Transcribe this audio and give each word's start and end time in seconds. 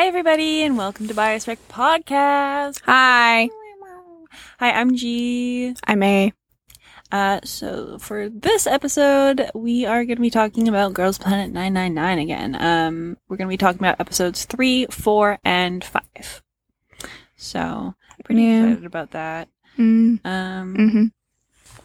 Hi, 0.00 0.06
everybody, 0.06 0.62
and 0.62 0.78
welcome 0.78 1.08
to 1.08 1.12
Bias 1.14 1.46
Rec 1.46 1.58
Podcast. 1.68 2.80
Hi, 2.86 3.50
Hi, 4.58 4.70
I'm 4.72 4.96
G. 4.96 5.74
I'm 5.86 6.02
A. 6.02 6.32
Uh, 7.12 7.40
so 7.44 7.98
for 7.98 8.30
this 8.30 8.66
episode, 8.66 9.50
we 9.54 9.84
are 9.84 10.06
going 10.06 10.16
to 10.16 10.22
be 10.22 10.30
talking 10.30 10.68
about 10.68 10.94
Girls 10.94 11.18
Planet 11.18 11.52
999 11.52 12.18
again. 12.18 12.56
Um, 12.58 13.18
we're 13.28 13.36
going 13.36 13.48
to 13.48 13.52
be 13.52 13.58
talking 13.58 13.78
about 13.82 14.00
episodes 14.00 14.46
three, 14.46 14.86
four, 14.86 15.38
and 15.44 15.84
five. 15.84 16.42
So 17.36 17.94
pretty 18.24 18.44
Yeah. 18.44 18.64
excited 18.68 18.86
about 18.86 19.10
that. 19.10 19.48
Mm, 19.78 20.24
Um, 20.24 20.74
hmm 20.76 21.06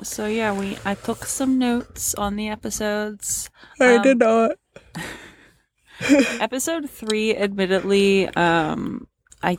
so 0.04 0.26
yeah, 0.26 0.54
we 0.58 0.78
I 0.86 0.96
took 0.96 1.26
some 1.26 1.58
notes 1.60 2.16
on 2.16 2.38
the 2.38 2.48
episodes. 2.48 3.50
I 3.82 3.96
Um, 3.98 4.02
did 4.04 4.20
not. 4.20 4.52
episode 6.40 6.90
three 6.90 7.36
admittedly 7.36 8.28
um 8.36 9.08
i 9.42 9.58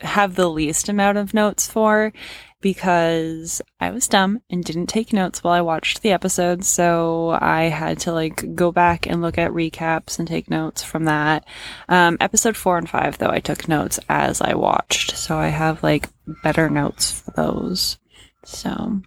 have 0.00 0.36
the 0.36 0.48
least 0.48 0.88
amount 0.88 1.18
of 1.18 1.34
notes 1.34 1.66
for 1.68 2.12
because 2.60 3.60
i 3.80 3.90
was 3.90 4.08
dumb 4.08 4.40
and 4.50 4.64
didn't 4.64 4.86
take 4.86 5.12
notes 5.12 5.42
while 5.42 5.54
i 5.54 5.60
watched 5.60 6.02
the 6.02 6.12
episode. 6.12 6.64
So 6.64 7.36
i 7.40 7.64
had 7.64 7.98
to 8.00 8.12
like 8.12 8.54
go 8.54 8.72
back 8.72 9.06
and 9.06 9.22
look 9.22 9.38
at 9.38 9.50
recaps 9.50 10.18
and 10.18 10.26
take 10.26 10.50
notes 10.50 10.82
from 10.82 11.04
that. 11.04 11.44
Um 11.88 12.16
episode 12.20 12.56
four 12.56 12.78
and 12.78 12.88
five 12.88 13.18
though 13.18 13.30
i 13.30 13.40
took 13.40 13.68
notes 13.68 13.98
as 14.08 14.40
i 14.40 14.54
watched. 14.54 15.16
So 15.16 15.36
i 15.36 15.48
have 15.48 15.82
like 15.82 16.08
better 16.42 16.68
notes 16.68 17.20
for 17.20 17.30
those. 17.32 17.98
So 18.44 19.02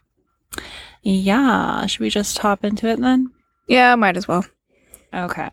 yeah. 1.03 1.85
Should 1.87 2.01
we 2.01 2.09
just 2.09 2.37
hop 2.37 2.63
into 2.63 2.87
it 2.87 2.99
then? 2.99 3.31
Yeah, 3.67 3.95
might 3.95 4.17
as 4.17 4.27
well. 4.27 4.45
Okay. 5.13 5.49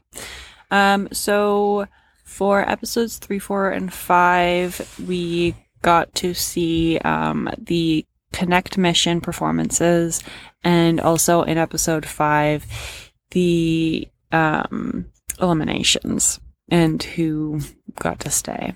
Um, 0.70 1.08
so 1.12 1.86
for 2.24 2.68
episodes 2.68 3.18
three, 3.18 3.38
four, 3.38 3.70
and 3.70 3.92
five, 3.92 4.98
we 5.06 5.54
got 5.82 6.14
to 6.16 6.34
see 6.34 6.98
um, 6.98 7.48
the 7.58 8.04
Connect 8.30 8.76
mission 8.76 9.22
performances, 9.22 10.22
and 10.62 11.00
also 11.00 11.42
in 11.42 11.56
episode 11.56 12.04
five, 12.04 12.66
the 13.30 14.06
um, 14.32 15.06
eliminations 15.40 16.38
and 16.68 17.02
who 17.02 17.60
got 17.98 18.20
to 18.20 18.30
stay. 18.30 18.74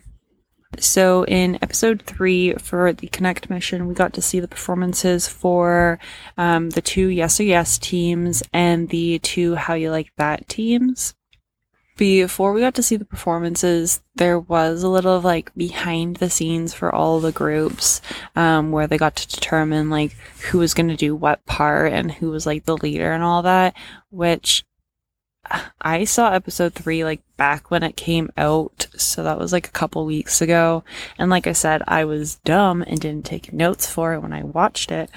So 0.79 1.25
in 1.27 1.59
episode 1.63 2.03
three 2.03 2.55
for 2.55 2.93
the 2.93 3.07
Connect 3.09 3.51
mission, 3.51 3.87
we 3.87 3.95
got 3.95 4.15
to 4.15 4.23
see 4.23 4.41
the 4.41 4.49
performances 4.49 5.29
for 5.29 5.99
um, 6.37 6.71
the 6.71 6.81
two 6.81 7.09
Yes 7.09 7.39
or 7.41 7.45
Yes 7.45 7.79
teams 7.79 8.43
and 8.53 8.89
the 8.89 9.19
two 9.19 9.55
How 9.55 9.75
You 9.75 9.91
Like 9.91 10.13
That 10.17 10.49
teams. 10.49 11.15
Before 11.99 12.53
we 12.53 12.63
got 12.63 12.75
to 12.77 12.83
see 12.83 12.97
the 12.97 13.05
performances, 13.05 14.01
there 14.15 14.41
was 14.41 14.83
a 14.83 14.89
little 14.89 15.15
of 15.15 15.25
like 15.25 15.55
behind 15.55 16.17
the 16.17 16.31
scenes 16.31 16.73
for 16.73 16.93
all 16.93 17.21
the 17.21 17.33
groups, 17.33 18.01
um, 18.35 18.73
where 18.73 18.87
they 18.87 18.97
got 18.97 19.15
to 19.17 19.29
determine 19.29 19.91
like 19.91 20.13
who 20.51 20.59
was 20.59 20.73
going 20.73 20.89
to 20.89 20.97
do 20.97 21.15
what 21.15 21.45
part 21.45 21.93
and 21.93 22.11
who 22.11 22.31
was 22.31 22.47
like 22.47 22.65
the 22.65 22.79
leader 22.79 23.13
and 23.13 23.23
all 23.23 23.43
that, 23.43 23.77
which 24.11 24.65
I 25.81 26.05
saw 26.05 26.33
episode 26.33 26.75
three 26.75 27.05
like 27.05 27.21
back 27.37 27.71
when 27.71 27.83
it 27.83 27.97
came 27.97 28.31
out, 28.37 28.87
so 28.97 29.23
that 29.23 29.39
was 29.39 29.53
like 29.53 29.67
a 29.69 29.73
couple 29.73 30.05
weeks 30.07 30.41
ago. 30.41 30.85
And 31.19 31.31
like 31.31 31.47
I 31.47 31.53
said, 31.53 31.83
I 31.89 32.05
was 32.05 32.37
dumb 32.45 32.83
and 32.83 33.01
didn't 33.01 33.25
take 33.27 33.53
notes 33.53 33.87
for 33.91 34.15
it 34.15 34.21
when 34.21 34.33
I 34.33 34.43
watched 34.43 34.91
it. 34.91 35.11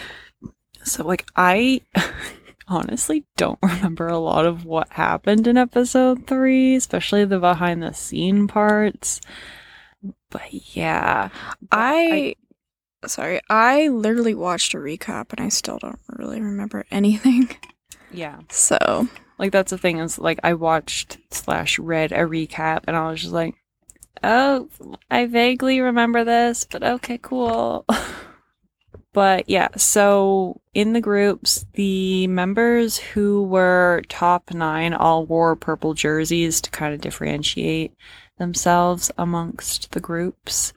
So 0.84 1.06
like 1.06 1.26
I 1.36 1.82
honestly 2.68 3.26
don't 3.38 3.60
remember 3.62 4.08
a 4.08 4.18
lot 4.20 4.46
of 4.46 4.66
what 4.66 4.90
happened 4.90 5.48
in 5.48 5.58
episode 5.58 6.28
three, 6.28 6.76
especially 6.76 7.26
the 7.26 7.40
behind 7.40 7.82
the 7.84 7.94
scene 7.94 8.48
parts. 8.48 9.22
But 10.30 10.76
yeah, 10.76 11.30
But 11.62 11.70
I, 11.72 12.36
sorry, 13.06 13.40
I 13.50 13.88
literally 13.88 14.34
watched 14.36 14.74
a 14.74 14.78
recap 14.78 15.32
and 15.32 15.40
I 15.40 15.50
still 15.50 15.78
don't 15.80 16.00
really 16.10 16.42
remember 16.42 16.86
anything. 16.92 17.56
yeah, 18.12 18.40
So 18.50 19.08
like 19.38 19.52
that's 19.52 19.72
the 19.72 19.78
thing 19.78 20.00
is 20.00 20.18
like 20.18 20.40
I 20.44 20.54
watched 20.54 21.18
slash 21.32 21.80
read 21.80 22.12
a 22.12 22.20
recap 22.20 22.84
and 22.88 22.96
I 22.96 23.10
was 23.10 23.22
just 23.22 23.34
like, 23.34 23.56
oh, 24.24 24.70
I 25.10 25.26
vaguely 25.26 25.82
remember 25.82 26.24
this, 26.24 26.66
but 26.70 26.84
okay, 26.84 27.20
cool. 27.22 27.86
but 29.14 29.50
yeah, 29.50 29.70
so 29.78 30.62
in 30.74 30.94
the 30.94 31.02
groups, 31.02 31.66
the 31.74 32.28
members 32.28 32.98
who 32.98 33.44
were 33.44 34.04
top 34.10 34.54
nine 34.54 34.94
all 34.94 35.26
wore 35.26 35.56
purple 35.56 35.94
jerseys 35.94 36.62
to 36.62 36.72
kind 36.72 36.94
of 36.94 37.02
differentiate 37.02 37.94
themselves 38.38 39.12
amongst 39.18 39.92
the 39.92 40.00
groups. 40.00 40.74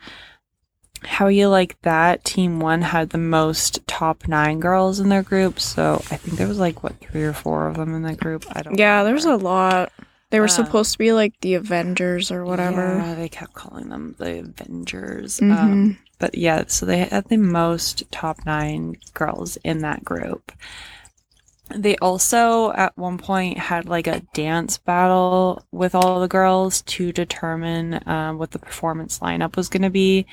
How 1.02 1.28
you 1.28 1.48
like 1.48 1.80
that? 1.82 2.24
Team 2.24 2.60
one 2.60 2.82
had 2.82 3.10
the 3.10 3.18
most 3.18 3.86
top 3.86 4.26
nine 4.28 4.60
girls 4.60 4.98
in 5.00 5.08
their 5.08 5.22
group, 5.22 5.60
so 5.60 6.02
I 6.10 6.16
think 6.16 6.36
there 6.38 6.48
was 6.48 6.58
like 6.58 6.82
what 6.82 6.98
three 7.00 7.22
or 7.24 7.32
four 7.32 7.66
of 7.68 7.76
them 7.76 7.94
in 7.94 8.02
that 8.02 8.18
group. 8.18 8.44
I 8.50 8.62
don't. 8.62 8.78
yeah, 8.78 9.04
there's 9.04 9.24
a 9.24 9.36
lot. 9.36 9.92
They 10.30 10.40
were 10.40 10.44
Um, 10.46 10.50
supposed 10.50 10.92
to 10.92 10.98
be 10.98 11.12
like 11.12 11.34
the 11.40 11.54
Avengers 11.54 12.30
or 12.30 12.44
whatever. 12.44 12.98
Yeah, 12.98 13.14
they 13.14 13.28
kept 13.28 13.54
calling 13.54 13.88
them 13.88 14.14
the 14.18 14.40
Avengers. 14.40 15.40
Mhm. 15.40 15.56
Um, 15.58 15.98
but 16.18 16.36
yeah, 16.36 16.64
so 16.66 16.84
they 16.84 16.98
had 16.98 17.28
the 17.28 17.36
most 17.38 18.02
top 18.10 18.38
nine 18.44 18.96
girls 19.14 19.56
in 19.64 19.78
that 19.78 20.04
group. 20.04 20.52
They 21.74 21.96
also 21.98 22.72
at 22.72 22.96
one 22.96 23.18
point 23.18 23.58
had 23.58 23.86
like 23.88 24.06
a 24.06 24.20
dance 24.32 24.78
battle 24.78 25.62
with 25.70 25.94
all 25.94 26.18
the 26.20 26.28
girls 26.28 26.80
to 26.82 27.12
determine 27.12 28.00
um, 28.06 28.38
what 28.38 28.50
the 28.52 28.58
performance 28.58 29.18
lineup 29.18 29.54
was 29.56 29.68
going 29.68 29.82
to 29.82 29.90
be, 29.90 30.26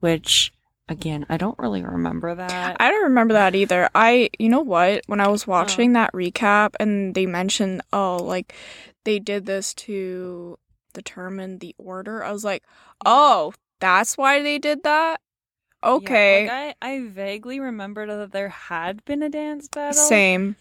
which 0.00 0.52
again, 0.90 1.24
I 1.28 1.36
don't 1.36 1.58
really 1.58 1.82
remember 1.82 2.34
that. 2.34 2.76
I 2.80 2.90
don't 2.90 3.04
remember 3.04 3.34
that 3.34 3.54
either. 3.54 3.88
I, 3.94 4.28
you 4.38 4.48
know 4.48 4.60
what? 4.60 5.02
When 5.06 5.20
I 5.20 5.28
was 5.28 5.44
oh. 5.46 5.52
watching 5.52 5.92
that 5.94 6.12
recap 6.12 6.74
and 6.80 7.14
they 7.14 7.26
mentioned, 7.26 7.80
oh, 7.92 8.16
like 8.16 8.52
they 9.04 9.18
did 9.18 9.46
this 9.46 9.72
to 9.74 10.58
determine 10.92 11.58
the 11.58 11.74
order, 11.78 12.24
I 12.24 12.32
was 12.32 12.44
like, 12.44 12.64
oh, 13.06 13.54
that's 13.78 14.18
why 14.18 14.42
they 14.42 14.58
did 14.58 14.82
that? 14.82 15.20
Okay. 15.82 16.44
Yeah, 16.44 16.52
like 16.52 16.76
I, 16.82 16.94
I 16.94 17.06
vaguely 17.06 17.60
remembered 17.60 18.10
that 18.10 18.32
there 18.32 18.50
had 18.50 19.02
been 19.04 19.22
a 19.22 19.30
dance 19.30 19.68
battle. 19.68 19.94
Same. 19.94 20.56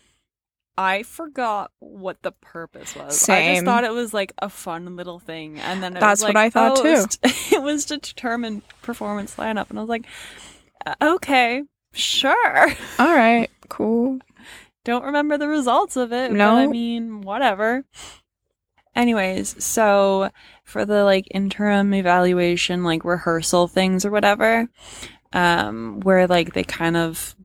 I 0.79 1.03
forgot 1.03 1.71
what 1.79 2.21
the 2.21 2.31
purpose 2.31 2.95
was. 2.95 3.19
Same. 3.19 3.51
I 3.51 3.53
just 3.55 3.65
thought 3.65 3.83
it 3.83 3.91
was 3.91 4.13
like 4.13 4.31
a 4.41 4.47
fun 4.47 4.95
little 4.95 5.19
thing, 5.19 5.59
and 5.59 5.83
then 5.83 5.97
it 5.97 5.99
That's 5.99 6.21
was 6.21 6.29
what 6.29 6.37
I 6.37 6.49
thought 6.49 6.77
oh, 6.77 6.81
too. 6.81 6.87
It 6.87 6.91
was, 6.91 7.17
to, 7.17 7.19
it 7.57 7.61
was 7.61 7.85
to 7.85 7.97
determine 7.97 8.61
performance 8.81 9.35
lineup, 9.35 9.69
and 9.69 9.77
I 9.77 9.81
was 9.81 9.89
like, 9.89 10.05
"Uh, 10.85 10.95
okay, 11.15 11.63
sure. 11.91 12.67
All 12.99 13.13
right. 13.13 13.49
Cool. 13.67 14.19
Don't 14.85 15.03
remember 15.03 15.37
the 15.37 15.49
results 15.49 15.97
of 15.97 16.13
it. 16.13 16.31
No. 16.31 16.55
I 16.55 16.67
mean, 16.67 17.23
whatever. 17.23 17.83
Anyways, 18.95 19.61
so 19.61 20.29
for 20.63 20.85
the 20.85 21.03
like 21.03 21.27
interim 21.31 21.93
evaluation, 21.93 22.85
like 22.85 23.03
rehearsal 23.03 23.67
things 23.67 24.05
or 24.05 24.11
whatever, 24.11 24.69
um, 25.33 25.99
where 25.99 26.25
like 26.25 26.53
they 26.53 26.63
kind 26.63 26.95
of 26.95 27.35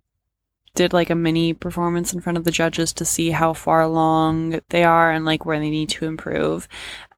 did 0.74 0.92
like 0.92 1.10
a 1.10 1.14
mini 1.14 1.52
performance 1.52 2.12
in 2.12 2.20
front 2.20 2.38
of 2.38 2.44
the 2.44 2.50
judges 2.50 2.92
to 2.94 3.04
see 3.04 3.30
how 3.30 3.52
far 3.52 3.80
along 3.80 4.60
they 4.70 4.84
are 4.84 5.10
and 5.10 5.24
like 5.24 5.44
where 5.44 5.58
they 5.58 5.70
need 5.70 5.88
to 5.90 6.06
improve. 6.06 6.68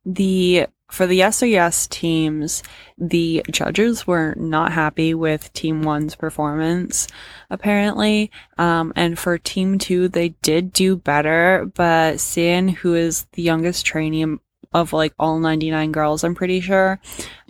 The 0.04 0.66
for 0.88 1.06
the 1.06 1.16
yes 1.16 1.42
or 1.42 1.46
yes 1.46 1.86
teams, 1.88 2.62
the 2.96 3.44
judges 3.50 4.06
were 4.06 4.34
not 4.36 4.72
happy 4.72 5.14
with 5.14 5.52
team 5.52 5.82
one's 5.82 6.14
performance, 6.14 7.08
apparently. 7.50 8.30
Um, 8.56 8.92
and 8.94 9.18
for 9.18 9.36
team 9.36 9.78
two, 9.78 10.08
they 10.08 10.30
did 10.42 10.72
do 10.72 10.96
better, 10.96 11.70
but 11.74 12.20
Sin, 12.20 12.68
who 12.68 12.94
is 12.94 13.26
the 13.32 13.42
youngest 13.42 13.84
trainee 13.84 14.38
of 14.72 14.92
like 14.92 15.12
all 15.18 15.40
99 15.40 15.90
girls, 15.90 16.22
I'm 16.22 16.34
pretty 16.34 16.60
sure, 16.60 17.00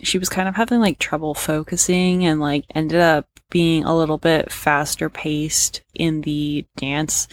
she 0.01 0.17
was 0.17 0.29
kind 0.29 0.47
of 0.47 0.55
having 0.55 0.79
like 0.79 0.97
trouble 0.97 1.35
focusing 1.35 2.25
and 2.25 2.39
like 2.39 2.65
ended 2.73 3.01
up 3.01 3.27
being 3.49 3.83
a 3.85 3.95
little 3.95 4.17
bit 4.17 4.51
faster 4.51 5.09
paced 5.09 5.81
in 5.93 6.21
the 6.21 6.65
dance 6.75 7.27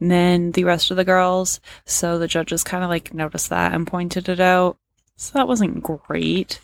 than 0.00 0.52
the 0.52 0.64
rest 0.64 0.90
of 0.90 0.96
the 0.96 1.04
girls. 1.04 1.60
So 1.84 2.18
the 2.18 2.28
judges 2.28 2.64
kind 2.64 2.82
of 2.84 2.90
like 2.90 3.12
noticed 3.12 3.50
that 3.50 3.74
and 3.74 3.86
pointed 3.86 4.28
it 4.28 4.40
out. 4.40 4.78
So 5.16 5.32
that 5.34 5.48
wasn't 5.48 5.82
great. 5.82 6.60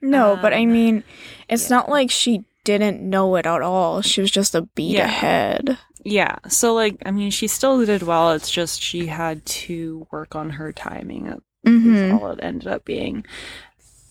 No, 0.00 0.38
but 0.40 0.52
I 0.54 0.62
Um, 0.62 0.72
mean, 0.72 1.04
it's 1.48 1.70
yeah. 1.70 1.76
not 1.76 1.88
like 1.88 2.10
she 2.10 2.44
didn't 2.64 3.00
know 3.00 3.36
it 3.36 3.46
at 3.46 3.62
all. 3.62 4.00
She 4.02 4.20
was 4.20 4.30
just 4.30 4.54
a 4.54 4.62
beat 4.62 4.96
Yeah. 4.96 5.04
ahead. 5.04 5.78
Yeah. 6.04 6.36
So 6.48 6.74
like 6.74 6.96
I 7.04 7.10
mean 7.10 7.30
she 7.30 7.46
still 7.46 7.84
did 7.84 8.02
well. 8.02 8.32
It's 8.32 8.50
just 8.50 8.82
she 8.82 9.06
had 9.06 9.44
to 9.46 10.06
work 10.10 10.34
on 10.34 10.50
her 10.50 10.72
timing. 10.72 11.24
That's 11.26 11.40
Mm-hmm. 11.66 12.14
all 12.24 12.30
it 12.30 12.40
ended 12.42 12.68
up 12.68 12.86
being. 12.86 13.26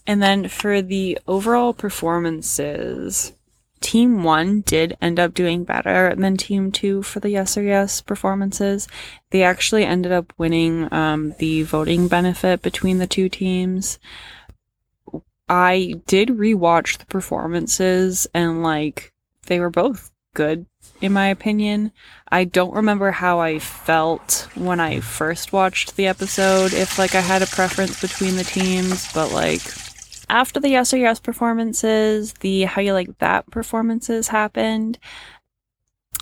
And 0.05 0.21
then 0.21 0.47
for 0.49 0.83
the 0.83 1.17
overall 1.27 1.73
performances, 1.73 3.33
Team 3.81 4.23
1 4.23 4.61
did 4.61 4.97
end 5.01 5.19
up 5.19 5.33
doing 5.33 5.63
better 5.63 6.13
than 6.15 6.37
Team 6.37 6.71
2 6.71 7.03
for 7.03 7.19
the 7.19 7.29
Yes 7.29 7.57
or 7.57 7.63
Yes 7.63 8.01
performances. 8.01 8.87
They 9.31 9.43
actually 9.43 9.85
ended 9.85 10.11
up 10.11 10.33
winning 10.37 10.91
um, 10.93 11.33
the 11.39 11.63
voting 11.63 12.07
benefit 12.07 12.61
between 12.61 12.97
the 12.97 13.07
two 13.07 13.29
teams. 13.29 13.99
I 15.47 15.95
did 16.05 16.29
rewatch 16.29 16.97
the 16.97 17.05
performances 17.07 18.27
and 18.33 18.61
like 18.61 19.13
they 19.47 19.59
were 19.59 19.71
both 19.71 20.11
good 20.35 20.65
in 21.01 21.13
my 21.13 21.27
opinion. 21.27 21.91
I 22.31 22.43
don't 22.43 22.73
remember 22.73 23.11
how 23.11 23.39
I 23.39 23.59
felt 23.59 24.47
when 24.55 24.79
I 24.79 24.99
first 24.99 25.51
watched 25.51 25.95
the 25.95 26.07
episode 26.07 26.73
if 26.73 26.99
like 26.99 27.15
I 27.15 27.21
had 27.21 27.41
a 27.41 27.47
preference 27.47 27.99
between 27.99 28.35
the 28.35 28.43
teams, 28.43 29.11
but 29.13 29.31
like 29.31 29.61
after 30.29 30.59
the 30.59 30.69
yes 30.69 30.93
or 30.93 30.97
yes 30.97 31.19
performances, 31.19 32.33
the 32.41 32.63
how 32.63 32.81
you 32.81 32.93
like 32.93 33.17
that 33.19 33.49
performances 33.51 34.27
happened. 34.29 34.99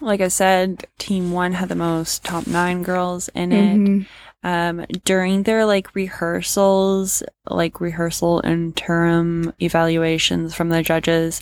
Like 0.02 0.22
I 0.22 0.28
said, 0.28 0.86
team 1.00 1.32
1 1.32 1.54
had 1.54 1.70
the 1.70 1.76
most 1.76 2.24
top 2.24 2.46
9 2.48 2.84
girls 2.84 3.30
in 3.30 3.52
it. 3.52 3.78
Mhm. 3.78 4.06
um 4.44 4.86
during 5.04 5.42
their 5.44 5.66
like 5.66 5.96
rehearsals 5.96 7.24
like 7.50 7.82
rehearsal 7.82 8.40
interim 8.46 9.52
evaluations 9.60 10.54
from 10.54 10.70
the 10.70 10.84
judges 10.84 11.42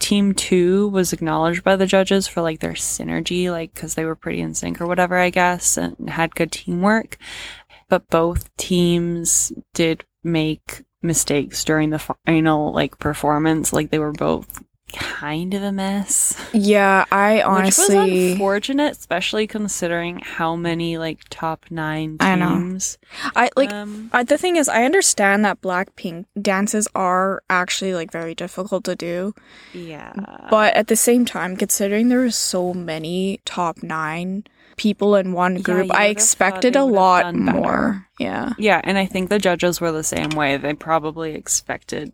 team 0.00 0.34
2 0.34 0.88
was 0.88 1.14
acknowledged 1.14 1.64
by 1.64 1.74
the 1.76 1.86
judges 1.86 2.28
for 2.28 2.42
like 2.42 2.60
their 2.60 2.74
synergy 2.74 3.50
like 3.50 3.74
cuz 3.74 3.94
they 3.94 4.04
were 4.04 4.14
pretty 4.14 4.42
in 4.42 4.52
sync 4.52 4.82
or 4.82 4.86
whatever 4.86 5.16
i 5.16 5.30
guess 5.30 5.78
and 5.78 5.96
had 6.10 6.34
good 6.34 6.52
teamwork 6.52 7.16
but 7.88 8.06
both 8.10 8.54
teams 8.58 9.50
did 9.72 10.04
make 10.22 10.82
mistakes 11.02 11.64
during 11.64 11.90
the 11.90 11.98
final 12.26 12.72
like 12.72 12.98
performance 12.98 13.72
like 13.72 13.90
they 13.90 13.98
were 13.98 14.12
both 14.12 14.62
kind 14.92 15.52
of 15.52 15.62
a 15.62 15.72
mess 15.72 16.32
Yeah, 16.52 17.04
I 17.10 17.36
which 17.64 17.76
was 17.76 17.90
honestly. 17.90 18.32
unfortunate, 18.32 18.92
especially 18.92 19.46
considering 19.46 20.20
how 20.20 20.54
many 20.56 20.96
like 20.96 21.20
top 21.28 21.66
nine 21.70 22.16
I 22.20 22.36
know. 22.36 22.56
teams. 22.58 22.96
I 23.34 23.50
like. 23.56 23.72
um, 23.72 24.08
I, 24.12 24.22
the 24.22 24.38
thing 24.38 24.56
is, 24.56 24.68
I 24.68 24.84
understand 24.84 25.44
that 25.44 25.60
Blackpink 25.60 26.24
dances 26.40 26.86
are 26.94 27.42
actually 27.50 27.94
like 27.94 28.12
very 28.12 28.34
difficult 28.34 28.84
to 28.84 28.94
do, 28.94 29.34
yeah, 29.74 30.12
but 30.50 30.72
at 30.74 30.86
the 30.86 30.96
same 30.96 31.24
time, 31.26 31.56
considering 31.56 32.08
there 32.08 32.24
is 32.24 32.36
so 32.36 32.72
many 32.72 33.40
top 33.44 33.82
nine 33.82 34.44
people 34.76 35.16
in 35.16 35.32
one 35.32 35.62
group, 35.62 35.86
you 35.86 35.92
I 35.92 36.06
expected 36.06 36.76
a 36.76 36.84
lot 36.84 37.34
more. 37.34 38.06
Yeah. 38.18 38.52
yeah, 38.58 38.80
and 38.84 38.96
I 38.98 39.06
think 39.06 39.28
the 39.30 39.38
judges 39.38 39.80
were 39.80 39.92
the 39.92 40.04
same 40.04 40.30
way. 40.30 40.56
They 40.56 40.74
probably 40.74 41.34
expected 41.34 42.12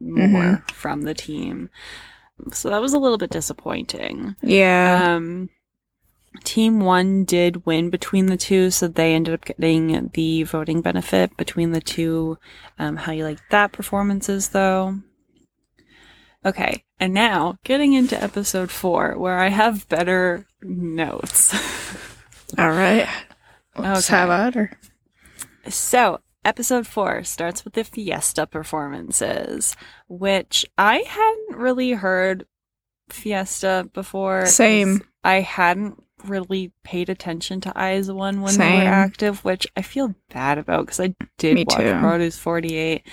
more 0.00 0.28
Mm-hmm. 0.28 0.72
from 0.72 1.02
the 1.02 1.14
team, 1.14 1.70
so 2.52 2.70
that 2.70 2.80
was 2.80 2.92
a 2.92 2.98
little 2.98 3.18
bit 3.18 3.30
disappointing. 3.30 4.36
Yeah. 4.42 5.14
Um, 5.16 5.50
team 6.44 6.80
one 6.80 7.24
did 7.24 7.66
win 7.66 7.90
between 7.90 8.26
the 8.26 8.36
two, 8.36 8.70
so 8.70 8.86
they 8.86 9.14
ended 9.14 9.34
up 9.34 9.44
getting 9.44 10.10
the 10.14 10.44
voting 10.44 10.80
benefit 10.82 11.36
between 11.36 11.72
the 11.72 11.80
two. 11.80 12.38
Um, 12.78 12.96
how 12.96 13.10
you 13.12 13.24
like 13.24 13.40
that 13.50 13.72
performances, 13.72 14.50
though? 14.50 14.98
Okay, 16.46 16.84
and 17.00 17.12
now 17.12 17.56
getting 17.64 17.92
into 17.94 18.20
episode 18.22 18.70
four, 18.70 19.18
where 19.18 19.38
I 19.38 19.48
have 19.48 19.88
better 19.88 20.46
notes. 20.62 21.52
All 22.58 22.70
right. 22.70 23.08
Let's 23.76 24.08
Okay. 24.08 24.16
have 24.18 24.30
at 24.30 24.54
her. 24.54 24.78
So, 25.68 26.20
episode 26.44 26.86
four 26.86 27.24
starts 27.24 27.64
with 27.64 27.74
the 27.74 27.84
Fiesta 27.84 28.46
performances, 28.46 29.76
which 30.08 30.64
I 30.78 30.98
hadn't 31.06 31.56
really 31.58 31.92
heard 31.92 32.46
Fiesta 33.10 33.88
before. 33.92 34.46
Same. 34.46 35.02
I 35.24 35.40
hadn't 35.40 36.02
really 36.24 36.72
paid 36.84 37.08
attention 37.08 37.60
to 37.62 37.72
IZ*ONE 37.76 38.40
when 38.42 38.56
they 38.56 38.74
were 38.84 38.90
active, 38.90 39.44
which 39.44 39.66
I 39.76 39.82
feel 39.82 40.14
bad 40.32 40.58
about 40.58 40.86
because 40.86 41.00
I 41.00 41.14
did 41.36 41.54
Me 41.54 41.64
watch 41.68 41.76
too. 41.78 41.98
Produce 42.00 42.38
48, 42.38 43.06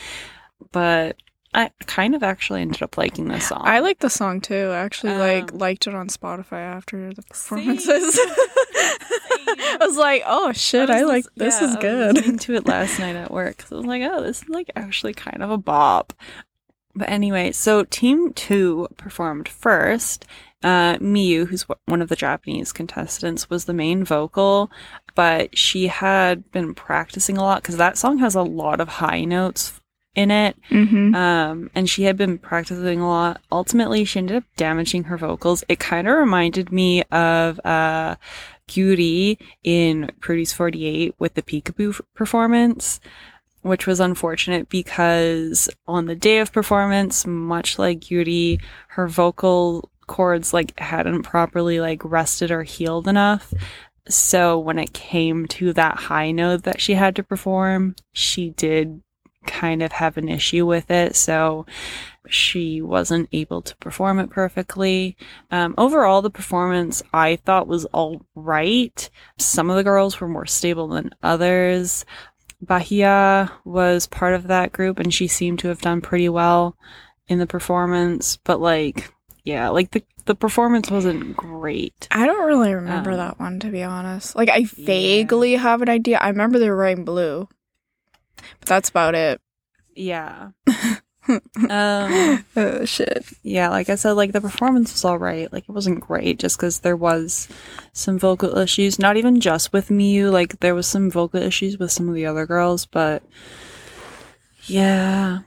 but 0.72 1.18
I 1.56 1.72
kind 1.88 2.16
of 2.16 2.22
actually 2.22 2.62
ended 2.62 2.84
up 2.84 2.98
liking 2.98 3.30
this 3.30 3.48
song. 3.48 3.62
I 3.64 3.80
like 3.80 4.00
the 4.00 4.10
song 4.10 4.42
too. 4.42 4.72
I 4.72 4.80
actually 4.80 5.14
like 5.16 5.54
Um, 5.54 5.58
liked 5.60 5.88
it 5.88 5.96
on 5.96 6.10
Spotify 6.10 6.60
after 6.60 7.14
the 7.14 7.22
performances. 7.22 8.20
I 8.20 9.78
was 9.80 9.96
like, 9.96 10.24
oh 10.26 10.52
shit, 10.52 10.90
I, 10.90 11.04
was 11.04 11.10
like 11.10 11.26
this 11.36 11.62
yeah, 11.62 11.68
is 11.70 11.76
I 11.76 12.12
was 12.12 12.22
good. 12.22 12.40
to 12.42 12.56
it 12.56 12.68
last 12.68 13.00
night 13.00 13.16
at 13.16 13.32
work. 13.32 13.62
So 13.62 13.78
I 13.78 13.80
was 13.80 13.86
like, 13.88 14.02
oh, 14.04 14.22
this 14.22 14.42
is 14.44 14.50
like 14.50 14.70
actually 14.76 15.14
kind 15.14 15.42
of 15.42 15.50
a 15.50 15.58
bop. 15.58 16.12
But 16.94 17.10
anyway, 17.10 17.54
so 17.54 17.86
team 17.86 18.34
two 18.34 18.88
performed 18.98 19.48
first. 19.48 20.26
Uh, 20.62 20.98
Miyu, 20.98 21.48
who's 21.48 21.66
one 21.86 22.02
of 22.02 22.10
the 22.10 22.16
Japanese 22.16 22.74
contestants, 22.74 23.50
was 23.50 23.66
the 23.66 23.74
main 23.74 24.04
vocal, 24.04 24.72
but 25.14 25.58
she 25.58 25.88
had 25.88 26.52
been 26.52 26.74
practicing 26.74 27.38
a 27.38 27.42
lot 27.44 27.62
because 27.62 27.78
that 27.78 27.98
song 27.98 28.18
has 28.18 28.36
a 28.36 28.42
lot 28.42 28.82
of 28.82 28.88
high 28.90 29.24
notes 29.26 29.80
in 30.16 30.32
it. 30.32 30.58
Mm-hmm. 30.70 31.14
Um, 31.14 31.70
and 31.76 31.90
she 31.90 32.04
had 32.04 32.18
been 32.18 32.38
practicing 32.38 33.00
a 33.00 33.08
lot. 33.08 33.42
Ultimately, 33.52 34.06
she 34.06 34.20
ended 34.20 34.38
up 34.38 34.44
damaging 34.56 35.04
her 35.06 35.18
vocals. 35.18 35.64
It 35.68 35.80
kind 35.80 36.08
of 36.08 36.18
reminded 36.18 36.72
me 36.72 37.04
of 37.12 37.60
uh, 37.64 38.16
Gyuri 38.68 39.38
in 39.64 40.12
Produce 40.20 40.54
48 40.54 41.16
with 41.20 41.34
the 41.36 41.42
Peekaboo 41.42 42.00
performance, 42.14 43.00
which 43.62 43.86
was 43.86 44.00
unfortunate 44.00 44.70
because 44.70 45.70
on 45.88 46.06
the 46.06 46.16
day 46.16 46.40
of 46.40 46.54
performance, 46.54 47.28
much 47.28 47.78
like 47.78 48.00
Gyuri, 48.00 48.62
her 48.90 49.08
vocal 49.08 49.90
cords 50.08 50.54
like 50.54 50.80
hadn't 50.80 51.24
properly 51.24 51.80
like 51.80 52.02
rested 52.04 52.52
or 52.52 52.64
healed 52.64 53.08
enough. 53.08 53.54
So 54.08 54.60
when 54.60 54.78
it 54.78 54.94
came 54.94 55.48
to 55.48 55.74
that 55.74 55.98
high 55.98 56.32
note 56.32 56.64
that 56.64 56.80
she 56.80 56.94
had 56.94 57.16
to 57.16 57.24
perform, 57.24 57.96
she 58.14 58.52
did 58.52 59.02
kind 59.48 59.82
of 59.84 59.92
have 59.94 60.18
an 60.18 60.30
issue 60.30 60.66
with 60.66 60.90
it. 60.92 61.16
So 61.16 61.66
she 62.28 62.82
wasn't 62.82 63.30
able 63.32 63.62
to 63.62 63.76
perform 63.78 64.20
it 64.20 64.30
perfectly. 64.30 65.16
Um, 65.52 65.76
overall, 65.78 66.22
the 66.22 66.30
performance 66.30 67.04
I 67.14 67.36
thought 67.38 67.68
was 67.68 67.86
all 67.86 68.26
right. 68.34 69.10
Some 69.38 69.70
of 69.70 69.76
the 69.76 69.84
girls 69.84 70.20
were 70.20 70.28
more 70.28 70.48
stable 70.48 70.88
than 70.88 71.12
others. 71.22 72.04
Bahiyyih 72.66 73.52
was 73.64 74.08
part 74.08 74.34
of 74.34 74.48
that 74.48 74.72
group 74.72 74.98
and 75.00 75.14
she 75.14 75.28
seemed 75.28 75.60
to 75.60 75.68
have 75.68 75.82
done 75.82 76.02
pretty 76.02 76.30
well 76.30 76.76
in 77.28 77.38
the 77.40 77.48
performance, 77.48 78.38
but 78.44 78.60
like, 78.60 79.14
yeah, 79.44 79.70
like 79.70 79.92
the, 79.92 80.04
the 80.26 80.36
performance 80.36 80.90
wasn't 80.90 81.36
great. 81.38 82.08
I 82.10 82.26
don't 82.26 82.48
really 82.48 82.74
remember 82.74 83.12
Um, 83.12 83.18
that 83.18 83.40
one 83.40 83.60
to 83.60 83.70
be 83.70 83.84
honest. 83.84 84.36
Like 84.36 84.50
I 84.50 84.64
vaguely 84.64 85.56
have 85.56 85.82
an 85.84 85.90
idea. 85.90 86.18
I 86.18 86.30
remember 86.30 86.58
they 86.58 86.70
were 86.70 86.78
wearing 86.78 87.06
blue, 87.06 87.48
but 88.60 88.68
that's 88.68 88.90
about 88.90 89.16
it. 89.16 89.42
Yeah. 89.96 90.50
um, 91.70 92.46
Oh 92.56 92.86
shit. 92.86 93.26
yeah, 93.44 93.70
like 93.70 93.90
I 93.90 93.96
said, 93.96 94.14
like 94.14 94.32
the 94.32 94.42
performance 94.42 94.94
was 94.94 95.06
all 95.06 95.18
right. 95.18 95.52
Like 95.52 95.64
it 95.68 95.72
wasn't 95.72 96.02
great 96.02 96.40
just 96.40 96.58
because 96.58 96.80
there 96.80 96.96
was 96.96 97.48
some 97.94 98.20
vocal 98.20 98.58
issues. 98.58 99.00
Not 99.00 99.18
even 99.18 99.40
just 99.40 99.74
with 99.74 99.90
Miyu. 99.90 100.32
Like 100.32 100.60
there 100.60 100.76
was 100.76 100.88
some 100.88 101.10
vocal 101.10 101.42
issues 101.42 101.78
with 101.78 101.92
some 101.92 102.10
of 102.10 102.16
the 102.16 102.26
other 102.26 102.46
girls, 102.46 102.86
but 102.86 103.24
yeah. 104.66 105.40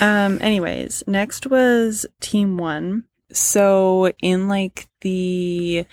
Um. 0.00 0.38
Anyways, 0.40 1.04
next 1.06 1.46
was 1.46 2.06
Team 2.20 2.56
One. 2.58 3.04
So 3.32 4.12
in 4.20 4.48
like 4.48 4.88
the 5.00 5.86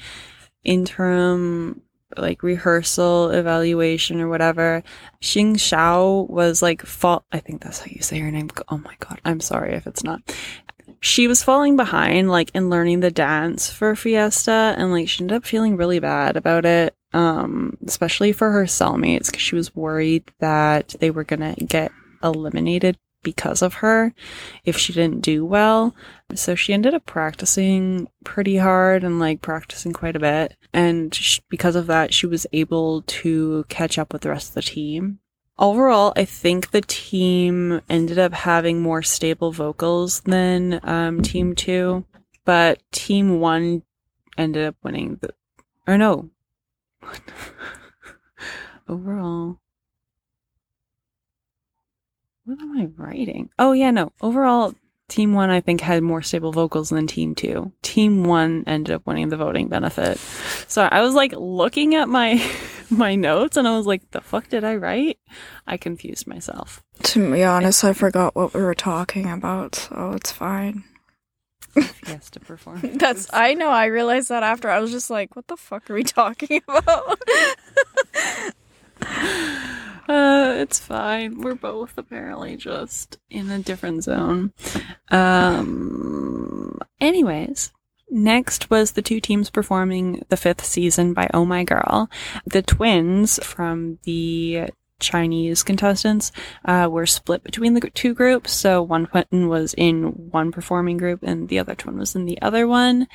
interim 0.63 1.81
like 2.21 2.43
rehearsal 2.43 3.29
evaluation 3.31 4.21
or 4.21 4.27
whatever 4.27 4.83
Xing 5.21 5.53
Xiao 5.53 6.29
was 6.29 6.61
like 6.61 6.81
fall 6.81 7.25
I 7.31 7.39
think 7.39 7.61
that's 7.61 7.79
how 7.79 7.87
you 7.89 8.01
say 8.01 8.19
her 8.19 8.31
name. 8.31 8.49
Oh 8.69 8.77
my 8.77 8.95
god, 8.99 9.19
I'm 9.25 9.39
sorry 9.39 9.73
if 9.73 9.87
it's 9.87 10.03
not. 10.03 10.21
She 11.01 11.27
was 11.27 11.43
falling 11.43 11.77
behind 11.77 12.29
like 12.29 12.51
in 12.53 12.69
learning 12.69 12.99
the 12.99 13.11
dance 13.11 13.69
for 13.69 13.95
Fiesta 13.95 14.75
and 14.77 14.91
like 14.91 15.07
she 15.07 15.23
ended 15.23 15.37
up 15.37 15.45
feeling 15.45 15.77
really 15.77 15.99
bad 15.99 16.37
about 16.37 16.65
it. 16.65 16.95
Um 17.13 17.77
especially 17.85 18.31
for 18.31 18.51
her 18.51 18.65
cellmates 18.65 19.31
cuz 19.31 19.41
she 19.41 19.55
was 19.55 19.75
worried 19.75 20.23
that 20.39 20.95
they 20.99 21.11
were 21.11 21.23
to 21.23 21.55
get 21.65 21.91
eliminated 22.23 22.97
because 23.23 23.61
of 23.61 23.75
her 23.75 24.13
if 24.65 24.77
she 24.77 24.93
didn't 24.93 25.21
do 25.21 25.45
well. 25.45 25.95
So 26.35 26.55
she 26.55 26.73
ended 26.73 26.93
up 26.93 27.05
practicing 27.05 28.07
pretty 28.23 28.57
hard 28.57 29.03
and 29.03 29.19
like 29.19 29.41
practicing 29.41 29.93
quite 29.93 30.15
a 30.15 30.19
bit. 30.19 30.55
And 30.73 31.13
sh- 31.13 31.39
because 31.49 31.75
of 31.75 31.87
that, 31.87 32.13
she 32.13 32.27
was 32.27 32.47
able 32.53 33.01
to 33.03 33.65
catch 33.69 33.97
up 33.97 34.13
with 34.13 34.21
the 34.21 34.29
rest 34.29 34.49
of 34.49 34.55
the 34.55 34.61
team. 34.61 35.19
Overall, 35.57 36.13
I 36.15 36.23
think 36.23 36.71
the 36.71 36.81
team 36.81 37.81
ended 37.89 38.17
up 38.17 38.33
having 38.33 38.81
more 38.81 39.01
stable 39.01 39.51
vocals 39.51 40.21
than 40.21 40.79
um, 40.83 41.21
Team 41.21 41.53
2, 41.53 42.05
but 42.45 42.81
Team 42.93 43.41
1 43.41 43.83
ended 44.37 44.65
up 44.65 44.75
winning 44.83 45.17
the. 45.19 45.33
Or 45.85 45.97
no. 45.97 46.29
Overall. 48.87 49.59
What 52.49 52.61
am 52.61 52.79
I 52.79 52.85
writing? 52.97 53.51
Oh, 53.59 53.73
yeah, 53.73 53.91
no. 53.91 54.11
Overall, 54.21 54.73
Team 55.07 55.33
1, 55.33 55.51
I 55.51 55.61
think, 55.61 55.81
had 55.81 56.01
more 56.01 56.23
stable 56.23 56.51
vocals 56.51 56.89
than 56.89 57.05
Team 57.05 57.35
2. 57.35 57.71
Team 57.83 58.23
1 58.23 58.63
ended 58.65 58.95
up 58.95 59.05
winning 59.05 59.29
the 59.29 59.37
voting 59.37 59.67
benefit. 59.67 60.17
So 60.67 60.81
I 60.81 61.01
was 61.01 61.13
like 61.13 61.31
looking 61.37 61.93
at 61.93 62.09
my 62.09 62.43
my 62.89 63.13
notes 63.13 63.55
and 63.55 63.67
I 63.67 63.77
was 63.77 63.85
like, 63.85 64.09
the 64.09 64.21
fuck 64.21 64.49
did 64.49 64.63
I 64.63 64.77
write? 64.77 65.19
I 65.67 65.77
confused 65.77 66.25
myself. 66.25 66.81
To 67.03 67.31
be 67.31 67.43
honest, 67.43 67.83
I 67.83 67.93
forgot 67.93 68.35
what 68.35 68.55
we 68.55 68.63
were 68.63 68.73
talking 68.73 69.29
about, 69.29 69.75
so 69.75 70.13
it's 70.13 70.31
fine. 70.31 70.85
Yes, 72.07 72.31
to 72.31 72.39
perform. 72.39 72.81
That's 72.95 73.27
I 73.31 73.53
know. 73.53 73.69
I 73.69 73.85
realized 73.85 74.29
that 74.29 74.41
after 74.41 74.71
I 74.71 74.79
was 74.79 74.89
just 74.89 75.11
like, 75.11 75.35
"What 75.35 75.45
the 75.47 75.55
fuck 75.55 75.87
are 75.91 75.93
we 75.93 76.03
talking 76.03 76.61
about?" 76.67 77.21
Uh, 80.09 80.55
it's 80.57 80.79
fine. 80.79 81.39
We're 81.39 81.53
both 81.53 81.95
apparently 81.95 82.57
just 82.57 83.19
in 83.29 83.51
a 83.51 83.59
different 83.59 84.03
zone. 84.03 84.53
Um, 85.11 86.79
anyways, 86.99 87.71
next 88.09 88.71
was 88.71 88.93
the 88.93 89.03
two 89.03 89.21
teams 89.21 89.51
performing 89.51 90.25
the 90.29 90.37
fifth 90.37 90.65
season 90.65 91.13
by 91.13 91.29
Oh 91.31 91.45
My 91.45 91.63
Girl. 91.63 92.09
The 92.47 92.63
twins 92.63 93.37
from 93.43 93.99
the 94.03 94.71
Chinese 94.99 95.61
contestants 95.61 96.31
uh, 96.65 96.89
were 96.91 97.05
split 97.05 97.43
between 97.43 97.75
the 97.75 97.81
two 97.91 98.15
groups. 98.15 98.51
So 98.51 98.81
one 98.81 99.05
twin 99.05 99.47
was 99.47 99.75
in 99.77 100.05
one 100.31 100.51
performing 100.51 100.97
group 100.97 101.21
and 101.21 101.49
the 101.49 101.59
other 101.59 101.75
twin 101.75 101.99
was 101.99 102.15
in 102.15 102.25
the 102.25 102.41
other 102.41 102.67
one. 102.67 103.07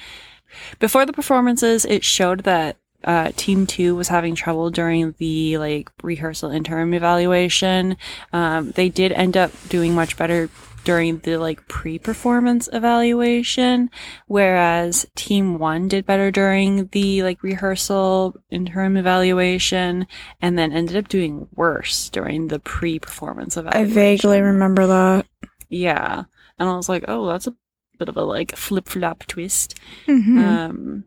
Before 0.78 1.04
the 1.04 1.12
performances, 1.12 1.84
it 1.84 2.04
showed 2.04 2.44
that 2.44 2.76
uh, 3.04 3.30
team 3.37 3.66
two 3.66 3.94
was 3.94 4.08
having 4.08 4.34
trouble 4.34 4.70
during 4.70 5.14
the 5.18 5.58
like 5.58 5.90
rehearsal 6.02 6.50
interim 6.50 6.94
evaluation. 6.94 7.96
Um, 8.32 8.73
they 8.73 8.88
did 8.88 9.12
end 9.12 9.37
up 9.37 9.52
doing 9.68 9.94
much 9.94 10.16
better 10.16 10.49
during 10.84 11.18
the 11.20 11.38
like 11.38 11.66
pre-performance 11.66 12.68
evaluation, 12.73 13.88
whereas 14.26 15.06
team 15.16 15.58
one 15.58 15.88
did 15.88 16.04
better 16.04 16.30
during 16.30 16.88
the 16.88 17.23
like 17.23 17.42
rehearsal 17.42 18.37
interim 18.50 18.96
evaluation, 18.96 20.06
and 20.42 20.58
then 20.58 20.73
ended 20.73 20.96
up 20.96 21.08
doing 21.08 21.49
worse 21.54 22.11
during 22.11 22.49
the 22.49 22.58
pre-performance 22.58 23.56
evaluation. 23.56 23.90
I 23.90 23.94
vaguely 23.94 24.40
remember 24.42 24.87
that. 24.87 25.26
Yeah, 25.70 26.25
and 26.58 26.68
I 26.68 26.76
was 26.76 26.88
like, 26.88 27.06
oh, 27.08 27.28
that's 27.28 27.46
a 27.46 27.54
bit 27.99 28.08
of 28.11 28.16
a 28.16 28.23
like 28.23 28.54
flip-flop 28.54 29.25
twist. 29.26 29.78
Mhm. 30.06 30.38
Um, 30.38 31.04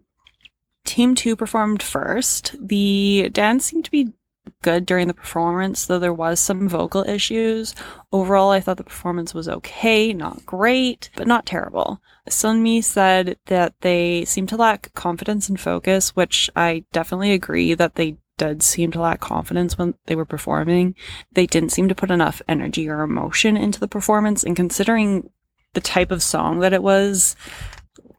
team 0.88 1.14
two 1.14 1.36
performed 1.36 1.84
first. 1.84 2.56
The 2.60 3.30
dance 3.32 3.66
seemed 3.66 3.86
to 3.86 3.92
be 3.92 4.14
good 4.62 4.86
during 4.86 5.08
the 5.08 5.14
performance, 5.14 5.86
though 5.86 6.00
there 6.00 6.14
was 6.14 6.40
some 6.40 6.68
vocal 6.68 7.04
issues. 7.08 7.76
Overall, 8.12 8.50
I 8.50 8.60
thought 8.60 8.78
the 8.78 8.84
performance 8.84 9.34
was 9.34 9.50
okay, 9.50 10.14
not 10.14 10.46
great, 10.46 11.10
but 11.16 11.28
not 11.28 11.46
terrible. 11.46 12.02
Sunmi 12.30 12.84
said 12.84 13.38
that 13.46 13.74
they 13.82 14.26
seemed 14.26 14.50
to 14.50 14.58
lack 14.58 14.94
confidence 14.94 15.50
and 15.50 15.60
focus, 15.60 16.16
which 16.16 16.50
I 16.56 16.86
definitely 16.92 17.34
agree 17.34 17.74
that 17.74 17.96
they 17.96 18.18
did 18.38 18.64
seem 18.64 18.92
to 18.92 19.02
lack 19.02 19.20
confidence 19.20 19.78
when 19.78 19.96
they 20.06 20.16
were 20.16 20.26
performing. 20.26 20.96
They 21.32 21.46
didn't 21.46 21.72
seem 21.72 21.88
to 21.90 21.96
put 21.96 22.12
enough 22.12 22.42
energy 22.48 22.88
or 22.90 23.02
emotion 23.02 23.58
into 23.58 23.80
the 23.80 23.88
performance, 23.88 24.44
and 24.44 24.56
considering 24.56 25.30
the 25.74 25.82
type 25.82 26.12
of 26.12 26.24
song 26.24 26.60
that 26.60 26.74
it 26.74 26.84
was, 26.84 27.36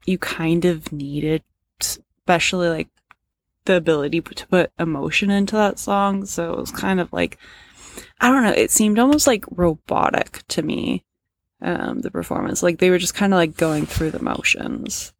you 0.05 0.19
kind 0.19 0.65
of 0.65 0.93
needed 0.93 1.43
especially 2.29 2.69
like 2.69 2.89
the 3.65 3.75
ability 3.75 4.21
to 4.21 4.47
put 4.49 4.71
emotion 4.79 5.31
into 5.31 5.57
that 5.57 5.79
song. 5.79 6.27
So 6.27 6.53
it 6.53 6.59
was 6.59 6.71
kind 6.71 7.01
of 7.01 7.11
like, 7.11 7.39
I 8.21 8.29
don't 8.31 8.43
know, 8.43 8.53
it 8.53 8.71
seemed 8.71 8.99
almost 8.99 9.27
like 9.27 9.47
robotic 9.51 10.47
to 10.49 10.63
me, 10.63 11.05
um, 11.63 12.01
the 12.01 12.11
performance. 12.11 12.63
Like 12.63 12.81
they 12.81 12.91
were 12.91 12.99
just 12.99 13.15
kind 13.15 13.33
of 13.33 13.39
like 13.39 13.57
going 13.57 13.87
through 13.87 14.11
the 14.11 14.23
motions. 14.23 15.15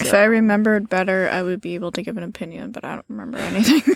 If 0.00 0.12
I 0.12 0.24
remembered 0.24 0.88
better, 0.88 1.28
I 1.30 1.44
would 1.44 1.60
be 1.60 1.76
able 1.76 1.92
to 1.92 2.02
give 2.02 2.16
an 2.16 2.24
opinion, 2.24 2.72
but 2.72 2.84
I 2.84 2.96
don't 2.96 3.06
remember 3.08 3.38
anything. 3.38 3.94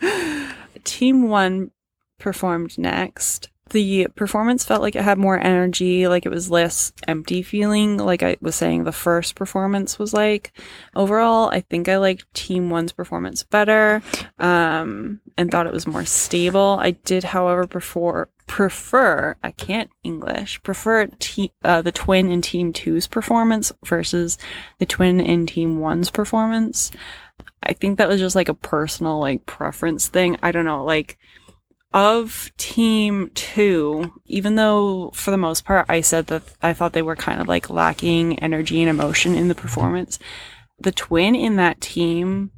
Team 0.82 1.28
one 1.28 1.70
performed 2.18 2.76
next. 2.76 3.50
The 3.70 4.06
performance 4.14 4.64
felt 4.64 4.80
like 4.80 4.94
it 4.94 5.02
had 5.02 5.18
more 5.18 5.38
energy, 5.38 6.06
like 6.06 6.24
it 6.24 6.30
was 6.30 6.50
less 6.50 6.92
empty 7.08 7.42
feeling, 7.42 7.96
like 7.96 8.22
I 8.22 8.36
was 8.40 8.54
saying 8.54 8.84
the 8.84 8.92
first 8.92 9.34
performance 9.34 9.98
was 9.98 10.14
like. 10.14 10.52
Overall, 10.94 11.48
I 11.50 11.60
think 11.60 11.88
I 11.88 11.96
liked 11.96 12.32
Team 12.32 12.70
One's 12.70 12.92
performance 12.92 13.42
better, 13.42 14.02
um, 14.38 15.20
and 15.36 15.50
thought 15.50 15.66
it 15.66 15.72
was 15.72 15.86
more 15.86 16.04
stable. 16.04 16.78
I 16.80 16.92
did, 16.92 17.24
however, 17.24 17.66
prefer 17.66 18.28
prefer 18.46 19.34
I 19.42 19.50
can't 19.50 19.90
English 20.04 20.62
prefer 20.62 21.06
te- 21.18 21.52
uh, 21.64 21.82
the 21.82 21.90
twin 21.90 22.30
in 22.30 22.42
Team 22.42 22.72
Two's 22.72 23.08
performance 23.08 23.72
versus 23.84 24.38
the 24.78 24.86
twin 24.86 25.20
in 25.20 25.46
Team 25.46 25.80
One's 25.80 26.10
performance. 26.10 26.92
I 27.62 27.72
think 27.72 27.98
that 27.98 28.08
was 28.08 28.20
just 28.20 28.36
like 28.36 28.48
a 28.48 28.54
personal 28.54 29.18
like 29.18 29.46
preference 29.46 30.06
thing. 30.08 30.38
I 30.42 30.52
don't 30.52 30.64
know, 30.64 30.84
like 30.84 31.18
of 31.92 32.50
team 32.56 33.30
2, 33.34 34.20
even 34.26 34.56
though 34.56 35.10
for 35.14 35.30
the 35.30 35.36
most 35.36 35.64
part 35.64 35.86
I 35.88 36.00
said 36.00 36.26
that 36.26 36.42
I 36.62 36.72
thought 36.72 36.92
they 36.92 37.02
were 37.02 37.16
kind 37.16 37.40
of 37.40 37.48
like 37.48 37.70
lacking 37.70 38.38
energy 38.40 38.80
and 38.80 38.90
emotion 38.90 39.34
in 39.34 39.48
the 39.48 39.54
performance, 39.54 40.18
the 40.78 40.92
twin 40.92 41.34
in 41.34 41.56
that 41.56 41.80
team 41.80 42.50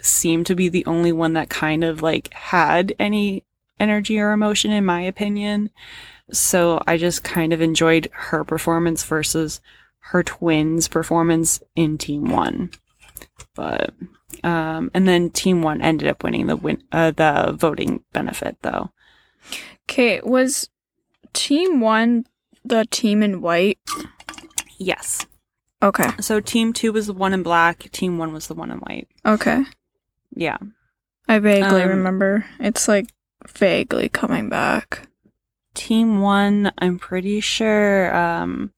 seemed 0.00 0.46
to 0.46 0.54
be 0.54 0.68
the 0.68 0.86
only 0.86 1.12
one 1.12 1.32
that 1.34 1.48
kind 1.48 1.84
of 1.84 2.02
like 2.02 2.32
had 2.32 2.94
any 2.98 3.44
energy 3.80 4.20
or 4.20 4.32
emotion 4.32 4.70
in 4.70 4.84
my 4.84 5.00
opinion. 5.00 5.70
So 6.30 6.82
I 6.86 6.96
just 6.96 7.24
kind 7.24 7.52
of 7.52 7.60
enjoyed 7.60 8.08
her 8.12 8.44
performance 8.44 9.04
versus 9.04 9.60
her 9.98 10.22
twin's 10.22 10.86
performance 10.88 11.62
in 11.74 11.98
team 11.98 12.28
1 12.30 12.70
but 13.54 13.94
um 14.42 14.90
and 14.94 15.06
then 15.06 15.30
team 15.30 15.62
one 15.62 15.80
ended 15.82 16.08
up 16.08 16.24
winning 16.24 16.46
the 16.46 16.56
win 16.56 16.82
uh, 16.92 17.10
the 17.10 17.54
voting 17.58 18.02
benefit 18.12 18.56
though 18.62 18.90
Okay, 19.88 20.20
was 20.24 20.68
team 21.34 21.80
one 21.80 22.24
the 22.64 22.86
team 22.90 23.22
in 23.22 23.42
white? 23.42 23.78
yes 24.78 25.26
Okay, 25.82 26.08
so 26.20 26.40
team 26.40 26.72
two 26.72 26.92
was 26.92 27.06
the 27.08 27.12
one 27.12 27.34
in 27.34 27.42
black 27.42 27.90
team 27.92 28.16
one 28.16 28.32
was 28.32 28.46
the 28.48 28.54
one 28.54 28.70
in 28.70 28.78
white 28.78 29.08
okay. 29.26 29.64
yeah 30.34 30.56
I 31.28 31.38
vaguely 31.38 31.82
Um, 31.82 31.88
remember. 31.88 32.44
It's 32.58 32.86
like 32.88 33.06
vaguely 33.48 34.08
coming 34.08 34.48
back. 34.48 35.08
team 35.74 36.20
one 36.20 36.72
i'm 36.78 36.98
pretty 36.98 37.40
sure 37.40 38.14
um 38.16 38.72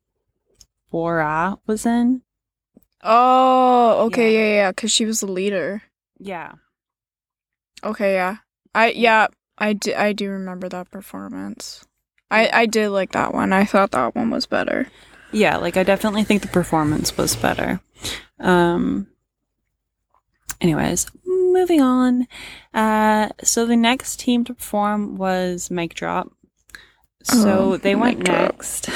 Bora 0.90 1.58
was 1.66 1.84
in 1.86 2.22
Oh, 3.08 4.06
okay, 4.06 4.32
Yeah. 4.34 4.38
yeah, 4.40 4.54
yeah, 4.56 4.70
because 4.72 4.90
she 4.90 5.04
was 5.06 5.20
the 5.20 5.30
leader. 5.30 5.82
yeah 6.18 6.52
Okay, 7.84 8.14
yeah. 8.14 8.38
I 8.74 8.90
yeah, 8.90 9.28
I 9.58 9.72
do, 9.74 9.94
I 9.94 10.12
do 10.12 10.28
remember 10.30 10.68
that 10.68 10.90
performance. 10.90 11.84
I 12.30 12.48
I 12.52 12.66
did 12.66 12.88
like 12.90 13.12
that 13.12 13.32
one. 13.32 13.52
I 13.52 13.64
thought 13.64 13.92
that 13.92 14.14
one 14.16 14.30
was 14.30 14.46
better. 14.46 14.88
yeah 15.32 15.56
like 15.56 15.76
i 15.76 15.82
definitely 15.82 16.24
think 16.24 16.40
the 16.42 16.48
performance 16.48 17.16
was 17.18 17.34
better 17.36 17.80
um 18.38 19.06
anyways 20.60 21.06
moving 21.26 21.82
on 21.82 22.26
uh 22.72 23.28
so 23.42 23.66
the 23.66 23.76
next 23.76 24.20
team 24.20 24.44
to 24.44 24.54
perform 24.54 25.16
was 25.16 25.68
mic 25.70 25.94
drop 25.94 26.30
so 27.24 27.72
Oh, 27.72 27.76
they 27.76 27.94
went 27.96 28.22
next 28.22 28.88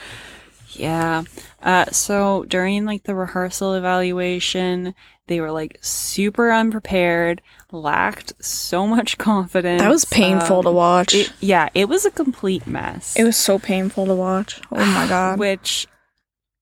yeah 0.70 1.24
uh 1.62 1.86
so 1.86 2.44
during 2.44 2.84
like 2.84 3.02
the 3.04 3.14
rehearsal 3.14 3.74
evaluation 3.74 4.94
they 5.26 5.40
were 5.40 5.50
like 5.50 5.76
super 5.82 6.50
unprepared 6.52 7.42
lacked 7.72 8.32
so 8.42 8.86
much 8.86 9.18
confidence 9.30 9.82
That 9.82 9.90
was 9.90 10.04
painful 10.04 10.62
to 10.62 10.68
um, 10.70 10.74
watch. 10.74 11.14
it, 11.14 11.32
yeah 11.40 11.68
it 11.74 11.88
was 11.88 12.04
a 12.06 12.10
complete 12.10 12.66
mess 12.66 13.14
It 13.16 13.24
was 13.24 13.36
so 13.36 13.58
painful 13.58 14.06
to 14.06 14.14
watch. 14.14 14.60
Oh 14.72 14.76
my 14.84 15.06
god. 15.08 15.38
which 15.38 15.86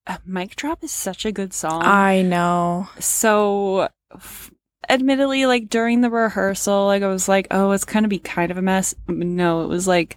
uh, 0.07 0.19
mic 0.25 0.57
drop 0.57 0.83
is 0.83 0.91
such 0.93 1.25
a 1.27 1.33
good 1.33 1.53
song 1.53 1.83
I 1.85 2.23
know. 2.23 2.89
so 2.99 3.89
f- 4.15 4.51
admittedly 4.89 5.47
like 5.47 5.69
during 5.69 6.01
the 6.01 6.11
rehearsal 6.11 6.87
like 6.87 7.03
i 7.03 7.09
was 7.09 7.29
like 7.29 7.49
oh 7.51 7.73
it's 7.73 7.85
gonna 7.85 8.07
be 8.07 8.21
kind 8.21 8.53
of 8.53 8.57
a 8.57 8.63
mess 8.63 8.95
no 9.09 9.63
it 9.63 9.67
was 9.67 9.89
like 9.89 10.17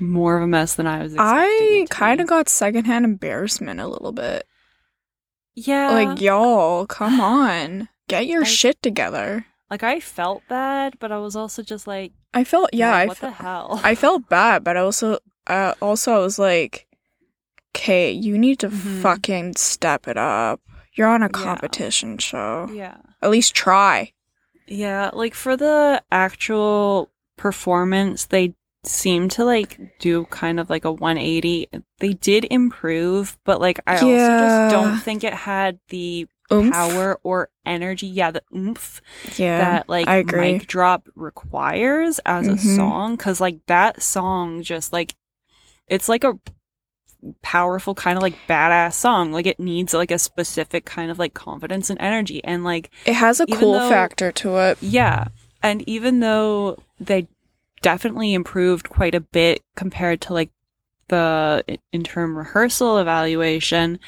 more 0.00 0.36
of 0.36 0.42
a 0.42 0.46
mess 0.46 0.74
than 0.74 0.86
i 0.86 1.02
was 1.02 1.12
expecting 1.14 1.82
I 1.82 1.86
kind 1.90 2.20
of 2.20 2.26
got 2.26 2.48
secondhand 2.48 3.04
embarrassment 3.04 3.80
a 3.80 3.86
little 3.88 4.12
bit. 4.12 4.46
yeah 5.54 5.90
like, 5.90 6.20
y'all, 6.20 6.86
come 6.86 7.20
on. 7.40 7.88
Get 8.08 8.26
your 8.26 8.42
I- 8.42 8.46
shit 8.46 8.80
together. 8.82 9.46
like 9.70 9.82
i 9.82 9.98
felt 10.00 10.42
bad 10.48 10.98
but 10.98 11.10
i 11.12 11.18
was 11.18 11.34
also 11.36 11.62
just 11.62 11.86
like 11.86 12.12
I 12.34 12.44
felt 12.44 12.68
yeah, 12.74 12.90
like, 12.90 13.02
I 13.02 13.06
what 13.06 13.16
fe- 13.16 13.26
the 13.28 13.32
hell 13.32 13.80
I 13.82 13.94
felt 14.04 14.28
bad, 14.28 14.62
but 14.62 14.76
I 14.76 14.80
also 14.80 15.18
uh, 15.46 15.72
also 15.80 16.12
I 16.12 16.18
was 16.18 16.38
like, 16.38 16.86
"Okay, 17.74 18.10
you 18.12 18.36
need 18.36 18.58
to 18.58 18.68
Mhm. 18.68 19.00
fucking 19.00 19.56
step 19.56 20.06
it 20.06 20.18
up. 20.18 20.60
You're 20.92 21.08
on 21.08 21.22
a 21.22 21.26
Yeah. 21.32 21.44
competition 21.46 22.18
show. 22.18 22.68
yeah 22.70 22.98
At 23.22 23.30
least 23.30 23.54
try." 23.54 24.12
Yeah, 24.66 25.08
like 25.14 25.32
for 25.34 25.56
the 25.56 26.02
actual 26.12 27.10
performance, 27.38 28.26
they 28.26 28.52
seem 28.86 29.28
to 29.30 29.44
like 29.44 29.78
do 29.98 30.24
kind 30.26 30.58
of 30.60 30.70
like 30.70 30.84
a 30.84 30.92
180. 30.92 31.68
They 31.98 32.12
did 32.14 32.46
improve, 32.50 33.38
but 33.44 33.60
like 33.60 33.80
I 33.86 33.94
also 33.94 34.06
Yeah. 34.08 34.68
just 34.68 34.72
don't 34.74 34.98
think 35.00 35.24
it 35.24 35.34
had 35.34 35.78
the 35.88 36.26
Oomph. 36.52 36.72
power 36.72 37.18
or 37.24 37.48
energy. 37.64 38.06
Yeah, 38.06 38.30
the 38.30 38.42
oomph 38.54 39.00
Yeah. 39.36 39.58
that 39.58 39.88
like 39.88 40.06
I 40.08 40.16
agree. 40.16 40.52
mic 40.52 40.66
drop 40.68 41.08
requires 41.16 42.20
as 42.20 42.46
a 42.46 42.52
Mhm. 42.52 42.76
song 42.76 43.16
because 43.16 43.40
like 43.40 43.58
that 43.66 44.02
song 44.02 44.62
just 44.62 44.92
like 44.92 45.14
it's 45.88 46.08
like 46.08 46.22
a 46.24 46.38
powerful 47.42 47.94
kind 47.94 48.16
of 48.16 48.22
like 48.22 48.36
badass 48.48 48.92
song 48.92 49.32
like 49.32 49.46
it 49.46 49.58
needs 49.58 49.92
like 49.94 50.10
a 50.12 50.18
specific 50.18 50.84
kind 50.84 51.10
of 51.10 51.18
like 51.18 51.34
confidence 51.34 51.90
and 51.90 52.00
energy 52.00 52.44
and 52.44 52.62
like 52.62 52.90
it 53.04 53.14
has 53.14 53.40
a 53.40 53.46
cool 53.46 53.72
though- 53.72 53.88
factor 53.88 54.30
to 54.30 54.56
it. 54.58 54.78
yeah 54.80 55.24
and 55.62 55.82
even 55.88 56.20
though 56.20 56.78
they 57.00 57.26
definitely 57.86 58.34
improved 58.34 58.88
quite 58.88 59.14
a 59.14 59.20
bit 59.20 59.62
compared 59.76 60.20
to 60.22 60.32
like 60.34 60.50
the 61.08 61.62
interim 61.92 62.36
rehearsal 62.36 62.98
evaluation 62.98 64.00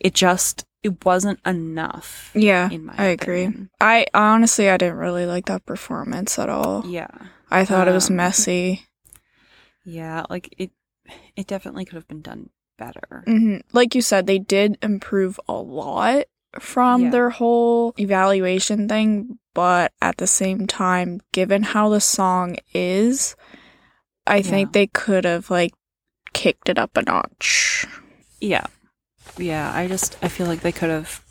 it 0.00 0.14
just 0.14 0.64
it 0.82 1.04
wasn't 1.04 1.38
enough 1.46 2.32
Yeah. 2.34 2.70
I 2.98 3.04
agree. 3.14 3.44
opinion. 3.44 3.70
I 3.80 4.06
honestly 4.14 4.68
I 4.68 4.76
didn't 4.76 4.96
really 5.06 5.26
like 5.26 5.46
that 5.46 5.64
performance 5.64 6.38
at 6.38 6.48
all. 6.48 6.84
yeah 6.86 7.06
I 7.50 7.64
thought 7.64 7.86
it 7.88 7.92
was 7.92 8.10
Um, 8.10 8.16
messy. 8.16 8.86
Yeah, 9.84 10.24
like 10.28 10.52
it 10.58 10.70
it 11.36 11.46
definitely 11.46 11.84
could 11.84 11.94
have 11.96 12.08
been 12.08 12.22
done 12.22 12.50
better. 12.78 13.22
hmm 13.26 13.58
Like 13.72 13.94
you 13.94 14.02
said, 14.02 14.26
they 14.26 14.38
did 14.38 14.78
improve 14.82 15.38
a 15.48 15.54
lot 15.54 16.24
from 16.58 17.04
Yeah. 17.04 17.10
their 17.10 17.30
whole 17.30 17.94
evaluation 17.98 18.88
thing, 18.88 19.38
but 19.54 19.92
at 20.02 20.16
the 20.16 20.26
same 20.26 20.66
time, 20.66 21.20
given 21.32 21.62
how 21.62 21.88
the 21.88 22.00
song 22.00 22.56
is, 22.74 23.36
I 24.26 24.42
think 24.42 24.72
they 24.72 24.86
could 24.86 25.24
have 25.24 25.50
like 25.50 25.72
kicked 26.32 26.68
it 26.68 26.78
up 26.78 26.96
a 26.96 27.02
notch. 27.02 27.86
Yeah. 28.40 28.66
Yeah, 29.36 29.72
I 29.74 29.86
just 29.86 30.16
I 30.22 30.28
feel 30.28 30.46
like 30.46 30.60
they 30.62 30.72
could 30.72 30.90
have 30.90 31.22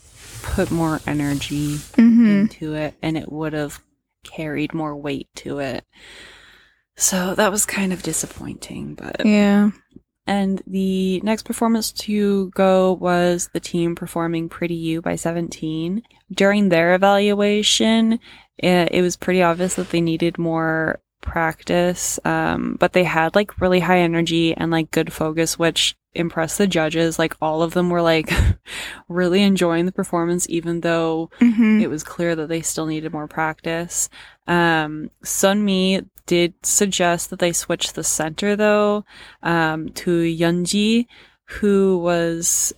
put 0.43 0.71
more 0.71 1.01
energy 1.05 1.75
Mm-hmm. 1.97 2.25
into 2.27 2.73
it 2.75 2.95
and 3.01 3.17
it 3.17 3.31
would 3.31 3.53
have 3.53 3.81
carried 4.23 4.73
more 4.73 4.95
weight 4.95 5.27
to 5.35 5.59
it. 5.59 5.83
So 6.95 7.33
that 7.35 7.51
was 7.51 7.65
kind 7.65 7.93
of 7.93 8.03
disappointing, 8.03 8.95
but 8.95 9.25
Yeah. 9.25 9.71
And 10.29 10.61
the 10.67 11.19
next 11.21 11.43
performance 11.43 11.91
to 12.05 12.51
go 12.51 12.93
was 12.93 13.49
the 13.51 13.59
team 13.59 13.95
performing 13.95 14.47
Pretty 14.47 14.75
You 14.75 15.01
by 15.01 15.15
17. 15.15 16.03
During 16.31 16.69
their 16.69 16.93
evaluation, 16.93 18.19
it, 18.59 18.89
it 18.91 19.01
was 19.01 19.17
pretty 19.17 19.41
obvious 19.41 19.73
that 19.73 19.89
they 19.89 20.01
needed 20.01 20.37
more 20.37 20.99
practice, 21.21 22.19
um, 22.25 22.77
but 22.79 22.93
they 22.93 23.03
had 23.03 23.33
like 23.33 23.59
really 23.59 23.79
high 23.79 23.99
energy 23.99 24.53
and 24.55 24.69
like 24.71 24.91
good 24.91 25.11
focus, 25.11 25.57
which 25.57 25.95
impressed 26.13 26.57
the 26.59 26.67
judges. 26.67 27.17
Like 27.17 27.35
all 27.41 27.61
of 27.63 27.73
them 27.73 27.89
were 27.89 28.01
like 28.01 28.31
really 29.09 29.41
enjoying 29.41 29.85
the 29.87 29.91
performance, 29.91 30.47
even 30.49 30.81
though 30.81 31.29
Mm-hmm. 31.41 31.81
it 31.81 31.89
was 31.89 32.03
clear 32.03 32.35
that 32.35 32.49
they 32.49 32.61
still 32.61 32.85
needed 32.85 33.13
more 33.13 33.27
practice. 33.27 34.09
Um, 34.49 35.11
Sunmi 35.23 36.05
did 36.25 36.53
suggest 36.63 37.29
that 37.29 37.39
they 37.39 37.53
switch 37.53 37.93
the 37.93 38.03
center 38.03 38.55
though, 38.55 39.05
um, 39.43 39.89
to 39.89 40.11
Yunji, 40.21 41.05
who 41.45 41.97
was, 41.99 42.73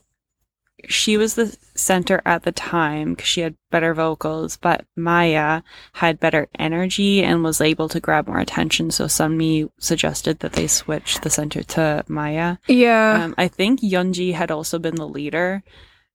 she 0.87 1.17
was 1.17 1.35
the 1.35 1.55
center 1.75 2.21
at 2.25 2.43
the 2.43 2.51
time 2.51 3.13
because 3.13 3.27
she 3.27 3.41
had 3.41 3.55
better 3.69 3.93
vocals, 3.93 4.57
but 4.57 4.85
Maya 4.95 5.61
had 5.93 6.19
better 6.19 6.47
energy 6.59 7.23
and 7.23 7.43
was 7.43 7.61
able 7.61 7.87
to 7.89 7.99
grab 7.99 8.27
more 8.27 8.39
attention. 8.39 8.91
So 8.91 9.05
Sunmi 9.05 9.69
suggested 9.79 10.39
that 10.39 10.53
they 10.53 10.67
switch 10.67 11.19
the 11.21 11.29
center 11.29 11.63
to 11.63 12.03
Maya. 12.07 12.57
yeah. 12.67 13.23
Um, 13.25 13.35
I 13.37 13.47
think 13.47 13.81
Yunji 13.81 14.33
had 14.33 14.51
also 14.51 14.79
been 14.79 14.95
the 14.95 15.07
leader, 15.07 15.63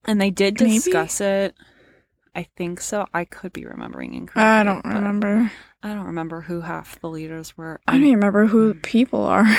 and 0.04 0.20
they 0.20 0.30
did 0.30 0.60
Maybe? 0.60 0.74
discuss 0.74 1.20
it. 1.20 1.54
I 2.36 2.46
think 2.56 2.80
so. 2.82 3.06
I 3.14 3.24
could 3.24 3.52
be 3.54 3.64
remembering 3.64 4.12
incorrectly. 4.14 4.42
I 4.42 4.62
don't 4.62 4.84
remember. 4.84 5.50
I 5.82 5.94
don't 5.94 6.04
remember 6.06 6.42
who 6.42 6.60
half 6.60 7.00
the 7.00 7.08
leaders 7.08 7.56
were. 7.56 7.80
I 7.86 7.92
don't 7.92 8.02
even 8.02 8.16
remember 8.16 8.46
who 8.46 8.74
Mm. 8.74 8.82
people 8.82 9.24
are. 9.24 9.46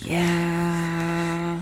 Yeah. 0.00 1.60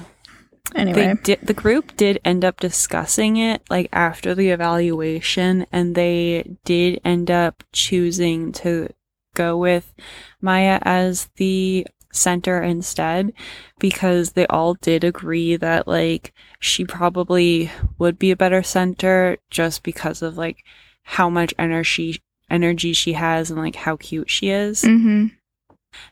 anyway. 0.74 1.06
They 1.06 1.14
did, 1.22 1.40
the 1.42 1.54
group 1.54 1.96
did 1.96 2.20
end 2.24 2.44
up 2.44 2.60
discussing 2.60 3.36
it 3.38 3.62
like 3.70 3.88
after 3.92 4.34
the 4.34 4.50
evaluation, 4.50 5.66
and 5.72 5.94
they 5.94 6.56
did 6.64 7.00
end 7.04 7.30
up 7.30 7.64
choosing 7.72 8.52
to 8.52 8.90
go 9.34 9.56
with 9.56 9.94
Maya 10.40 10.78
as 10.82 11.30
the 11.36 11.86
center 12.16 12.62
instead 12.62 13.32
because 13.78 14.32
they 14.32 14.46
all 14.48 14.74
did 14.74 15.04
agree 15.04 15.56
that 15.56 15.86
like 15.86 16.32
she 16.60 16.84
probably 16.84 17.70
would 17.98 18.18
be 18.18 18.30
a 18.30 18.36
better 18.36 18.62
center 18.62 19.36
just 19.50 19.82
because 19.82 20.22
of 20.22 20.36
like 20.36 20.64
how 21.02 21.28
much 21.30 21.54
energy 21.58 22.20
energy 22.50 22.92
she 22.92 23.12
has 23.14 23.50
and 23.50 23.60
like 23.60 23.76
how 23.76 23.96
cute 23.96 24.30
she 24.30 24.50
is. 24.50 24.82
mm-hmm. 24.82 25.26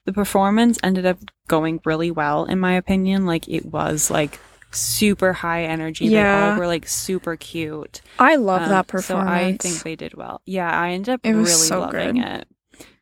The 0.06 0.12
performance 0.12 0.78
ended 0.82 1.04
up 1.04 1.18
going 1.46 1.80
really 1.84 2.10
well, 2.10 2.44
in 2.46 2.58
my 2.58 2.72
opinion. 2.74 3.26
Like 3.26 3.48
it 3.48 3.66
was 3.66 4.10
like 4.10 4.40
super 4.70 5.32
high 5.34 5.64
energy. 5.64 6.08
They 6.08 6.14
Yeah. 6.14 6.52
all 6.52 6.58
were 6.58 6.66
like 6.66 6.88
super 6.88 7.36
cute. 7.36 8.00
I 8.18 8.36
love 8.36 8.62
Um, 8.62 8.68
that 8.70 8.86
performance. 8.86 9.28
So 9.28 9.34
I 9.46 9.56
think 9.58 9.82
they 9.82 9.94
did 9.96 10.14
well. 10.14 10.40
Yeah, 10.46 10.70
I 10.70 10.90
ended 10.92 11.14
up 11.14 11.20
really 11.24 11.44
so 11.44 11.80
loving 11.80 12.14
good. 12.16 12.24
it. 12.24 12.48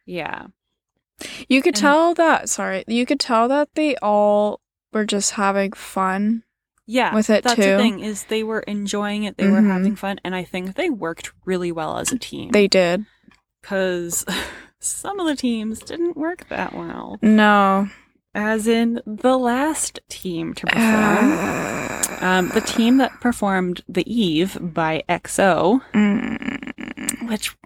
Yeah. 0.07 0.47
You 1.49 1.63
could 1.63 1.75
And- 1.75 1.81
tell 1.81 2.15
that, 2.15 2.49
sorry, 2.49 2.85
you 2.87 3.07
could 3.07 3.21
tell 3.21 3.49
that 3.49 3.69
they 3.75 3.97
all 3.97 4.61
were 4.93 5.05
just 5.05 5.33
having 5.33 5.73
fun. 5.73 6.43
Yeah. 6.87 7.15
With 7.15 7.31
it 7.31 7.45
that's 7.45 7.55
too. 7.57 7.63
the 7.63 7.79
thing 7.79 8.01
is 8.01 8.25
they 8.25 8.43
were 8.43 8.61
enjoying 8.61 9.25
it. 9.25 9.37
They 9.37 9.49
were 9.49 9.61
Mhm. 9.61 9.71
having 9.73 9.97
fun, 9.97 10.19
and 10.25 10.35
I 10.35 10.43
think 10.45 10.75
they 10.75 10.91
worked 10.91 11.33
really 11.45 11.71
well 11.71 11.97
as 11.99 12.11
a 12.13 12.19
team. 12.19 12.51
They 12.51 12.67
did. 12.69 13.07
because 13.63 14.25
some 14.81 15.21
of 15.21 15.27
the 15.29 15.37
teams 15.37 15.79
didn't 15.79 16.17
work 16.17 16.49
that 16.49 16.75
well. 16.75 17.19
No. 17.23 17.89
As 18.35 18.67
in 18.67 19.01
the 19.07 19.39
last 19.39 20.01
team 20.09 20.55
to 20.55 20.67
perform. 20.67 21.99
Um, 22.23 22.51
the 22.51 22.61
team 22.61 22.99
that 22.99 23.21
performed 23.21 23.83
The 23.89 24.05
Eve 24.13 24.57
by 24.61 25.03
EXO, 25.09 25.81
Mm. 25.93 27.29
which 27.29 27.57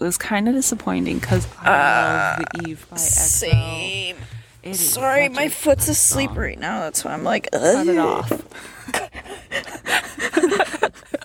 was 0.00 0.16
kind 0.18 0.48
of 0.48 0.54
disappointing 0.54 1.18
because 1.18 1.46
I 1.60 2.36
love 2.38 2.44
The 2.54 2.68
Eve 2.70 2.86
by 2.90 2.96
EXO. 2.96 3.00
Same. 3.00 4.16
It 4.62 4.70
is 4.70 4.80
Sorry, 4.92 5.26
such 5.26 5.36
my 5.36 5.42
a 5.44 5.50
foot's 5.50 5.86
good 5.86 5.92
asleep 5.92 6.30
song. 6.30 6.38
right 6.38 6.58
now. 6.58 6.80
That's 6.80 7.04
why 7.04 7.12
I'm 7.12 7.22
like, 7.24 7.50
Cut 7.50 7.86
it 7.86 7.98
"Ugh." 7.98 8.32
off. 8.32 8.32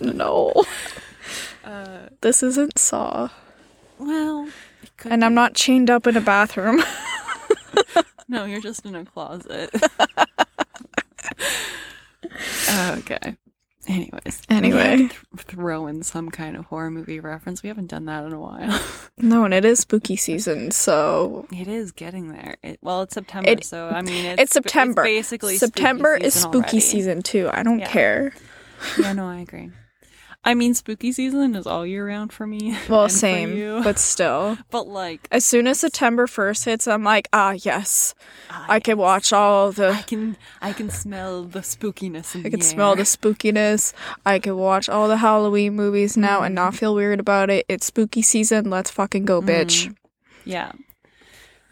no. 0.02 0.52
Uh, 1.64 2.08
This 2.20 2.42
isn't 2.42 2.78
Saw. 2.78 3.28
well, 3.98 4.48
it 4.82 4.90
could 4.96 5.12
And 5.12 5.24
I'm 5.24 5.32
be. 5.32 5.36
not 5.36 5.54
chained 5.54 5.88
up 5.90 6.06
in 6.06 6.16
a 6.16 6.20
bathroom. 6.20 6.82
No, 8.28 8.44
you're 8.44 8.60
just 8.60 8.86
in 8.86 8.94
a 8.94 9.04
closet. 9.04 9.70
okay. 12.70 13.36
Anyways. 13.88 14.42
Anyway. 14.50 14.96
th- 14.96 15.12
throw 15.36 15.86
in 15.86 16.02
some 16.02 16.30
kind 16.30 16.56
of 16.56 16.66
horror 16.66 16.90
movie 16.90 17.18
reference. 17.18 17.62
We 17.62 17.68
haven't 17.68 17.86
done 17.88 18.04
that 18.04 18.24
in 18.24 18.32
a 18.32 18.38
while. 18.40 18.80
no, 19.18 19.44
and 19.44 19.54
it 19.54 19.64
is 19.64 19.80
spooky 19.80 20.16
season, 20.16 20.70
so 20.70 21.46
It 21.50 21.66
is 21.66 21.90
getting 21.90 22.28
there. 22.32 22.56
It, 22.62 22.78
well, 22.82 23.02
it's 23.02 23.14
September, 23.14 23.48
It- 23.50 23.64
so 23.64 23.88
I 23.88 24.02
mean, 24.02 24.26
it's, 24.26 24.42
it's 24.42 24.52
September. 24.52 25.02
basically 25.02 25.56
September 25.56 26.16
spooky 26.16 26.26
is 26.26 26.34
spooky 26.34 26.56
already. 26.58 26.80
season 26.80 27.22
too. 27.22 27.48
I 27.52 27.62
don't 27.62 27.78
Yeah. 27.80 27.88
care. 27.88 28.32
Yeah, 28.98 29.12
no, 29.14 29.26
I 29.26 29.40
agree. 29.40 29.70
I 30.42 30.54
mean, 30.54 30.72
spooky 30.72 31.12
season 31.12 31.54
is 31.54 31.66
all 31.66 31.84
year 31.84 32.06
round 32.06 32.32
for 32.32 32.46
me. 32.46 32.74
Well, 32.88 33.08
same, 33.10 33.82
but 33.82 33.98
still. 33.98 34.56
but 34.70 34.88
like, 34.88 35.28
As 35.30 35.44
soon 35.44 35.66
as 35.66 35.80
September 35.80 36.26
1st 36.26 36.64
hits, 36.64 36.88
I'm 36.88 37.04
like, 37.04 37.28
ah, 37.32 37.52
yes. 37.52 38.14
ah, 38.48 38.64
I 38.68 38.80
can 38.80 38.96
watch 38.96 39.32
all 39.34 39.70
the. 39.70 39.88
I 39.90 39.96
the. 39.98 40.02
can, 40.04 40.36
I 40.62 40.72
can 40.72 40.88
smell 40.88 41.44
the 41.44 41.60
spookiness. 41.60 42.34
In 42.34 42.46
I 42.46 42.50
can 42.50 42.60
the 42.60 42.64
smell 42.64 42.96
the 42.96 43.02
spookiness. 43.02 43.92
I 44.24 44.38
can 44.38 44.56
watch 44.56 44.88
all 44.88 45.08
the 45.08 45.18
Halloween 45.18 45.76
movies 45.76 46.16
now 46.16 46.40
and 46.42 46.56
Mm-hmm. 46.56 46.64
not 46.64 46.74
feel 46.74 46.94
weird 46.94 47.20
about 47.20 47.50
it. 47.50 47.66
It's 47.68 47.86
spooky 47.86 48.22
season. 48.22 48.70
Let's 48.70 48.90
fucking 48.90 49.26
go, 49.26 49.42
bitch. 49.42 49.88
Mm. 49.88 49.96
Yeah. 50.46 50.72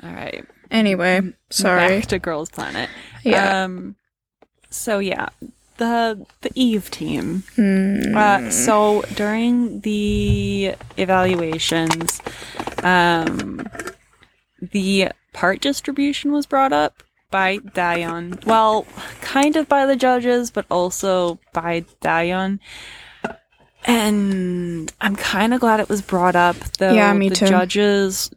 All 0.02 0.12
right. 0.12 0.44
Anyway, 0.70 1.22
sorry. 1.48 2.00
Back 2.00 2.08
to 2.08 2.18
Girls 2.18 2.50
Planet. 2.50 2.90
Yeah. 3.24 3.64
Um. 3.64 3.96
So 4.70 4.98
yeah, 4.98 5.30
the 5.78 6.26
the 6.42 6.50
Eve 6.54 6.90
team. 6.90 7.42
Hmm. 7.56 8.16
Uh, 8.16 8.50
so 8.50 9.02
during 9.14 9.80
the 9.80 10.74
evaluations, 10.96 12.20
um, 12.82 13.66
the 14.60 15.12
part 15.32 15.60
distribution 15.60 16.32
was 16.32 16.46
brought 16.46 16.72
up 16.72 17.02
by 17.30 17.58
Dion. 17.74 18.38
Well, 18.46 18.86
kind 19.20 19.56
of 19.56 19.68
by 19.68 19.86
the 19.86 19.96
judges, 19.96 20.50
but 20.50 20.66
also 20.70 21.38
by 21.52 21.84
Dion. 22.00 22.60
And 23.84 24.92
I'm 25.00 25.16
kind 25.16 25.54
of 25.54 25.60
glad 25.60 25.80
it 25.80 25.88
was 25.88 26.02
brought 26.02 26.36
up, 26.36 26.56
though. 26.78 26.92
Yeah, 26.92 27.12
me 27.14 27.28
the 27.28 27.36
too. 27.36 27.46
judges 27.46 28.30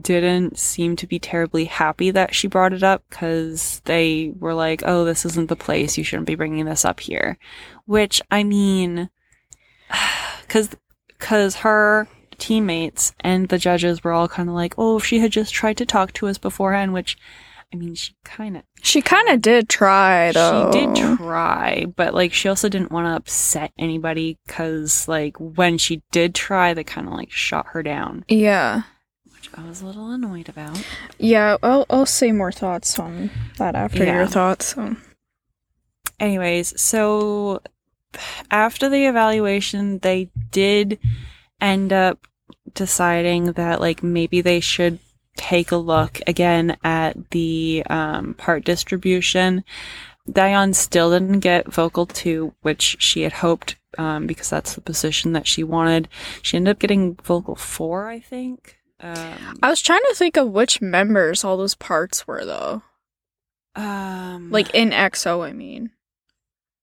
didn't 0.00 0.58
seem 0.58 0.96
to 0.96 1.06
be 1.06 1.18
terribly 1.18 1.64
happy 1.66 2.10
that 2.10 2.34
she 2.34 2.48
brought 2.48 2.72
it 2.72 2.82
up 2.82 3.02
because 3.08 3.80
they 3.84 4.32
were 4.38 4.54
like, 4.54 4.82
oh, 4.84 5.04
this 5.04 5.24
isn't 5.24 5.48
the 5.48 5.56
place. 5.56 5.96
You 5.96 6.04
shouldn't 6.04 6.26
be 6.26 6.34
bringing 6.34 6.64
this 6.64 6.84
up 6.84 7.00
here. 7.00 7.38
Which, 7.84 8.20
I 8.30 8.44
mean, 8.44 9.10
because 10.42 10.70
because 11.08 11.56
her 11.56 12.08
teammates 12.38 13.14
and 13.20 13.48
the 13.48 13.58
judges 13.58 14.04
were 14.04 14.12
all 14.12 14.28
kind 14.28 14.48
of 14.48 14.54
like, 14.54 14.74
oh, 14.78 14.98
if 14.98 15.04
she 15.04 15.18
had 15.20 15.32
just 15.32 15.54
tried 15.54 15.76
to 15.78 15.86
talk 15.86 16.12
to 16.14 16.26
us 16.28 16.38
beforehand, 16.38 16.92
which 16.92 17.16
I 17.72 17.76
mean, 17.76 17.94
she 17.96 18.14
kind 18.24 18.56
of 18.56 18.62
She 18.82 19.00
kind 19.02 19.28
of 19.28 19.40
did 19.42 19.68
try, 19.68 20.30
though. 20.32 20.70
she 20.72 20.78
did 20.86 21.16
try, 21.16 21.86
but 21.96 22.14
like 22.14 22.32
she 22.32 22.48
also 22.48 22.68
didn't 22.68 22.92
want 22.92 23.06
to 23.06 23.16
upset 23.16 23.72
anybody 23.78 24.38
because 24.46 25.08
like 25.08 25.36
when 25.40 25.76
she 25.78 26.02
did 26.12 26.34
try, 26.34 26.74
they 26.74 26.84
kind 26.84 27.08
of 27.08 27.14
like 27.14 27.30
shot 27.32 27.66
her 27.70 27.82
down, 27.82 28.24
Yeah. 28.28 28.82
Which 29.50 29.58
I 29.58 29.68
was 29.68 29.82
a 29.82 29.86
little 29.86 30.10
annoyed 30.10 30.48
about. 30.48 30.82
Yeah, 31.18 31.56
I'll, 31.62 31.86
I'll 31.90 32.06
say 32.06 32.32
more 32.32 32.52
thoughts 32.52 32.98
on 32.98 33.30
that 33.58 33.74
after 33.74 34.04
Yeah. 34.04 34.14
your 34.16 34.26
thoughts. 34.26 34.74
So. 34.74 34.96
Anyways, 36.18 36.80
so 36.80 37.60
after 38.50 38.88
the 38.88 39.06
evaluation, 39.06 39.98
they 39.98 40.30
did 40.50 40.98
end 41.60 41.92
up 41.92 42.26
deciding 42.74 43.52
that 43.52 43.80
like 43.80 44.02
maybe 44.02 44.40
they 44.40 44.60
should 44.60 44.98
take 45.36 45.70
a 45.70 45.76
look 45.76 46.20
again 46.26 46.76
at 46.82 47.30
the 47.30 47.84
um, 47.90 48.34
part 48.34 48.64
distribution. 48.64 49.64
Dion 50.30 50.74
still 50.74 51.10
didn't 51.10 51.40
get 51.40 51.72
vocal 51.72 52.06
two, 52.06 52.54
which 52.62 52.96
she 52.98 53.22
had 53.22 53.34
hoped 53.34 53.76
um, 53.98 54.26
because 54.26 54.50
that's 54.50 54.74
the 54.74 54.80
position 54.80 55.32
that 55.34 55.46
she 55.46 55.62
wanted. 55.62 56.08
She 56.42 56.56
ended 56.56 56.72
up 56.72 56.78
getting 56.78 57.14
vocal 57.22 57.54
four, 57.54 58.08
I 58.08 58.18
think. 58.18 58.78
Um, 59.00 59.58
I 59.62 59.68
was 59.70 59.80
trying 59.82 60.00
to 60.08 60.14
think 60.14 60.36
of 60.36 60.48
which 60.50 60.80
members 60.80 61.44
all 61.44 61.56
those 61.56 61.74
parts 61.74 62.26
were, 62.26 62.44
though. 62.44 62.82
um, 63.74 64.50
Like 64.50 64.74
in 64.74 64.90
EXO, 64.90 65.46
I 65.46 65.52
mean. 65.52 65.90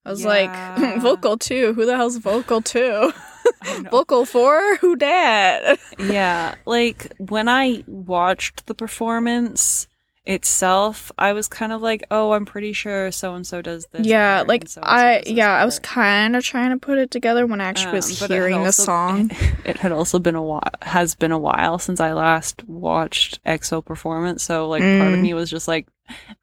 I 0.06 0.12
was 0.12 0.21
Yeah. 0.26 0.76
like, 0.78 1.02
vocal 1.02 1.38
two? 1.38 1.73
Who 1.73 1.86
the 1.86 1.95
hell's 1.97 2.17
vocal 2.17 2.62
two? 2.62 3.12
Vocal 3.91 4.26
four? 4.26 4.76
Who 4.78 4.95
dat? 4.95 5.80
yeah, 5.97 6.56
like 6.65 7.13
when 7.17 7.47
I 7.49 7.84
watched 7.88 8.65
the 8.67 8.73
performance 8.76 9.88
itself, 10.25 11.12
I 11.17 11.33
was 11.33 11.47
kind 11.47 11.71
of 11.73 11.81
like, 11.81 12.03
"Oh, 12.09 12.31
I'm 12.31 12.45
pretty 12.45 12.71
sure 12.73 13.12
so 13.12 13.36
and 13.36 13.45
so 13.45 13.62
does 13.62 13.88
this." 13.88 14.07
yeah, 14.07 14.38
part 14.38 14.47
like 14.47 14.67
so-and-so 14.69 14.91
I, 14.91 15.23
yeah, 15.25 15.51
I 15.51 15.65
was 15.65 15.79
kind 15.79 16.36
of 16.36 16.43
trying 16.43 16.69
to 16.71 16.77
put 16.77 16.97
it 16.97 17.12
together 17.12 17.45
when 17.45 17.59
I 17.62 17.65
actually 17.65 17.93
was 17.93 18.21
Um, 18.21 18.27
had 18.29 18.31
hearing 18.36 18.63
the 18.63 18.71
song. 18.71 19.31
It 19.65 19.77
had 19.77 19.91
also 19.91 20.19
been 20.19 20.36
a 20.36 20.41
while, 20.41 20.62
has 20.81 21.15
been 21.15 21.31
a 21.31 21.38
while 21.39 21.79
since 21.79 21.99
I 21.99 22.13
last 22.13 22.63
watched 22.67 23.39
EXO 23.45 23.83
performance, 23.83 24.43
so 24.43 24.67
like 24.67 24.81
part 24.97 25.13
of 25.13 25.19
Mm. 25.19 25.23
me 25.23 25.33
was 25.33 25.49
just 25.49 25.67
like 25.67 25.88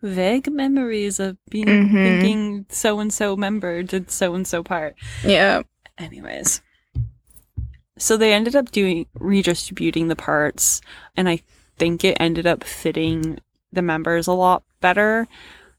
vague 0.02 0.50
memories 0.50 1.20
of 1.20 1.36
being 1.50 1.66
Mhm. 1.68 2.02
thinking 2.02 2.66
so 2.70 2.98
and 3.00 3.12
so 3.12 3.36
member 3.36 3.82
did 3.82 4.10
so 4.10 4.34
and 4.34 4.46
so 4.46 4.62
part. 4.62 4.94
Yeah, 5.24 5.62
Anyways. 5.98 6.62
So 7.98 8.16
they 8.16 8.32
ended 8.32 8.56
up 8.56 8.70
doing 8.72 9.04
redistributing 9.18 10.08
the 10.08 10.16
parts, 10.16 10.80
and 11.14 11.28
I 11.28 11.42
think 11.76 12.02
it 12.04 12.16
ended 12.18 12.46
up 12.46 12.64
fitting 12.64 13.38
the 13.72 13.82
members 13.82 14.26
a 14.26 14.32
lot 14.32 14.62
better. 14.80 15.26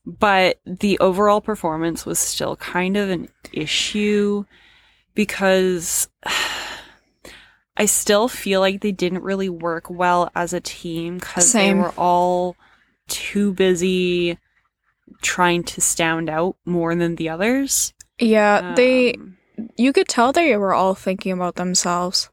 But 0.06 0.60
the 0.66 0.98
overall 1.00 1.42
performance 1.42 2.06
was 2.06 2.18
still 2.18 2.56
kind 2.56 2.98
of 2.98 3.10
an 3.10 3.30
issue 3.54 4.46
because 5.14 6.08
I 7.78 7.86
still 7.86 8.28
feel 8.28 8.60
like 8.60 8.82
they 8.82 8.92
didn't 8.92 9.24
really 9.24 9.50
work 9.50 9.90
well 9.90 10.32
as 10.36 10.54
a 10.54 10.60
team 10.60 11.20
because 11.20 11.52
they 11.52 11.74
were 11.74 11.94
all 11.98 12.56
too 13.08 13.54
busy 13.54 14.38
trying 15.22 15.64
to 15.64 15.82
stand 15.82 16.30
out 16.30 16.56
more 16.66 16.96
than 16.96 17.16
the 17.16 17.30
others. 17.30 17.94
yeah. 18.20 18.74
they, 18.76 19.14
Um, 19.14 19.38
you 19.78 19.94
could 19.94 20.08
tell 20.08 20.32
they 20.32 20.58
were 20.58 20.74
all 20.74 20.96
thinking 20.96 21.32
about 21.32 21.56
themselves 21.56 22.30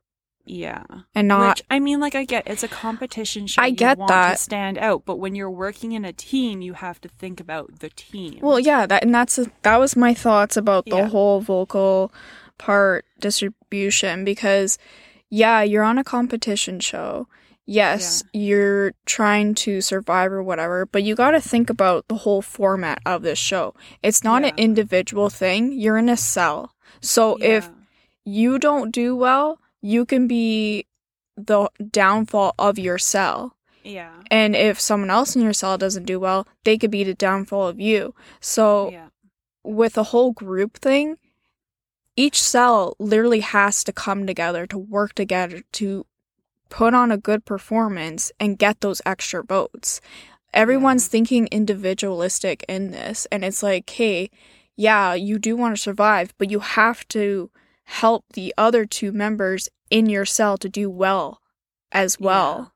yeah. 0.48 0.84
and 1.14 1.28
not. 1.28 1.58
Which 1.58 1.66
I 1.70 1.78
mean, 1.78 2.00
like 2.00 2.14
I 2.14 2.24
get 2.24 2.44
it's 2.46 2.62
a 2.62 2.68
competition 2.68 3.46
show. 3.46 3.62
I 3.62 3.66
you 3.66 3.76
get 3.76 3.98
want 3.98 4.08
that. 4.08 4.37
to 4.37 4.42
stand 4.42 4.78
out, 4.78 5.04
but 5.04 5.16
when 5.16 5.34
you're 5.34 5.50
working 5.50 5.92
in 5.92 6.04
a 6.04 6.12
team, 6.12 6.61
you 6.61 6.74
have 6.74 7.00
to 7.02 7.08
think 7.08 7.40
about 7.40 7.80
the 7.80 7.90
team. 7.90 8.38
Well, 8.42 8.58
yeah, 8.61 8.87
that 8.87 9.02
and 9.02 9.14
that's 9.14 9.38
that 9.62 9.76
was 9.76 9.96
my 9.96 10.14
thoughts 10.14 10.56
about 10.56 10.84
the 10.87 10.96
Yeah. 10.96 11.08
whole 11.08 11.40
vocal 11.40 12.12
part 12.58 13.04
distribution 13.20 14.24
because 14.24 14.78
yeah, 15.30 15.62
you're 15.62 15.84
on 15.84 15.98
a 15.98 16.04
competition 16.04 16.80
show. 16.80 17.28
Yes, 17.70 18.24
you're 18.32 18.92
trying 19.04 19.54
to 19.56 19.82
survive 19.82 20.32
or 20.32 20.42
whatever, 20.42 20.87
but 20.87 21.02
you 21.02 21.14
got 21.14 21.32
to 21.32 21.40
think 21.40 21.68
about 21.68 22.08
the 22.08 22.14
whole 22.14 22.40
format 22.40 22.98
of 23.04 23.20
this 23.20 23.38
show. 23.38 23.74
It's 24.02 24.24
not 24.24 24.42
an 24.42 24.54
individual 24.56 25.28
thing. 25.28 25.72
You're 25.72 25.98
in 25.98 26.08
a 26.08 26.16
cell. 26.16 26.72
So 27.02 27.37
if 27.42 27.68
you 28.24 28.58
don't 28.58 28.90
do 28.90 29.14
well, 29.14 29.58
you 29.81 30.05
can 30.05 30.27
be 30.27 30.87
the 31.37 31.69
downfall 31.91 32.55
of 32.59 32.79
your 32.79 32.99
cell. 32.99 33.55
yeah, 33.85 34.23
And 34.31 34.57
if 34.57 34.81
someone 34.81 35.11
else 35.11 35.37
in 35.37 35.43
your 35.43 35.53
cell 35.53 35.79
doesn't 35.79 36.05
do 36.05 36.19
well, 36.21 36.47
they 36.64 36.77
could 36.77 36.91
be 36.91 37.05
the 37.05 37.14
downfall 37.14 37.69
of 37.69 37.81
you. 37.81 38.14
So 38.41 38.91
yeah, 38.91 39.09
with 39.64 39.95
the 39.95 40.05
whole 40.05 40.33
group 40.33 40.79
thing, 40.79 41.17
each 42.17 42.43
cell 42.43 42.97
literally 42.99 43.41
has 43.41 43.85
to 43.85 43.93
come 43.93 44.27
together 44.27 44.67
to 44.67 44.79
work 44.79 45.14
together 45.14 45.62
to 45.73 46.05
put 46.69 46.93
on 46.93 47.12
a 47.12 47.17
good 47.17 47.45
performance 47.45 48.33
and 48.41 48.59
get 48.59 48.81
those 48.81 49.01
extra 49.07 49.43
votes. 49.45 50.01
Everyone's 50.53 51.07
Yeah. 51.07 51.11
thinking 51.12 51.47
individualistic 51.53 52.64
in 52.69 52.91
this, 52.91 53.27
and 53.31 53.45
it's 53.45 53.62
like, 53.62 53.88
hey, 53.88 54.31
yeah, 54.77 55.14
you 55.14 55.38
do 55.38 55.57
want 55.57 55.77
to 55.77 55.81
survive, 55.83 56.35
but 56.38 56.51
you 56.51 56.59
have 56.61 57.07
to 57.09 57.51
help 57.88 58.24
the 58.35 58.53
other 58.59 58.85
two 58.85 59.12
members 59.12 59.68
in 59.90 60.09
your 60.11 60.27
cell 60.27 60.59
to 60.59 60.68
do 60.68 60.90
well 60.90 61.40
as 61.90 62.20
well. 62.20 62.74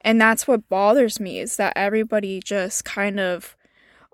And 0.00 0.20
that's 0.20 0.48
what 0.48 0.68
bothers 0.68 1.20
me 1.20 1.38
is 1.38 1.56
that 1.56 1.74
everybody 1.76 2.40
just 2.40 2.84
kind 2.84 3.20
of, 3.20 3.56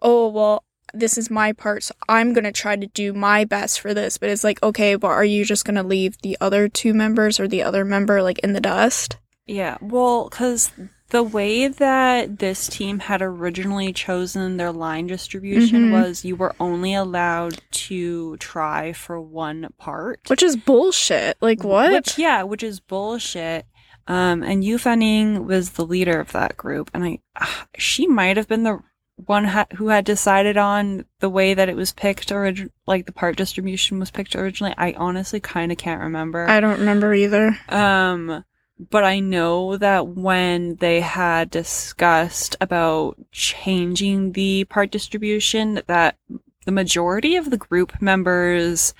oh, 0.02 0.28
well, 0.28 0.64
this 0.92 1.16
is 1.16 1.30
my 1.30 1.52
part, 1.52 1.82
so 1.82 1.94
I'm 2.10 2.34
going 2.34 2.44
to 2.44 2.52
try 2.52 2.76
to 2.76 2.86
do 2.88 3.14
my 3.14 3.46
best 3.46 3.80
for 3.80 3.94
this. 3.94 4.18
But 4.18 4.28
it's 4.28 4.44
like, 4.44 4.62
okay, 4.62 4.96
but 4.96 5.08
are 5.08 5.24
you 5.24 5.46
just 5.46 5.64
going 5.64 5.76
to 5.76 5.82
leave 5.82 6.18
the 6.20 6.36
other 6.42 6.68
two 6.68 6.92
members 6.92 7.40
or 7.40 7.48
the 7.48 7.62
other 7.62 7.84
member 7.84 8.22
like 8.22 8.38
in 8.40 8.52
the 8.52 8.60
dust? 8.60 9.16
yeah. 9.46 9.78
Well, 9.80 10.28
because 10.28 10.70
the 11.10 11.22
way 11.22 11.68
that 11.68 12.38
this 12.38 12.68
team 12.68 12.98
had 12.98 13.22
originally 13.22 13.92
chosen 13.92 14.56
their 14.58 14.72
line 14.72 15.06
distribution 15.06 15.88
Mhm. 15.90 15.92
was 15.92 16.24
you 16.24 16.36
were 16.36 16.54
only 16.60 16.92
allowed 16.94 17.60
to 17.70 18.36
try 18.38 18.92
for 18.92 19.20
one 19.20 19.68
part. 19.78 20.20
Which 20.28 20.42
is 20.42 20.56
bullshit. 20.56 21.36
Like, 21.40 21.64
what? 21.64 21.92
Which, 21.92 22.18
yeah, 22.18 22.42
which 22.42 22.62
is 22.62 22.80
bullshit. 22.80 23.66
Um, 24.06 24.42
and 24.42 24.64
Yu 24.64 24.78
Fanning 24.78 25.46
was 25.46 25.70
the 25.72 25.84
leader 25.86 26.18
of 26.20 26.32
that 26.32 26.56
group, 26.56 26.90
and 26.94 27.04
I, 27.04 27.18
ah, 27.38 27.66
she 27.76 28.06
might 28.06 28.36
have 28.38 28.48
been 28.48 28.62
the 28.62 28.78
one 29.26 29.44
ha- 29.46 29.66
who 29.74 29.88
had 29.88 30.04
decided 30.04 30.56
on 30.56 31.04
the 31.20 31.28
way 31.28 31.52
that 31.52 31.68
it 31.68 31.76
was 31.76 31.92
picked, 31.92 32.30
orig- 32.30 32.70
like 32.86 33.04
the 33.06 33.12
part 33.12 33.36
distribution 33.36 33.98
was 33.98 34.10
picked 34.10 34.36
originally. 34.36 34.74
I 34.78 34.92
honestly 34.92 35.40
kind 35.40 35.72
of 35.72 35.76
can't 35.78 36.00
remember. 36.00 36.48
I 36.48 36.60
don't 36.60 36.78
remember 36.78 37.12
either. 37.12 37.58
Um, 37.68 38.44
but 38.90 39.04
I 39.04 39.20
know 39.20 39.76
that 39.76 40.08
when 40.08 40.76
they 40.76 41.00
had 41.00 41.50
discussed 41.50 42.56
about 42.60 43.16
changing 43.32 44.32
the 44.32 44.64
part 44.64 44.90
distribution, 44.90 45.82
that 45.86 46.16
the 46.64 46.72
majority 46.72 47.36
of 47.36 47.50
the 47.50 47.56
group 47.56 48.00
members 48.00 48.94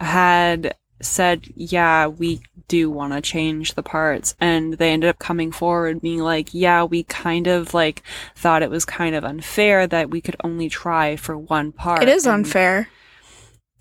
had 0.00 0.74
said, 1.00 1.46
yeah, 1.54 2.06
we 2.06 2.40
do 2.68 2.90
want 2.90 3.12
to 3.12 3.20
change 3.20 3.74
the 3.74 3.82
parts. 3.82 4.34
And 4.40 4.74
they 4.74 4.90
ended 4.92 5.10
up 5.10 5.18
coming 5.18 5.52
forward 5.52 6.00
being 6.00 6.20
like, 6.20 6.48
yeah, 6.52 6.84
we 6.84 7.02
kind 7.04 7.46
of 7.46 7.74
like 7.74 8.02
thought 8.34 8.62
it 8.62 8.70
was 8.70 8.84
kind 8.84 9.14
of 9.14 9.24
unfair 9.24 9.86
that 9.86 10.10
we 10.10 10.20
could 10.20 10.36
only 10.42 10.68
try 10.68 11.16
for 11.16 11.36
one 11.36 11.72
part. 11.72 12.02
It 12.02 12.08
is 12.08 12.26
And- 12.26 12.34
unfair. 12.46 12.88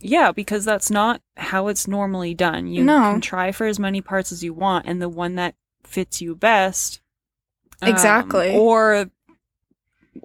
Yeah, 0.07 0.31
because 0.31 0.63
that's 0.65 0.89
not 0.91 1.21
how 1.37 1.67
it's 1.67 1.87
normally 1.87 2.33
done. 2.33 2.67
You 2.67 2.83
No. 2.83 2.99
can 3.11 3.21
try 3.21 3.51
for 3.51 3.65
as 3.67 3.79
many 3.79 4.01
parts 4.01 4.31
as 4.31 4.43
you 4.43 4.53
want, 4.53 4.85
and 4.87 5.01
the 5.01 5.09
one 5.09 5.35
that 5.35 5.55
fits 5.83 6.21
you 6.21 6.35
best. 6.35 7.01
um, 7.81 7.89
Exactly. 7.89 8.55
Or, 8.55 9.09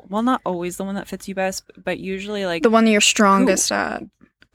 well, 0.08 0.22
not 0.22 0.40
always 0.44 0.76
the 0.76 0.84
one 0.84 0.94
that 0.94 1.08
fits 1.08 1.26
you 1.28 1.34
best, 1.34 1.64
but 1.82 1.98
usually 1.98 2.46
like 2.46 2.62
The 2.62 2.70
one 2.70 2.84
that 2.84 2.90
you're 2.92 3.00
strongest 3.00 3.72
at. 3.72 4.02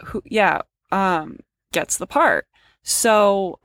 who, 0.06 0.22
yeah, 0.26 0.62
um, 0.92 1.40
gets 1.74 1.98
the 1.98 2.08
part. 2.08 2.48
So, 2.84 3.60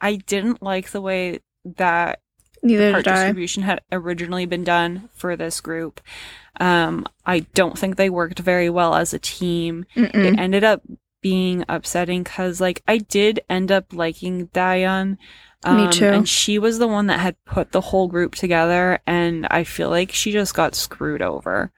I 0.00 0.16
didn't 0.16 0.62
like 0.62 0.90
the 0.90 1.00
way 1.00 1.40
that 1.64 2.20
Neither 2.64 2.92
part 2.92 3.04
distribution 3.04 3.62
had 3.62 3.82
originally 3.92 4.46
been 4.46 4.64
done 4.64 5.08
for 5.14 5.36
this 5.36 5.60
group. 5.60 6.00
Um, 6.58 7.06
I 7.26 7.40
don't 7.54 7.78
think 7.78 7.96
they 7.96 8.10
worked 8.10 8.38
very 8.40 8.68
well 8.70 8.94
as 8.94 9.12
a 9.14 9.18
team. 9.18 9.86
Mm-mm. 9.94 10.14
it 10.14 10.38
ended 10.38 10.64
up 10.64 10.82
being 11.20 11.64
upsetting 11.70 12.22
because 12.22 12.60
like 12.60 12.82
i 12.86 12.98
did 12.98 13.40
end 13.48 13.72
up 13.72 13.94
liking 13.94 14.44
dion 14.52 15.16
Me 15.66 15.90
too. 15.90 16.04
and 16.08 16.28
she 16.28 16.58
was 16.58 16.78
the 16.78 16.86
one 16.86 17.06
that 17.06 17.18
had 17.20 17.42
put 17.46 17.72
the 17.72 17.80
whole 17.80 18.08
group 18.08 18.34
together 18.34 18.98
and 19.06 19.46
i 19.50 19.64
feel 19.64 19.88
like 19.88 20.12
she 20.12 20.32
just 20.32 20.52
got 20.54 20.74
screwed 20.74 21.22
over 21.22 21.72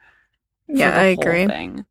Yeah, 0.67 0.91
I 0.99 1.05
agree. 1.05 1.47
thing. 1.47 1.87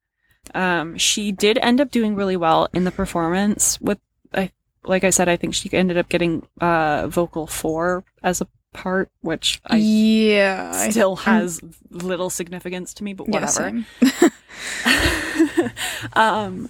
um 0.53 0.97
she 0.97 1.31
did 1.31 1.58
end 1.60 1.79
up 1.79 1.91
doing 1.91 2.13
really 2.15 2.36
well 2.36 2.67
in 2.73 2.84
the 2.84 2.91
performance 2.91 3.79
with 3.79 3.99
I, 4.34 4.51
like 4.84 5.05
I 5.05 5.10
said, 5.12 5.29
I 5.29 5.38
think 5.38 5.53
she 5.53 5.71
ended 5.71 5.97
up 5.97 6.10
getting 6.10 6.45
uh, 6.60 7.08
vocal 7.08 7.47
four 7.47 8.03
as 8.21 8.41
a 8.41 8.47
part, 8.75 9.09
which 9.21 9.59
I 9.65 9.77
yeah, 9.77 10.89
still 10.89 11.15
has 11.17 11.59
little 11.89 12.29
significance 12.29 12.93
to 12.95 13.03
me, 13.03 13.13
but 13.13 13.27
whatever. 13.27 13.51
same. 13.51 13.85
um, 16.13 16.69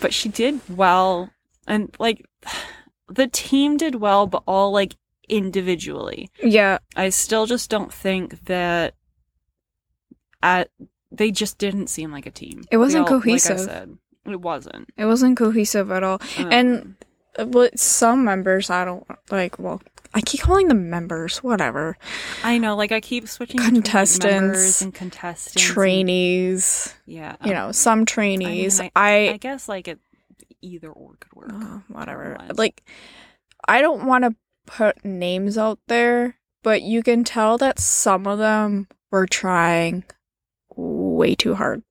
but 0.00 0.12
she 0.12 0.28
did 0.28 0.60
well, 0.68 1.30
and 1.66 1.94
like 1.98 2.24
the 3.08 3.26
team 3.28 3.76
did 3.76 3.96
well, 3.96 4.26
but 4.26 4.42
all 4.46 4.72
like 4.72 4.94
individually. 5.28 6.28
yeah, 6.42 6.78
I 6.96 7.08
still 7.10 7.46
just 7.46 7.70
don't 7.70 7.92
think 7.92 8.44
that 8.46 8.94
at 10.42 10.70
they 11.10 11.30
just 11.30 11.58
didn't 11.58 11.88
seem 11.88 12.10
like 12.12 12.26
a 12.26 12.30
team. 12.30 12.64
It 12.70 12.76
wasn't 12.78 13.06
all- 13.08 13.16
like 13.16 13.22
I 13.22 13.24
cohesive. 13.24 13.60
said, 13.60 13.98
it 14.26 14.40
wasn't. 14.40 14.88
it 14.96 15.04
wasn't 15.06 15.36
cohesive 15.36 15.90
at 15.90 16.02
all. 16.02 16.20
And- 16.38 16.78
Um, 16.78 16.96
Uh, 17.38 17.44
But 17.44 17.78
some 17.78 18.24
members, 18.24 18.70
I 18.70 18.86
don't 18.86 19.04
like. 19.30 19.58
Well, 19.58 19.82
I 20.16 20.22
keep 20.22 20.40
calling 20.40 20.68
them 20.68 20.88
members. 20.88 21.38
Whatever, 21.44 21.98
I 22.42 22.56
know, 22.56 22.74
like 22.74 22.90
I 22.90 23.00
keep 23.00 23.28
switching 23.28 23.60
Contestants, 23.60 24.24
members 24.24 24.82
and 24.82 24.94
contestants, 24.94 25.54
and- 25.56 25.62
trainees. 25.62 26.94
yeah, 27.04 27.36
You 27.44 27.50
um, 27.52 27.56
know, 27.56 27.72
some 27.72 28.06
trainees. 28.06 28.80
I, 28.80 28.90
I, 28.96 29.28
I 29.28 29.36
guess 29.36 29.68
like 29.68 29.88
it 29.88 29.98
either 30.62 30.90
or 30.90 31.16
could 31.20 31.32
work. 31.34 31.50
Oh, 31.52 31.82
whatever. 31.88 32.38
Like, 32.56 32.82
I 33.68 33.82
don't 33.82 34.06
want 34.06 34.24
to 34.24 34.34
put 34.66 35.04
names 35.04 35.58
out 35.58 35.78
there, 35.86 36.38
but 36.62 36.80
you 36.82 37.02
can 37.02 37.22
tell 37.22 37.58
that 37.58 37.78
some 37.78 38.26
of 38.26 38.38
them 38.38 38.88
were 39.10 39.26
trying 39.26 40.02
way 40.74 41.34
too 41.34 41.54
hard. 41.56 41.82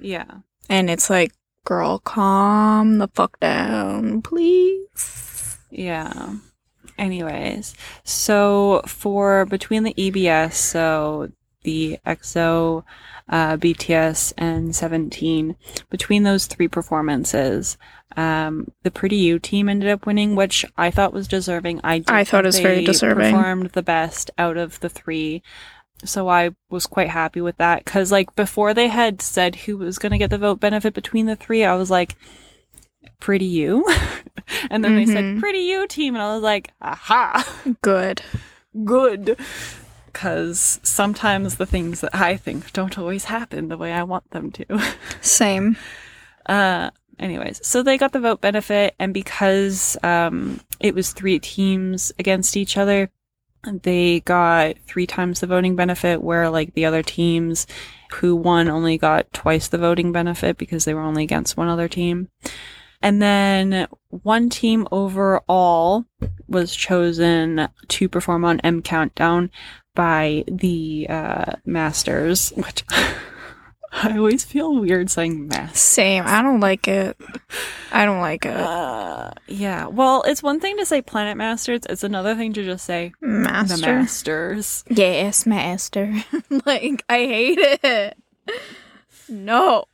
yeah, 0.00 0.26
And 0.68 0.88
it's 0.90 1.08
like, 1.10 1.32
girl, 1.64 1.98
calm 2.00 2.98
the 2.98 3.08
fuck 3.08 3.40
down, 3.40 4.20
please. 4.22 5.56
yeah. 5.70 6.34
Anyways, 6.98 7.74
so 8.04 8.82
for 8.86 9.44
between 9.44 9.82
the 9.82 9.94
EBS, 9.94 10.54
so 10.54 11.30
the 11.62 11.98
EXO, 12.06 12.84
uh, 13.28 13.56
BTS, 13.56 14.32
and 14.38 14.74
Seventeen, 14.74 15.56
between 15.90 16.22
those 16.22 16.46
three 16.46 16.68
performances, 16.68 17.76
um, 18.16 18.70
the 18.82 18.90
Pretty 18.90 19.16
You 19.16 19.38
team 19.38 19.68
ended 19.68 19.90
up 19.90 20.06
winning, 20.06 20.36
which 20.36 20.64
I 20.76 20.90
thought 20.90 21.12
was 21.12 21.28
deserving. 21.28 21.80
I 21.84 22.02
I 22.08 22.24
thought 22.24 22.44
it 22.44 22.48
was 22.48 22.60
very 22.60 22.84
deserving. 22.84 23.34
Performed 23.34 23.70
the 23.70 23.82
best 23.82 24.30
out 24.38 24.56
of 24.56 24.80
the 24.80 24.88
three. 24.88 25.42
So 26.04 26.28
I 26.28 26.50
was 26.70 26.86
quite 26.86 27.08
happy 27.08 27.40
with 27.40 27.56
that 27.56 27.84
because, 27.84 28.12
like, 28.12 28.34
before 28.36 28.74
they 28.74 28.88
had 28.88 29.22
said 29.22 29.56
who 29.56 29.78
was 29.78 29.98
going 29.98 30.12
to 30.12 30.18
get 30.18 30.30
the 30.30 30.38
vote 30.38 30.60
benefit 30.60 30.94
between 30.94 31.26
the 31.26 31.36
three, 31.36 31.64
I 31.64 31.74
was 31.74 31.90
like, 31.90 32.16
"Pretty 33.18 33.46
you," 33.46 33.84
and 34.70 34.84
then 34.84 34.96
they 34.96 35.06
said 35.06 35.24
Mhm. 35.24 35.40
"Pretty 35.40 35.60
you 35.60 35.86
team," 35.86 36.14
and 36.14 36.22
I 36.22 36.34
was 36.34 36.42
like, 36.42 36.72
"Aha, 36.82 37.46
Good. 37.82 38.22
good." 38.84 39.36
Because 40.12 40.80
sometimes 40.82 41.56
the 41.56 41.66
things 41.66 42.00
that 42.00 42.14
I 42.14 42.36
think 42.36 42.72
don't 42.72 42.96
always 42.98 43.24
happen 43.24 43.68
the 43.68 43.76
way 43.76 43.92
I 43.92 44.02
want 44.02 44.30
them 44.30 44.50
to. 44.52 44.64
Same. 45.20 45.76
Uh, 46.46 46.90
anyways, 47.18 47.60
so 47.66 47.82
they 47.82 47.98
got 47.98 48.12
the 48.12 48.20
vote 48.20 48.40
benefit, 48.40 48.94
and 48.98 49.12
because 49.12 49.96
um, 50.02 50.60
it 50.80 50.94
was 50.94 51.12
three 51.12 51.38
teams 51.38 52.12
against 52.18 52.56
each 52.56 52.78
other, 52.78 53.10
they 53.82 54.20
got 54.20 54.78
three 54.86 55.06
times 55.06 55.40
the 55.40 55.46
voting 55.46 55.76
benefit, 55.76 56.22
where 56.22 56.48
like 56.48 56.72
the 56.72 56.86
other 56.86 57.02
teams 57.02 57.66
who 58.14 58.34
won 58.36 58.68
only 58.68 58.96
got 58.96 59.30
twice 59.34 59.68
the 59.68 59.76
voting 59.78 60.12
benefit 60.12 60.56
because 60.56 60.84
they 60.86 60.94
were 60.94 61.00
only 61.02 61.24
against 61.24 61.56
one 61.58 61.68
other 61.68 61.88
team. 61.88 62.28
And 63.06 63.22
then 63.22 63.86
one 64.08 64.50
team 64.50 64.88
overall 64.90 66.06
was 66.48 66.74
chosen 66.74 67.68
to 67.86 68.08
perform 68.08 68.44
on 68.44 68.58
M 68.62 68.82
Countdown 68.82 69.52
by 69.94 70.42
the 70.48 71.06
uh, 71.08 71.52
Masters, 71.64 72.50
which 72.56 72.82
I 73.92 74.18
always 74.18 74.42
feel 74.42 74.74
weird 74.80 75.08
saying 75.08 75.46
Masters. 75.46 75.78
Same. 75.78 76.24
I 76.26 76.42
don't 76.42 76.58
like 76.58 76.88
it. 76.88 77.16
I 77.92 78.06
don't 78.06 78.18
like 78.18 78.44
it. 78.44 78.56
Uh, 78.56 79.30
yeah. 79.46 79.86
Well, 79.86 80.24
it's 80.26 80.42
one 80.42 80.58
thing 80.58 80.76
to 80.78 80.84
say 80.84 81.00
Planet 81.00 81.36
Masters. 81.36 81.82
It's 81.88 82.02
another 82.02 82.34
thing 82.34 82.54
to 82.54 82.64
just 82.64 82.84
say 82.84 83.12
the 83.20 83.28
Master. 83.28 83.86
Masters. 83.86 84.82
Yes, 84.90 85.46
master. 85.46 86.12
like, 86.66 87.04
I 87.08 87.18
hate 87.18 87.58
it. 87.84 88.18
No. 89.28 89.84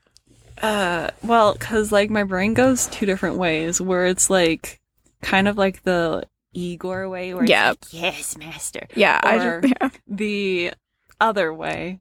Uh, 0.62 1.10
well, 1.24 1.52
because 1.54 1.90
like 1.92 2.08
my 2.08 2.22
brain 2.22 2.54
goes 2.54 2.86
two 2.86 3.04
different 3.04 3.36
ways, 3.36 3.80
where 3.80 4.06
it's 4.06 4.30
like 4.30 4.80
kind 5.20 5.48
of 5.48 5.58
like 5.58 5.82
the 5.82 6.22
Igor 6.52 7.08
way, 7.08 7.34
where 7.34 7.44
Yeah. 7.44 7.70
like, 7.70 7.92
yes, 7.92 8.36
Master. 8.38 8.86
Yeah, 8.94 9.20
I 9.22 9.44
Or- 9.44 9.60
just, 9.60 9.74
yeah. 9.80 9.88
The 10.06 10.72
other 11.20 11.52
way, 11.52 12.00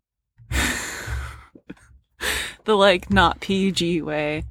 the 2.66 2.76
like 2.76 3.10
not 3.10 3.40
PG 3.40 4.02
way. 4.04 4.44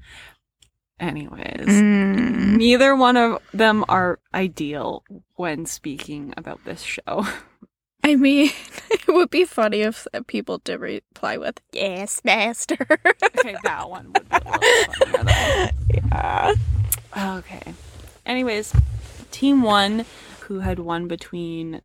Anyways, 0.98 1.66
Mm. 1.66 2.56
neither 2.58 2.94
one 2.94 3.16
of 3.16 3.38
them 3.54 3.84
are 3.88 4.18
ideal 4.34 5.02
when 5.36 5.64
speaking 5.66 6.34
about 6.36 6.64
this 6.64 6.82
show. 6.82 7.26
I 8.04 8.16
mean, 8.16 8.50
it 8.90 9.08
would 9.08 9.30
be 9.30 9.44
funny 9.44 9.82
if 9.82 10.06
people 10.26 10.58
did 10.58 10.80
reply 10.80 11.36
with 11.36 11.60
"Yes, 11.72 12.22
master." 12.24 12.78
okay, 13.24 13.56
that 13.62 13.90
one 13.90 14.12
would 14.12 14.28
be 14.28 14.36
funnier 14.38 15.70
yeah. 15.94 16.54
Okay. 17.16 17.74
Anyways, 18.24 18.72
team 19.30 19.62
one, 19.62 20.06
who 20.40 20.60
had 20.60 20.78
won 20.78 21.08
between, 21.08 21.82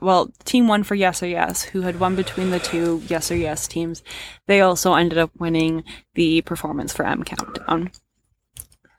well, 0.00 0.32
team 0.44 0.66
one 0.66 0.82
for 0.82 0.94
Yes 0.96 1.22
or 1.22 1.26
Yes, 1.26 1.62
who 1.62 1.82
had 1.82 2.00
won 2.00 2.16
between 2.16 2.50
the 2.50 2.58
two 2.58 3.02
Yes 3.06 3.30
or 3.30 3.36
Yes 3.36 3.68
teams, 3.68 4.02
they 4.48 4.60
also 4.60 4.94
ended 4.94 5.18
up 5.18 5.30
winning 5.38 5.84
the 6.14 6.42
performance 6.42 6.92
for 6.92 7.06
M 7.06 7.22
Countdown. 7.22 7.92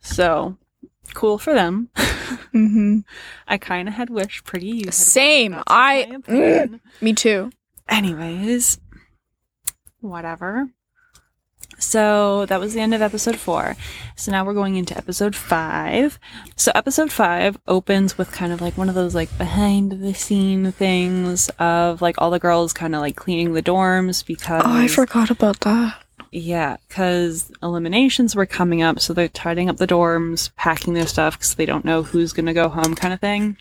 So, 0.02 0.58
cool 1.14 1.38
for 1.38 1.54
them. 1.54 1.90
Mm-hmm. 2.54 3.00
I 3.48 3.58
kind 3.58 3.88
of 3.88 3.96
had 3.96 4.12
wished 4.12 4.44
Pretty 4.44 4.68
You. 4.68 4.86
Had 4.86 4.94
Same. 4.94 5.56
I- 5.66 6.08
opinion. 6.16 6.82
Me 7.02 7.14
too. 7.14 7.50
Anyways, 7.90 8.80
whatever. 10.02 10.70
So 11.80 12.46
that 12.46 12.60
was 12.60 12.74
the 12.76 12.80
end 12.82 12.94
of 12.94 13.02
episode 13.02 13.38
four. 13.38 13.76
So 14.16 14.32
now 14.32 14.46
we're 14.46 14.54
going 14.54 14.76
into 14.76 14.96
episode 14.96 15.36
five. 15.36 16.20
So 16.56 16.72
episode 16.76 17.12
five 17.12 17.58
opens 17.68 18.18
with 18.18 18.32
kind 18.32 18.54
of 18.54 18.62
like 18.62 18.78
one 18.78 18.88
of 18.90 18.96
those 18.96 19.16
like 19.16 19.36
behind 19.38 19.92
the 20.04 20.14
scene 20.14 20.72
things 20.72 21.50
of 21.60 22.02
like 22.02 22.16
all 22.20 22.30
the 22.30 22.40
girls 22.40 22.72
kind 22.72 22.94
of 22.96 23.02
like 23.02 23.16
cleaning 23.16 23.54
the 23.54 23.64
dorms 23.64 24.26
because 24.26 24.62
Oh, 24.64 24.72
I 24.78 24.88
forgot 24.88 25.30
about 25.32 25.60
that. 25.62 26.03
Yeah, 26.34 26.78
because 26.88 27.52
eliminations 27.62 28.36
were 28.36 28.46
coming 28.46 28.82
up, 28.82 29.00
so 29.00 29.14
they're 29.14 29.28
tidying 29.28 29.70
up 29.70 29.78
the 29.78 29.88
dorms, 29.88 30.50
packing 30.56 30.94
their 30.94 31.08
stuff 31.08 31.38
because 31.38 31.56
they 31.56 31.66
don't 31.66 31.86
know 31.86 32.04
who's 32.04 32.34
gonna 32.34 32.54
go 32.54 32.70
home, 32.70 32.96
kind 32.96 33.14
of 33.14 33.20
thing. 33.20 33.58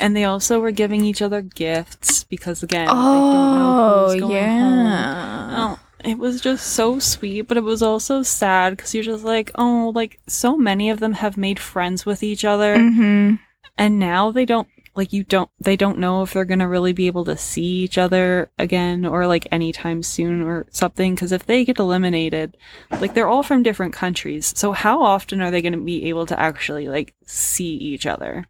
And 0.00 0.16
they 0.16 0.24
also 0.24 0.60
were 0.60 0.70
giving 0.70 1.04
each 1.04 1.20
other 1.22 1.42
gifts 1.42 2.24
because 2.24 2.62
again, 2.62 2.86
they 2.86 2.92
don't 2.92 2.96
know 2.96 4.04
Oh, 4.06 4.10
who's 4.12 4.20
going 4.20 4.32
home. 4.32 4.86
yeah. 4.86 5.48
Oh, 5.76 5.78
it 6.04 6.18
was 6.18 6.40
just 6.40 6.66
so 6.68 6.98
sweet, 6.98 7.42
but 7.42 7.56
it 7.56 7.64
was 7.64 7.82
also 7.82 8.22
sad 8.22 8.76
because 8.76 8.94
you're 8.94 9.04
just 9.04 9.24
like, 9.24 9.50
oh, 9.56 9.92
like 9.94 10.20
so 10.26 10.56
many 10.56 10.90
of 10.90 11.00
them 11.00 11.12
have 11.14 11.36
made 11.36 11.58
friends 11.58 12.06
with 12.06 12.22
each 12.22 12.44
other, 12.44 12.76
Mm-hmm. 12.76 13.34
and 13.76 13.98
now 13.98 14.30
they 14.30 14.44
don't 14.44 14.68
like 14.98 15.12
you 15.14 15.24
don't 15.24 15.48
they 15.58 15.76
don't 15.76 15.98
know 15.98 16.22
if 16.22 16.34
they're 16.34 16.44
gonna 16.44 16.68
really 16.68 16.92
be 16.92 17.06
able 17.06 17.24
to 17.24 17.36
see 17.38 17.62
each 17.84 17.96
other 17.96 18.50
again 18.58 19.06
or 19.06 19.26
like 19.26 19.46
anytime 19.50 20.02
soon 20.02 20.42
or 20.42 20.66
something. 20.70 21.14
Because 21.14 21.32
if 21.32 21.46
they 21.46 21.64
get 21.64 21.78
eliminated, 21.78 22.56
like 23.00 23.14
they're 23.14 23.28
all 23.28 23.42
from 23.42 23.62
different 23.62 23.94
countries, 23.94 24.52
so 24.54 24.72
how 24.72 25.00
often 25.02 25.40
are 25.40 25.50
they 25.50 25.62
gonna 25.62 25.78
be 25.78 26.04
able 26.10 26.26
to 26.26 26.38
actually 26.38 26.88
like 26.88 27.14
see 27.24 27.74
each 27.76 28.04
other, 28.04 28.46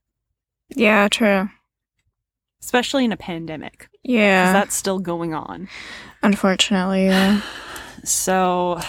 Yeah, 0.74 1.06
true. 1.08 1.50
especially 2.62 3.04
in 3.04 3.12
a 3.12 3.16
pandemic? 3.16 3.88
Because 4.02 4.14
Yeah. 4.16 4.52
that's 4.52 4.74
still 4.74 4.98
going 4.98 5.34
on. 5.34 5.68
Unfortunately, 6.22 7.04
yeah. 7.06 7.42
So, 8.04 8.80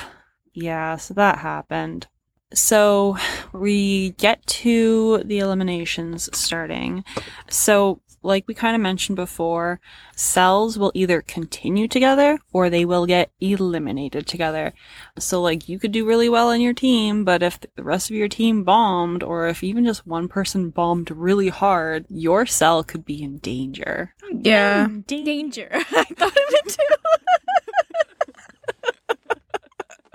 yeah, 0.54 0.96
so 0.98 1.14
that 1.16 1.40
happened. 1.40 2.08
So, 2.54 3.18
we 3.54 4.12
get 4.12 4.46
to 4.48 5.22
the 5.24 5.40
eliminations 5.40 6.30
starting. 6.38 7.04
So, 7.50 8.02
like 8.22 8.48
we 8.48 8.54
kind 8.54 8.76
of 8.76 8.82
mentioned 8.82 9.16
before, 9.16 9.80
cells 10.16 10.78
will 10.78 10.92
either 10.94 11.22
continue 11.22 11.88
together 11.88 12.40
or 12.52 12.70
they 12.70 12.84
will 12.86 13.06
get 13.06 13.32
eliminated 13.40 14.28
together. 14.28 14.74
So, 15.18 15.42
like, 15.42 15.70
you 15.70 15.80
could 15.80 15.92
do 15.92 16.06
really 16.06 16.28
well 16.28 16.52
in 16.52 16.60
your 16.62 16.74
team, 16.74 17.24
but 17.24 17.42
if 17.42 17.60
the 17.76 17.84
rest 17.84 18.10
of 18.10 18.16
your 18.16 18.28
team 18.28 18.64
bombed, 18.64 19.24
or 19.24 19.48
if 19.48 19.64
even 19.64 19.86
just 19.86 20.06
one 20.08 20.28
person 20.28 20.70
bombed 20.70 21.12
really 21.12 21.50
hard, 21.50 22.06
your 22.10 22.46
cell 22.46 22.84
could 22.84 23.06
be 23.06 23.24
in 23.24 23.38
danger. 23.38 24.14
Yeah. 24.32 24.88
Danger. 25.06 25.70
I 25.72 26.04
thought 26.04 26.32
of 26.32 26.44
it 26.50 26.68
too. 26.68 26.96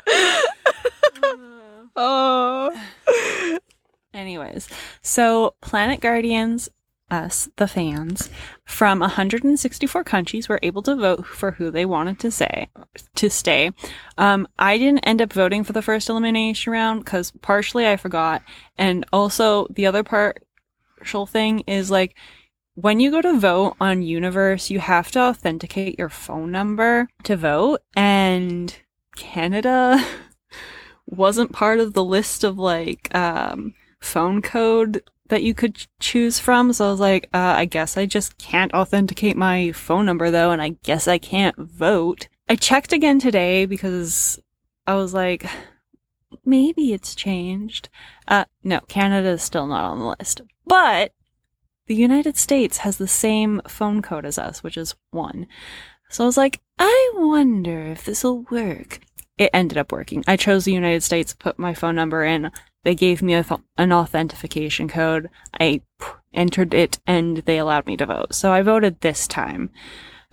Uh, 1.23 1.64
oh. 1.97 3.59
Anyways. 4.15 4.69
So 5.03 5.55
Planet 5.61 6.01
Guardians, 6.01 6.69
us, 7.11 7.49
the 7.57 7.67
fans, 7.69 8.31
from 8.65 9.01
164 9.01 10.05
countries 10.05 10.49
were 10.49 10.61
able 10.63 10.83
to 10.83 10.97
vote 10.97 11.27
for 11.27 11.53
who 11.53 11.71
they 11.71 11.85
wanted 11.85 12.19
to 12.21 12.31
say 12.31 12.69
to 13.17 13.29
stay. 13.29 13.71
Um, 14.17 14.47
I 14.59 14.79
didn't 14.79 15.07
end 15.07 15.21
up 15.21 15.33
voting 15.33 15.65
for 15.65 15.73
the 15.73 15.83
first 15.83 16.09
elimination 16.09 16.73
round 16.73 17.05
because 17.05 17.33
partially 17.43 17.87
I 17.87 17.97
forgot, 17.97 18.43
and 18.79 19.05
also 19.13 19.67
the 19.71 19.87
other 19.87 20.03
partial 20.03 21.27
thing 21.27 21.61
is 21.61 21.91
like 21.91 22.17
when 22.77 22.99
you 22.99 23.11
go 23.11 23.23
to 23.23 23.39
vote 23.39 23.77
on 23.81 24.03
Universe, 24.03 24.71
you 24.71 24.81
have 24.81 25.11
to 25.13 25.21
authenticate 25.21 25.99
your 25.99 26.09
phone 26.09 26.51
number 26.51 27.09
to 27.23 27.37
vote, 27.37 27.81
and 27.95 28.77
Canada 29.17 30.05
wasn't 31.17 31.53
part 31.53 31.81
of 31.81 31.93
the 31.93 32.05
list 32.05 32.45
of 32.45 32.59
like 32.59 33.15
um, 33.15 33.75
phone 34.01 34.43
code 34.43 35.03
that 35.29 35.43
you 35.43 35.55
could 35.55 35.75
ch- 35.75 35.89
choose 36.01 36.39
from. 36.39 36.73
So 36.73 36.87
I 36.87 36.91
was 36.91 37.01
like, 37.01 37.29
uh, 37.33 37.55
I 37.57 37.65
guess 37.65 37.97
I 37.97 38.07
just 38.07 38.39
can't 38.39 38.75
authenticate 38.75 39.37
my 39.37 39.73
phone 39.73 40.07
number 40.07 40.31
though, 40.31 40.51
and 40.51 40.61
I 40.61 40.77
guess 40.83 41.09
I 41.09 41.19
can't 41.19 41.57
vote. 41.57 42.29
I 42.49 42.57
checked 42.57 42.93
again 42.93 43.19
today 43.19 43.67
because 43.67 44.39
I 44.87 44.95
was 44.95 45.15
like, 45.15 45.47
maybe 46.45 46.93
it's 46.93 47.15
changed. 47.15 47.89
Uh, 48.29 48.45
no, 48.63 48.81
Canada 48.81 49.31
is 49.31 49.43
still 49.43 49.67
not 49.67 49.85
on 49.85 49.99
the 49.99 50.15
list, 50.19 50.43
but 50.67 51.13
the 51.87 51.95
United 51.95 52.37
States 52.37 52.79
has 52.79 52.99
the 52.99 53.09
same 53.09 53.61
phone 53.69 54.03
code 54.03 54.25
as 54.25 54.39
us, 54.39 54.63
which 54.63 54.77
is 54.77 54.95
one. 55.11 55.47
So 56.11 56.25
I 56.25 56.27
was 56.27 56.37
like, 56.37 56.61
I 56.79 57.13
wonder 57.15 57.81
if 57.81 58.05
this 58.05 58.25
will 58.25 58.43
work. 58.51 59.01
It 59.37 59.51
ended 59.53 59.79
up 59.79 59.93
working. 59.93 60.23
I 60.27 60.37
chose 60.37 60.65
the 60.65 60.73
United 60.73 61.03
States, 61.03 61.35
put 61.35 61.59
my 61.59 61.75
phone 61.75 61.97
number 61.97 62.25
in. 62.25 62.51
They 62.85 62.95
gave 62.95 63.23
me 63.23 63.35
a, 63.35 63.45
an 63.77 63.93
authentication 63.93 64.89
code. 64.89 65.29
I 65.59 65.81
entered 66.33 66.75
it 66.75 67.01
and 67.07 67.39
they 67.39 67.59
allowed 67.59 67.87
me 67.87 67.97
to 67.97 68.07
vote. 68.07 68.35
So 68.35 68.53
I 68.53 68.63
voted 68.63 69.01
this 69.01 69.27
time 69.27 69.71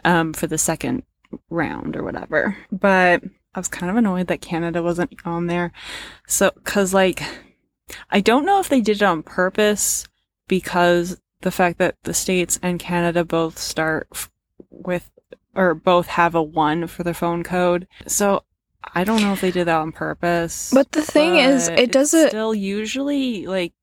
um, 0.04 0.34
for 0.34 0.48
the 0.48 0.58
second 0.58 1.04
round 1.50 1.96
or 1.96 2.04
whatever. 2.04 2.58
But 2.72 3.24
I 3.56 3.60
was 3.60 3.68
kind 3.68 3.90
of 3.90 3.98
annoyed 3.98 4.28
that 4.28 4.42
Canada 4.42 4.84
wasn't 4.84 5.14
on 5.26 5.48
there. 5.48 5.72
So, 6.28 6.52
cause 6.64 6.94
like, 6.94 7.22
I 8.10 8.20
don't 8.20 8.46
know 8.46 8.60
if 8.60 8.70
they 8.70 8.82
did 8.82 8.98
it 8.98 9.04
on 9.04 9.24
purpose 9.24 10.08
because 10.48 11.20
the 11.42 11.52
fact 11.52 11.78
that 11.80 11.96
the 12.04 12.14
States 12.14 12.60
and 12.62 12.80
Canada 12.80 13.26
both 13.26 13.58
start 13.58 14.08
with, 14.70 15.10
or 15.56 15.74
both 15.74 16.08
have 16.08 16.36
a 16.36 16.44
one 16.44 16.88
for 16.88 17.04
their 17.04 17.14
phone 17.14 17.44
code. 17.44 17.88
So 18.08 18.44
I 18.94 19.04
don't 19.04 19.22
know 19.22 19.34
if 19.34 19.42
they 19.42 19.52
did 19.52 19.68
that 19.68 19.80
on 19.80 19.92
purpose. 19.92 20.72
But 20.74 20.92
the 20.92 21.02
thing 21.02 21.36
is, 21.36 21.68
it 21.68 21.92
doesn't. 21.92 22.30
Still, 22.30 22.54
usually, 22.54 23.48
like, 23.48 23.74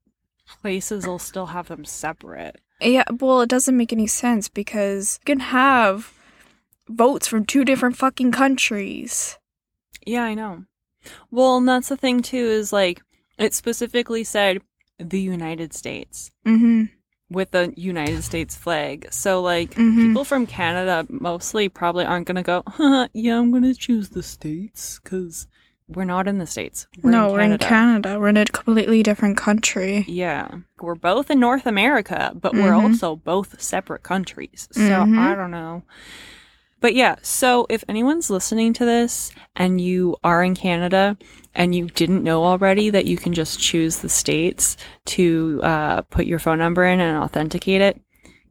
places 0.61 1.07
will 1.07 1.19
still 1.19 1.47
have 1.47 1.67
them 1.67 1.85
separate. 1.85 2.59
Yeah, 2.81 3.03
well, 3.19 3.41
it 3.41 3.49
doesn't 3.49 3.75
make 3.75 3.93
any 3.93 4.07
sense 4.07 4.49
because 4.49 5.19
you 5.21 5.25
can 5.25 5.39
have 5.39 6.13
votes 6.87 7.27
from 7.27 7.45
two 7.45 7.65
different 7.65 7.97
fucking 7.97 8.31
countries. 8.31 9.37
Yeah, 10.05 10.23
I 10.23 10.33
know. 10.33 10.65
Well, 11.31 11.57
and 11.57 11.67
that's 11.67 11.89
the 11.89 11.97
thing, 11.97 12.21
too, 12.21 12.37
is 12.37 12.73
like, 12.73 13.01
it 13.37 13.53
specifically 13.53 14.23
said 14.23 14.61
the 14.97 15.21
United 15.21 15.73
States. 15.73 16.31
Mm-hmm. 16.45 16.85
With 17.29 17.51
the 17.51 17.73
United 17.77 18.23
States 18.23 18.55
flag. 18.55 19.07
So 19.11 19.41
like 19.41 19.75
Mhm. 19.75 19.95
people 20.07 20.23
from 20.25 20.45
Canada 20.47 21.05
mostly 21.09 21.69
probably 21.69 22.05
aren't 22.05 22.25
going 22.27 22.37
to 22.37 22.41
go, 22.43 22.63
huh, 22.67 23.07
yeah, 23.13 23.37
I'm 23.37 23.51
going 23.51 23.63
to 23.63 23.73
choose 23.75 24.09
the 24.09 24.23
states 24.23 24.99
cuz 24.99 25.47
we're 25.87 26.05
not 26.05 26.27
in 26.27 26.37
the 26.37 26.45
states. 26.45 26.85
no, 27.03 27.31
we're 27.31 27.39
in 27.41 27.57
Canada. 27.57 28.19
We're 28.19 28.29
in 28.29 28.37
a 28.37 28.45
completely 28.45 29.01
different 29.01 29.37
country. 29.37 30.05
Yeah. 30.07 30.47
We're 30.79 30.93
both 30.95 31.31
in 31.31 31.39
North 31.39 31.65
America, 31.65 32.31
but 32.39 32.53
we're 32.53 32.73
Mhm. 32.73 32.83
also 32.83 33.15
both 33.15 33.59
separate 33.59 34.03
countries. 34.03 34.67
So 34.71 34.81
Mhm. 34.81 35.17
I 35.17 35.33
don't 35.35 35.49
know. 35.51 35.81
But 36.81 36.95
yeah, 36.95 37.15
so 37.21 37.65
if 37.69 37.83
anyone's 37.89 38.29
listening 38.29 38.73
to 38.73 38.85
this 38.85 39.31
and 39.55 39.81
you 39.81 40.15
are 40.23 40.43
in 40.43 40.55
Canada 40.55 41.17
and 41.53 41.75
you 41.75 41.87
didn't 41.89 42.23
know 42.23 42.43
already 42.45 42.89
that 42.89 43.05
you 43.05 43.17
can 43.17 43.33
just 43.33 43.59
choose 43.59 43.97
the 43.97 44.09
states 44.09 44.77
to 45.07 45.59
uh, 45.63 46.01
put 46.03 46.25
your 46.25 46.39
phone 46.39 46.59
number 46.59 46.85
in 46.85 46.99
and 46.99 47.17
authenticate 47.17 47.81
it, 47.81 48.01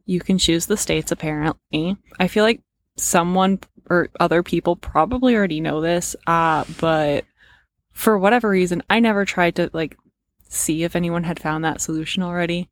you 0.05 0.19
can 0.19 0.37
choose 0.37 0.67
the 0.67 0.77
states 0.77 1.11
apparently. 1.11 1.97
I 2.19 2.27
feel 2.27 2.43
like 2.43 2.61
someone 2.97 3.59
or 3.89 4.09
other 4.19 4.43
people 4.43 4.75
probably 4.75 5.35
already 5.35 5.59
know 5.59 5.81
this, 5.81 6.15
uh, 6.27 6.65
but 6.79 7.25
for 7.91 8.17
whatever 8.17 8.49
reason, 8.49 8.83
I 8.89 8.99
never 8.99 9.25
tried 9.25 9.55
to 9.55 9.69
like 9.73 9.97
see 10.47 10.83
if 10.83 10.95
anyone 10.95 11.23
had 11.23 11.39
found 11.39 11.63
that 11.63 11.81
solution 11.81 12.21
already. 12.21 12.69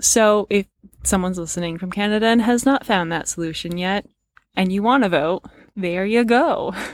So 0.00 0.46
if 0.50 0.66
someone's 1.02 1.38
listening 1.38 1.78
from 1.78 1.90
Canada 1.90 2.26
and 2.26 2.42
has 2.42 2.64
not 2.64 2.86
found 2.86 3.10
that 3.10 3.28
solution 3.28 3.78
yet, 3.78 4.06
and 4.56 4.72
you 4.72 4.82
want 4.82 5.04
to 5.04 5.08
vote, 5.08 5.42
there 5.76 6.04
you 6.04 6.24
go. 6.24 6.74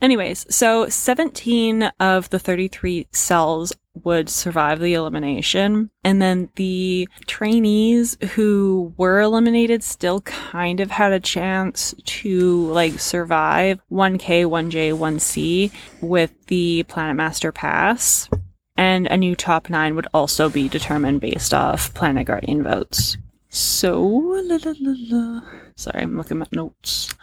Anyways, 0.00 0.46
so 0.54 0.88
17 0.88 1.90
of 1.98 2.28
the 2.28 2.38
33 2.38 3.06
cells 3.12 3.72
would 4.04 4.28
survive 4.28 4.78
the 4.78 4.92
elimination. 4.92 5.90
And 6.04 6.20
then 6.20 6.50
the 6.56 7.08
trainees 7.26 8.18
who 8.34 8.92
were 8.98 9.20
eliminated 9.20 9.82
still 9.82 10.20
kind 10.20 10.80
of 10.80 10.90
had 10.90 11.12
a 11.12 11.20
chance 11.20 11.94
to 12.04 12.66
like 12.66 12.98
survive 12.98 13.80
1K, 13.90 14.44
1J, 14.44 14.92
1C 14.92 15.72
with 16.02 16.46
the 16.46 16.82
Planet 16.84 17.16
Master 17.16 17.50
Pass. 17.50 18.28
And 18.76 19.06
a 19.06 19.16
new 19.16 19.34
top 19.34 19.70
nine 19.70 19.96
would 19.96 20.08
also 20.12 20.50
be 20.50 20.68
determined 20.68 21.22
based 21.22 21.54
off 21.54 21.94
Planet 21.94 22.26
Guardian 22.26 22.62
votes. 22.62 23.16
So, 23.48 24.04
la, 24.04 24.58
la, 24.62 24.74
la. 24.78 25.40
Sorry, 25.76 26.02
I'm 26.02 26.16
looking 26.16 26.40
at 26.42 26.52
notes. 26.52 27.14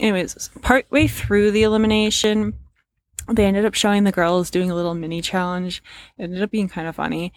Anyways, 0.00 0.50
partway 0.60 1.06
through 1.06 1.52
the 1.52 1.62
elimination, 1.62 2.54
they 3.30 3.44
ended 3.46 3.64
up 3.64 3.74
showing 3.74 4.04
the 4.04 4.12
girls 4.12 4.50
doing 4.50 4.70
a 4.70 4.74
little 4.74 4.94
mini 4.94 5.22
challenge. 5.22 5.82
It 6.18 6.24
ended 6.24 6.42
up 6.42 6.50
being 6.50 6.68
kind 6.68 6.88
of 6.88 6.96
funny. 6.96 7.32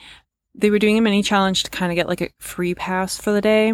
They 0.55 0.71
were 0.71 0.79
doing 0.79 0.97
a 0.97 1.01
mini 1.01 1.21
challenge 1.21 1.61
to 1.63 1.69
kind 1.69 1.91
of 1.91 1.95
get 1.95 2.07
like 2.07 2.21
a 2.21 2.29
free 2.39 2.73
pass 2.73 3.17
for 3.19 3.31
the 3.31 3.41
day. 3.41 3.73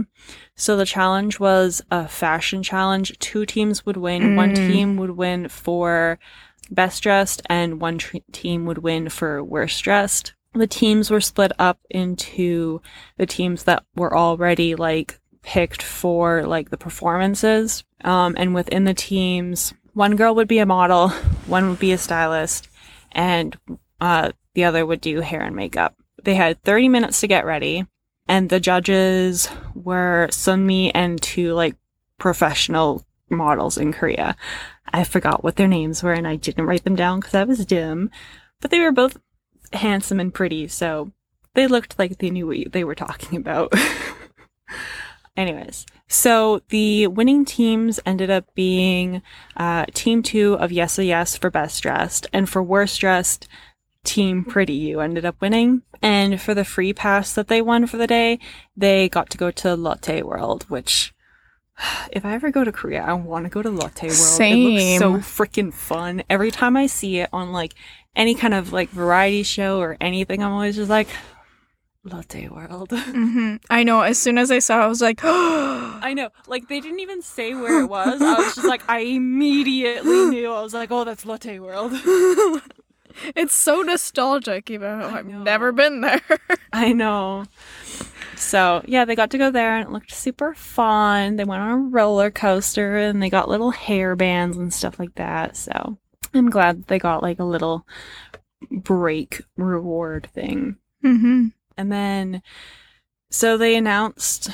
So 0.58 0.76
the 0.76 0.86
challenge 0.86 1.40
was 1.40 1.82
a 1.90 2.08
fashion 2.10 2.62
challenge. 2.62 3.18
Two 3.20 3.46
teams 3.46 3.86
would 3.86 3.96
win. 3.98 4.36
One 4.36 4.52
Mm. 4.54 4.56
team 4.68 4.98
would 4.98 5.12
win 5.12 5.48
for 5.48 6.20
best 6.70 7.02
dressed, 7.02 7.42
and 7.50 7.80
one 7.80 7.98
tr- 8.00 8.18
team 8.34 8.66
would 8.66 8.80
win 8.80 9.08
for 9.10 9.42
worst 9.44 9.82
dressed. 9.84 10.34
The 10.54 10.68
teams 10.68 11.10
were 11.10 11.22
split 11.22 11.52
up 11.58 11.80
into 11.90 12.82
the 13.18 13.26
teams 13.26 13.64
that 13.64 13.86
were 13.96 14.16
already 14.16 14.76
like 14.76 15.20
picked 15.44 15.84
for 15.84 16.46
like 16.46 16.70
the 16.70 16.78
performances. 16.78 17.84
Um, 18.04 18.36
and 18.38 18.56
within 18.56 18.86
the 18.86 18.94
teams, 18.94 19.74
one 19.94 20.16
girl 20.16 20.34
would 20.36 20.48
be 20.48 20.60
a 20.60 20.66
model, 20.66 21.10
one 21.46 21.70
would 21.70 21.80
be 21.80 21.92
a 21.92 21.98
stylist, 21.98 22.70
and 23.12 23.56
uh, 24.02 24.32
the 24.56 24.64
other 24.64 24.86
would 24.86 25.02
do 25.02 25.22
hair 25.22 25.42
and 25.42 25.56
makeup. 25.56 25.96
They 26.24 26.36
had 26.36 26.62
30 26.64 26.90
minutes 26.90 27.22
to 27.22 27.28
get 27.28 27.46
ready, 27.46 27.86
and 28.28 28.50
the 28.50 28.60
judges 28.60 29.50
were 29.76 30.28
Sunmi 30.32 30.92
and 30.94 31.22
two 31.22 31.54
like 31.54 31.76
professional 32.18 33.06
models 33.30 33.78
in 33.78 33.94
Korea. 33.94 34.36
I 34.92 35.04
forgot 35.04 35.44
what 35.44 35.56
their 35.56 35.68
names 35.68 36.04
were, 36.04 36.14
and 36.14 36.28
I 36.28 36.36
didn't 36.36 36.66
write 36.66 36.84
them 36.84 36.96
down 36.96 37.20
because 37.20 37.36
I 37.36 37.44
was 37.44 37.66
dim, 37.66 38.10
but 38.62 38.72
they 38.72 38.80
were 38.80 38.92
both 38.92 39.18
handsome 39.74 40.20
and 40.20 40.34
pretty, 40.34 40.68
so 40.68 41.12
they 41.54 41.68
looked 41.68 42.00
like 42.00 42.18
they 42.18 42.30
knew 42.30 42.48
what 42.48 42.72
they 42.72 42.84
were 42.84 42.96
talking 42.96 43.38
about. 43.38 43.74
Anyways, 45.36 45.88
so 46.08 46.62
the 46.70 47.08
winning 47.08 47.44
teams 47.44 48.00
ended 48.06 48.30
up 48.30 48.54
being 48.54 49.24
uh, 49.58 49.86
Team 49.94 50.22
2 50.22 50.54
of 50.56 50.72
Yes 50.72 51.00
or 51.00 51.04
Yes 51.04 51.36
for 51.36 51.50
Best 51.50 51.82
Dressed, 51.82 52.28
and 52.32 52.48
for 52.48 52.62
Worst 52.62 53.00
Dressed, 53.00 53.48
Team 54.04 54.44
Pretty 54.44 54.74
You 54.74 55.00
ended 55.00 55.26
up 55.26 55.42
winning. 55.42 55.82
And 56.02 56.40
for 56.40 56.54
the 56.54 56.66
free 56.66 56.94
pass 56.94 57.34
that 57.34 57.48
they 57.48 57.62
won 57.62 57.88
for 57.88 57.98
the 57.98 58.08
day, 58.08 58.38
they 58.76 59.10
got 59.10 59.30
to 59.32 59.38
go 59.38 59.50
to 59.52 59.76
Lotte 59.76 60.24
World, 60.24 60.66
which 60.70 61.14
if 62.12 62.26
I 62.26 62.34
ever 62.34 62.52
go 62.52 62.64
to 62.64 62.72
Korea, 62.72 63.02
I 63.02 63.14
want 63.14 63.46
to 63.46 63.50
go 63.50 63.62
to 63.62 63.70
Lotte 63.70 64.04
World. 64.04 64.14
Same. 64.14 64.78
It 64.78 65.00
looks 65.00 65.00
so 65.00 65.14
freaking 65.16 65.74
fun. 65.74 66.24
Every 66.30 66.52
time 66.52 66.78
I 66.78 66.88
see 66.88 67.20
it 67.20 67.30
on 67.34 67.52
like 67.52 67.74
any 68.16 68.36
kind 68.36 68.54
of 68.54 68.72
like 68.74 68.90
variety 68.90 69.44
show 69.44 69.80
or 69.80 69.98
anything, 70.00 70.44
I'm 70.44 70.52
always 70.52 70.76
just 70.76 70.90
like, 70.90 71.08
Lotte 72.06 72.50
World. 72.52 72.92
hmm 72.94 73.56
I 73.70 73.84
know. 73.84 74.02
As 74.02 74.18
soon 74.18 74.38
as 74.38 74.52
I 74.52 74.60
saw 74.60 74.82
it, 74.82 74.84
I 74.84 74.88
was 74.88 75.02
like, 75.02 75.22
I 75.24 76.14
know. 76.16 76.30
Like 76.48 76.68
they 76.68 76.80
didn't 76.82 77.00
even 77.00 77.22
say 77.22 77.54
where 77.54 77.82
it 77.82 77.88
was. 77.88 78.22
I 78.22 78.34
was 78.34 78.56
just 78.56 78.68
like, 78.68 78.84
I 78.90 79.00
immediately 79.00 80.26
knew. 80.30 80.52
I 80.52 80.62
was 80.62 80.74
like, 80.74 80.92
oh, 80.92 81.06
that's 81.06 81.26
Lotte 81.26 81.60
World. 81.62 81.94
it's 83.36 83.54
so 83.54 83.82
nostalgic, 83.82 84.70
even 84.70 85.00
though 85.00 85.08
I 85.08 85.20
I've 85.20 85.26
never 85.28 85.72
been 85.72 86.02
there. 86.02 86.22
I 86.74 86.92
know. 86.92 87.46
So 88.36 88.84
yeah, 88.86 89.06
they 89.06 89.16
got 89.16 89.32
to 89.32 89.38
go 89.38 89.52
there 89.52 89.78
and 89.78 89.88
it 89.88 89.92
looked 89.92 90.12
super 90.12 90.54
fun. 90.56 91.38
They 91.38 91.46
went 91.46 91.62
on 91.62 91.72
a 91.72 91.78
roller 91.78 92.32
coaster 92.32 92.98
and 92.98 93.24
they 93.24 93.30
got 93.30 93.48
little 93.48 93.72
hair 93.72 94.16
bands 94.18 94.58
and 94.58 94.74
stuff 94.74 95.00
like 95.00 95.16
that. 95.16 95.56
So 95.56 95.98
I'm 96.34 96.50
glad 96.50 96.88
they 96.88 97.00
got 97.00 97.24
like 97.24 97.40
a 97.40 97.46
little 97.46 97.88
break 98.70 99.42
reward 99.56 100.28
thing. 100.34 100.78
hmm 101.02 101.48
And 101.78 101.92
then, 101.92 102.42
so 103.30 103.58
they 103.58 103.76
announced 103.76 104.50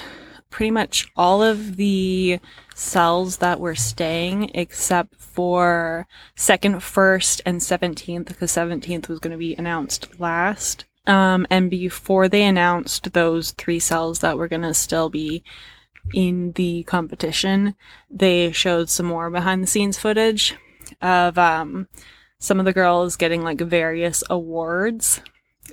pretty 0.50 0.72
much 0.72 1.08
all 1.16 1.44
of 1.44 1.76
the 1.76 2.40
cells 2.74 3.38
that 3.38 3.60
were 3.60 3.76
staying 3.76 4.52
except 4.54 5.16
for 5.16 6.08
second, 6.36 6.82
first, 6.82 7.42
and 7.46 7.62
17th, 7.62 8.28
because 8.28 8.52
17th 8.52 9.08
was 9.08 9.20
going 9.20 9.32
to 9.32 9.38
be 9.38 9.56
announced 9.56 10.20
last. 10.20 10.86
Um, 11.06 11.48
and 11.50 11.70
before 11.70 12.28
they 12.28 12.44
announced 12.44 13.14
those 13.14 13.52
three 13.52 13.80
cells 13.80 14.20
that 14.20 14.38
were 14.38 14.48
going 14.48 14.62
to 14.64 14.74
still 14.74 15.10
be 15.10 15.44
in 16.14 16.52
the 16.54 16.84
competition, 16.84 17.76
they 18.10 18.52
showed 18.52 18.90
some 18.90 19.06
more 19.06 19.30
behind 19.30 19.64
the 19.64 19.68
scenes 19.68 19.98
footage 19.98 20.56
of 21.02 21.38
um, 21.38 21.88
some 22.40 22.60
of 22.60 22.66
the 22.66 22.74
girls 22.74 23.16
getting 23.16 23.44
like 23.44 23.60
various 23.60 24.24
awards 24.30 25.22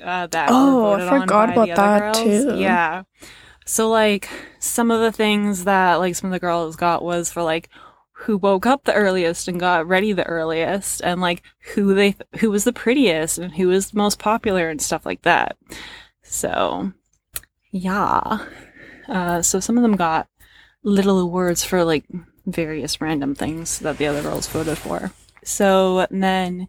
uh, 0.03 0.27
that 0.29 0.49
Oh, 0.51 0.95
I 0.95 1.21
forgot 1.21 1.51
about 1.51 1.69
that, 1.69 2.01
girls. 2.15 2.19
too. 2.23 2.57
Yeah. 2.59 3.03
So 3.65 3.89
like 3.89 4.29
some 4.59 4.91
of 4.91 5.01
the 5.01 5.13
things 5.13 5.65
that 5.65 5.95
like 5.97 6.15
some 6.15 6.29
of 6.29 6.33
the 6.33 6.39
girls 6.41 6.77
got 6.77 7.03
was 7.03 7.33
for 7.33 7.43
like 7.43 7.69
who 8.21 8.39
woke 8.39 8.65
up 8.65 8.85
the 8.85 8.95
earliest 8.95 9.49
and 9.49 9.61
got 9.61 9.87
ready 9.87 10.13
the 10.13 10.25
earliest 10.27 11.03
and 11.03 11.21
like 11.21 11.43
who 11.75 11.95
they 11.95 12.17
who 12.39 12.51
was 12.51 12.65
the 12.65 12.73
prettiest 12.73 13.39
and 13.39 13.55
who 13.55 13.69
was 13.69 13.91
the 13.91 13.99
most 13.99 14.19
popular 14.19 14.71
and 14.71 14.81
stuff 14.81 15.05
like 15.05 15.23
that. 15.23 15.57
So 16.23 16.93
yeah. 17.73 18.47
Uh, 19.09 19.43
so 19.43 19.61
some 19.61 19.77
of 19.77 19.83
them 19.83 19.97
got 19.97 20.29
little 20.83 21.19
awards 21.19 21.65
for 21.65 21.85
like 21.85 22.05
various 22.47 23.01
random 23.01 23.35
things 23.35 23.81
that 23.81 23.99
the 23.99 24.07
other 24.07 24.23
girls 24.23 24.47
voted 24.47 24.79
for. 24.79 25.11
So 25.45 26.07
and 26.11 26.23
then 26.23 26.69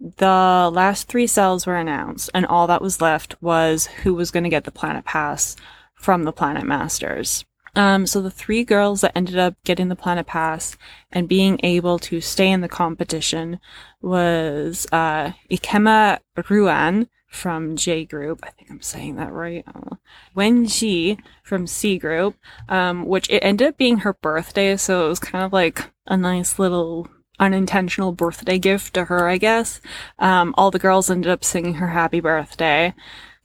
the 0.00 0.70
last 0.72 1.08
three 1.08 1.26
cells 1.26 1.66
were 1.66 1.76
announced, 1.76 2.30
and 2.32 2.46
all 2.46 2.66
that 2.66 2.82
was 2.82 3.00
left 3.00 3.40
was 3.42 3.86
who 3.86 4.14
was 4.14 4.30
going 4.30 4.44
to 4.44 4.50
get 4.50 4.64
the 4.64 4.70
planet 4.70 5.04
pass 5.04 5.56
from 5.94 6.24
the 6.24 6.32
planet 6.32 6.64
masters. 6.64 7.44
Um, 7.76 8.06
so 8.06 8.20
the 8.20 8.30
three 8.30 8.64
girls 8.64 9.02
that 9.02 9.12
ended 9.14 9.38
up 9.38 9.54
getting 9.64 9.88
the 9.88 9.96
planet 9.96 10.26
pass 10.26 10.76
and 11.12 11.28
being 11.28 11.60
able 11.62 11.98
to 12.00 12.20
stay 12.20 12.50
in 12.50 12.62
the 12.62 12.68
competition 12.68 13.60
was 14.00 14.86
uh, 14.90 15.32
Ikema 15.50 16.18
Ruan 16.48 17.08
from 17.28 17.76
J 17.76 18.04
Group. 18.04 18.40
I 18.42 18.50
think 18.50 18.70
I'm 18.70 18.82
saying 18.82 19.16
that 19.16 19.32
right. 19.32 19.64
Uh, 19.72 19.96
Wen 20.34 20.66
Ji 20.66 21.18
from 21.44 21.66
C 21.66 21.96
Group, 21.96 22.34
um, 22.68 23.06
which 23.06 23.30
it 23.30 23.40
ended 23.40 23.68
up 23.68 23.76
being 23.76 23.98
her 23.98 24.14
birthday, 24.14 24.76
so 24.76 25.06
it 25.06 25.08
was 25.08 25.20
kind 25.20 25.44
of 25.44 25.52
like 25.52 25.90
a 26.06 26.16
nice 26.16 26.58
little 26.58 27.08
unintentional 27.40 28.12
birthday 28.12 28.58
gift 28.58 28.94
to 28.94 29.06
her, 29.06 29.28
I 29.28 29.38
guess. 29.38 29.80
Um, 30.18 30.54
all 30.56 30.70
the 30.70 30.78
girls 30.78 31.10
ended 31.10 31.30
up 31.30 31.44
singing 31.44 31.74
her 31.74 31.88
happy 31.88 32.20
birthday 32.20 32.94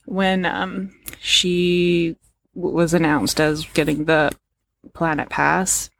when 0.04 0.44
um, 0.44 0.94
she 1.18 2.16
w- 2.54 2.74
was 2.74 2.94
announced 2.94 3.40
as 3.40 3.64
getting 3.66 4.04
the 4.04 4.30
planet 4.92 5.28
pass. 5.30 5.90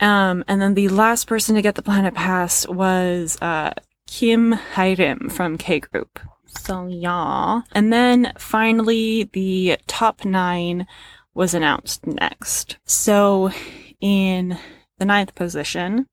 Um, 0.00 0.44
and 0.48 0.60
then 0.60 0.74
the 0.74 0.88
last 0.88 1.26
person 1.26 1.54
to 1.54 1.62
get 1.62 1.74
the 1.74 1.82
planet 1.82 2.14
pass 2.14 2.66
was 2.66 3.38
uh, 3.40 3.72
Kim 4.06 4.54
Hyerim 4.74 5.30
from 5.30 5.58
K 5.58 5.78
Group. 5.80 6.18
So 6.46 6.86
yeah. 6.88 7.60
And 7.72 7.92
then 7.92 8.32
finally 8.38 9.24
the 9.32 9.76
top 9.86 10.24
nine 10.24 10.86
was 11.34 11.54
announced 11.54 12.06
next. 12.06 12.78
So 12.84 13.52
in 14.00 14.58
the 14.98 15.04
ninth 15.04 15.34
position 15.34 16.06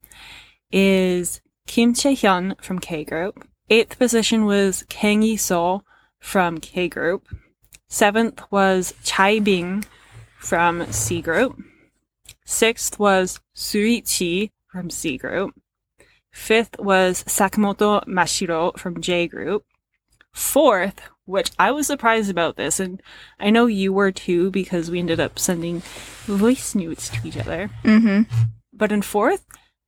is 0.71 1.41
Kim 1.65 1.93
Chae-hyun 1.93 2.61
from 2.61 2.79
K 2.79 3.03
Group. 3.03 3.47
Eighth 3.69 3.97
position 3.97 4.45
was 4.45 4.85
Kang 4.89 5.21
Yeseo 5.21 5.81
from 6.19 6.59
K 6.59 6.87
Group. 6.87 7.27
Seventh 7.87 8.41
was 8.51 8.93
Cai 9.05 9.39
Bing 9.39 9.85
from 10.37 10.91
C 10.91 11.21
Group. 11.21 11.59
Sixth 12.45 12.97
was 12.99 13.39
Su 13.53 13.83
Ruiqi 13.83 14.51
from 14.71 14.89
C 14.89 15.17
Group. 15.17 15.53
Fifth 16.31 16.79
was 16.79 17.23
Sakamoto 17.23 18.05
Mashiro 18.05 18.77
from 18.77 19.01
J 19.01 19.27
Group. 19.27 19.65
Fourth, 20.31 21.01
which 21.25 21.51
I 21.57 21.71
was 21.71 21.87
surprised 21.87 22.29
about 22.29 22.57
this, 22.57 22.79
and 22.79 23.01
I 23.39 23.49
know 23.49 23.65
you 23.65 23.91
were 23.91 24.11
too 24.11 24.51
because 24.51 24.91
we 24.91 24.99
ended 24.99 25.19
up 25.19 25.39
sending 25.39 25.81
voice 26.25 26.75
notes 26.75 27.09
to 27.09 27.27
each 27.27 27.37
other. 27.37 27.69
Mm-hmm. 27.83 28.31
But 28.71 28.91
in 28.91 29.01
fourth, 29.01 29.43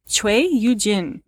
Choi 0.09 0.43
Yujin, 0.47 1.21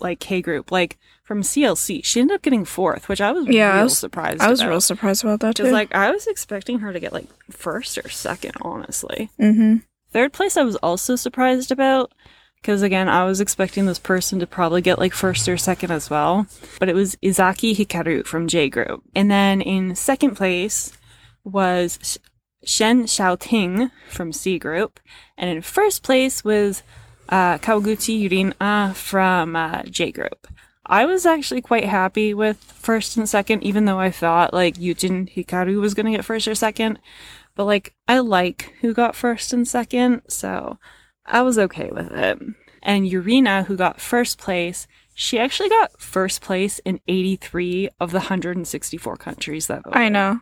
like 0.00 0.20
K 0.20 0.42
Group, 0.42 0.70
like 0.70 0.98
from 1.22 1.40
CLC, 1.42 2.04
she 2.04 2.20
ended 2.20 2.34
up 2.34 2.42
getting 2.42 2.66
fourth, 2.66 3.08
which 3.08 3.20
I 3.20 3.32
was 3.32 3.46
Yeah, 3.46 3.70
I 3.72 3.74
real 3.76 3.84
was- 3.84 3.96
surprised. 3.98 4.42
I 4.42 4.50
was 4.50 4.60
about. 4.60 4.68
real 4.70 4.80
surprised 4.82 5.24
about 5.24 5.40
that 5.40 5.54
too. 5.56 5.64
like 5.70 5.94
I 5.94 6.10
was 6.10 6.26
expecting 6.26 6.80
her 6.80 6.92
to 6.92 7.00
get 7.00 7.12
like 7.14 7.28
first 7.50 7.96
or 7.96 8.08
second, 8.10 8.52
honestly. 8.60 9.30
mm-hmm. 9.40 9.76
Third 10.12 10.32
place 10.32 10.56
I 10.56 10.62
was 10.62 10.76
also 10.76 11.16
surprised 11.16 11.70
about 11.72 12.12
because 12.60 12.82
again 12.82 13.08
I 13.08 13.24
was 13.24 13.40
expecting 13.40 13.86
this 13.86 13.98
person 13.98 14.38
to 14.40 14.46
probably 14.46 14.80
get 14.82 14.98
like 14.98 15.12
first 15.14 15.48
or 15.48 15.56
second 15.56 15.90
as 15.92 16.10
well, 16.10 16.46
but 16.78 16.88
it 16.88 16.94
was 16.94 17.16
Ezaki 17.16 17.74
Hikaru 17.74 18.26
from 18.26 18.46
J 18.46 18.68
Group. 18.68 19.02
And 19.14 19.30
then 19.30 19.60
in 19.62 19.94
second 19.96 20.34
place 20.36 20.92
was 21.42 21.98
Sh- 22.02 22.16
Shen 22.64 23.04
Xiaoting 23.04 23.90
from 24.08 24.32
C 24.32 24.58
Group, 24.58 25.00
and 25.36 25.50
in 25.50 25.62
first 25.62 26.02
place 26.02 26.44
was 26.44 26.82
uh, 27.28 27.58
Kawaguchi 27.58 28.28
Yurin 28.28 28.52
uh, 28.60 28.92
from 28.92 29.56
uh, 29.56 29.82
J 29.84 30.12
Group. 30.12 30.46
I 30.86 31.06
was 31.06 31.24
actually 31.24 31.62
quite 31.62 31.84
happy 31.84 32.34
with 32.34 32.58
first 32.58 33.16
and 33.16 33.28
second, 33.28 33.62
even 33.62 33.86
though 33.86 33.98
I 33.98 34.10
thought 34.10 34.52
like 34.52 34.76
Yujin 34.76 35.32
Hikaru 35.34 35.80
was 35.80 35.94
gonna 35.94 36.10
get 36.10 36.24
first 36.24 36.46
or 36.46 36.54
second. 36.54 36.98
But 37.54 37.64
like, 37.64 37.94
I 38.08 38.18
like 38.18 38.74
who 38.80 38.92
got 38.92 39.16
first 39.16 39.52
and 39.52 39.66
second, 39.66 40.22
so 40.28 40.78
I 41.24 41.42
was 41.42 41.58
okay 41.58 41.90
with 41.90 42.10
it. 42.10 42.38
And 42.82 43.06
Yurina, 43.10 43.64
who 43.64 43.76
got 43.76 44.00
first 44.00 44.38
place, 44.38 44.86
she 45.14 45.38
actually 45.38 45.68
got 45.68 46.00
first 46.00 46.42
place 46.42 46.80
in 46.80 47.00
83 47.06 47.88
of 48.00 48.10
the 48.10 48.18
164 48.18 49.16
countries 49.16 49.68
that 49.68 49.84
voted. 49.84 49.96
I 49.96 50.08
know, 50.08 50.40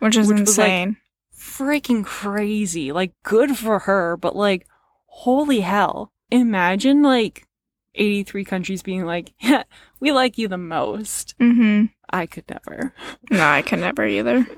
which 0.00 0.16
is 0.16 0.28
Which 0.28 0.40
was, 0.40 0.58
like, 0.58 0.68
insane. 0.68 0.96
Freaking 1.38 2.04
crazy. 2.04 2.92
Like, 2.92 3.12
good 3.22 3.56
for 3.56 3.80
her, 3.80 4.16
but 4.16 4.36
like, 4.36 4.66
holy 5.06 5.60
hell. 5.60 6.12
Imagine 6.30 7.02
like 7.02 7.46
83 7.94 8.44
countries 8.44 8.82
being 8.82 9.04
like, 9.04 9.32
yeah, 9.40 9.64
we 10.00 10.12
like 10.12 10.38
you 10.38 10.48
the 10.48 10.58
most. 10.58 11.34
mm-hmm. 11.38 11.86
I 12.10 12.26
could 12.26 12.44
never. 12.48 12.94
No, 13.30 13.46
I 13.46 13.62
could 13.62 13.80
never 13.80 14.06
either. 14.06 14.46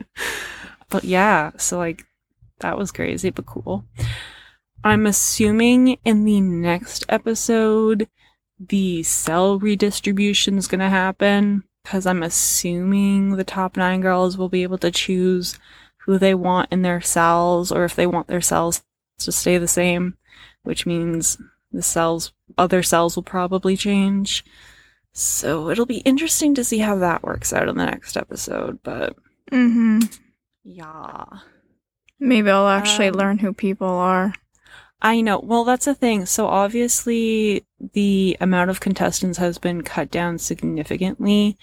But 0.90 1.04
yeah, 1.04 1.52
so 1.56 1.78
like 1.78 2.04
that 2.58 2.76
was 2.76 2.90
crazy 2.90 3.30
but 3.30 3.46
cool. 3.46 3.84
I'm 4.82 5.06
assuming 5.06 5.98
in 6.04 6.24
the 6.24 6.40
next 6.40 7.04
episode 7.08 8.08
the 8.58 9.02
cell 9.04 9.58
redistribution 9.58 10.58
is 10.58 10.66
going 10.66 10.80
to 10.80 10.88
happen 10.90 11.64
because 11.82 12.06
I'm 12.06 12.22
assuming 12.22 13.36
the 13.36 13.44
top 13.44 13.76
9 13.76 14.00
girls 14.00 14.36
will 14.36 14.48
be 14.50 14.64
able 14.64 14.78
to 14.78 14.90
choose 14.90 15.58
who 15.98 16.18
they 16.18 16.34
want 16.34 16.70
in 16.70 16.82
their 16.82 17.00
cells 17.00 17.72
or 17.72 17.84
if 17.84 17.94
they 17.94 18.06
want 18.06 18.26
their 18.26 18.40
cells 18.40 18.82
to 19.20 19.32
stay 19.32 19.56
the 19.56 19.68
same, 19.68 20.16
which 20.62 20.84
means 20.84 21.38
the 21.72 21.82
cells 21.82 22.32
other 22.58 22.82
cells 22.82 23.16
will 23.16 23.22
probably 23.22 23.76
change. 23.76 24.44
So 25.12 25.70
it'll 25.70 25.86
be 25.86 25.98
interesting 25.98 26.54
to 26.54 26.64
see 26.64 26.78
how 26.78 26.96
that 26.96 27.22
works 27.22 27.52
out 27.52 27.68
in 27.68 27.76
the 27.76 27.86
next 27.86 28.16
episode, 28.16 28.80
but 28.82 29.16
Mm-hmm. 29.50 30.00
yeah. 30.64 31.24
Maybe 32.20 32.50
I'll 32.50 32.68
actually 32.68 33.08
Um, 33.08 33.14
learn 33.14 33.38
who 33.38 33.52
people 33.52 33.88
are. 33.88 34.34
I 35.02 35.22
know. 35.22 35.40
Well, 35.40 35.64
that's 35.64 35.86
the 35.86 35.94
thing. 35.94 36.26
So 36.26 36.46
obviously, 36.46 37.64
the 37.94 38.36
amount 38.40 38.70
of 38.70 38.80
contestants 38.80 39.38
has 39.38 39.56
been 39.58 39.82
cut 39.82 40.10
down 40.10 40.38
significantly 40.38 41.56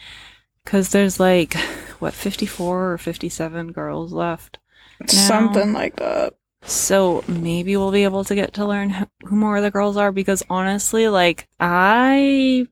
because 0.66 0.89
there's 0.89 1.20
like 1.20 1.53
what 1.99 2.14
54 2.14 2.93
or 2.93 2.97
57 2.97 3.72
girls 3.72 4.12
left. 4.12 4.58
Something 5.05 5.74
like 5.74 5.97
that. 5.97 6.34
So 6.64 7.24
maybe 7.28 7.78
we'll 7.78 7.91
be 7.91 8.03
able 8.03 8.24
to 8.26 8.36
get 8.36 8.53
to 8.55 8.66
learn 8.66 9.08
who 9.24 9.36
more 9.36 9.58
of 9.58 9.64
the 9.64 9.72
girls 9.72 9.95
are 9.95 10.12
because 10.12 10.43
honestly, 10.49 11.08
like 11.08 11.47
I, 11.60 12.68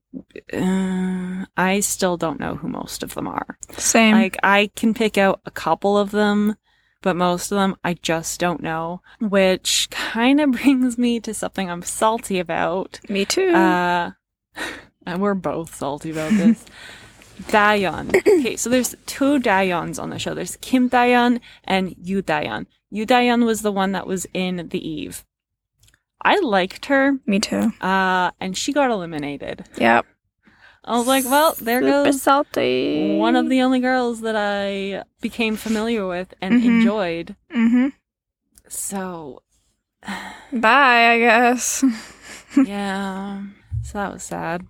uh, 0.52 1.46
I 1.56 1.80
still 1.80 2.18
don't 2.18 2.40
know 2.40 2.56
who 2.56 2.68
most 2.68 3.04
of 3.04 3.14
them 3.14 3.28
are. 3.28 3.58
Same. 3.78 4.16
Like 4.16 4.38
I 4.44 4.70
can 4.76 4.94
pick 4.94 5.18
out 5.18 5.40
a 5.46 5.52
couple 5.52 5.98
of 5.98 6.12
them, 6.12 6.58
but 7.02 7.16
most 7.16 7.52
of 7.52 7.58
them 7.58 7.76
I 7.84 7.94
just 7.94 8.40
don't 8.40 8.62
know, 8.62 9.02
which 9.22 9.90
kind 9.92 10.42
of 10.42 10.52
brings 10.64 10.98
me 10.98 11.20
to 11.22 11.34
something 11.34 11.70
I'm 11.70 11.84
salty 11.84 12.40
about. 12.40 13.00
Me 13.08 13.24
too. 13.24 13.54
Uh 13.54 14.12
and 15.06 15.22
we're 15.22 15.36
both 15.36 15.76
salty 15.76 16.12
about 16.12 16.32
this. 16.32 16.66
Dayeon. 17.44 18.16
Okay, 18.16 18.56
so 18.56 18.70
there's 18.70 18.96
two 19.06 19.40
Dayeons 19.40 20.02
on 20.02 20.10
the 20.10 20.20
show. 20.20 20.34
There's 20.34 20.56
Kim 20.58 20.90
Dayeon 20.90 21.42
and 21.66 21.94
Yu 22.02 22.22
Dayeon. 22.22 22.66
Yu 22.92 23.06
Dayeon 23.06 23.46
was 23.46 23.62
the 23.62 23.72
one 23.72 23.92
that 23.94 24.08
was 24.08 24.26
in 24.34 24.70
The 24.70 24.88
Eve. 24.88 25.26
I 26.22 26.40
liked 26.40 26.86
her, 26.88 27.20
Me 27.26 27.40
too. 27.40 27.72
uh, 27.82 28.32
and 28.40 28.58
she 28.58 28.74
got 28.74 28.90
eliminated. 28.92 29.66
Yep. 29.78 30.06
I 30.84 30.98
was 30.98 31.08
like, 31.08 31.26
well, 31.26 31.56
there 31.60 31.82
Super 31.82 32.04
goes 32.06 32.22
salty. 32.22 33.18
one 33.18 33.36
of 33.36 33.50
the 33.50 33.62
only 33.62 33.80
girls 33.80 34.22
that 34.22 34.36
I 34.36 35.04
became 35.20 35.56
familiar 35.56 36.08
with 36.08 36.34
and 36.42 36.62
Mhm. 36.62 36.66
enjoyed. 36.66 37.36
Mm-hmm. 37.54 37.88
So, 38.68 39.42
Bye, 40.54 41.12
I 41.14 41.20
guess. 41.20 41.84
yeah. 42.66 43.42
So 43.84 43.98
that 43.98 44.14
was 44.14 44.24
sad. 44.24 44.66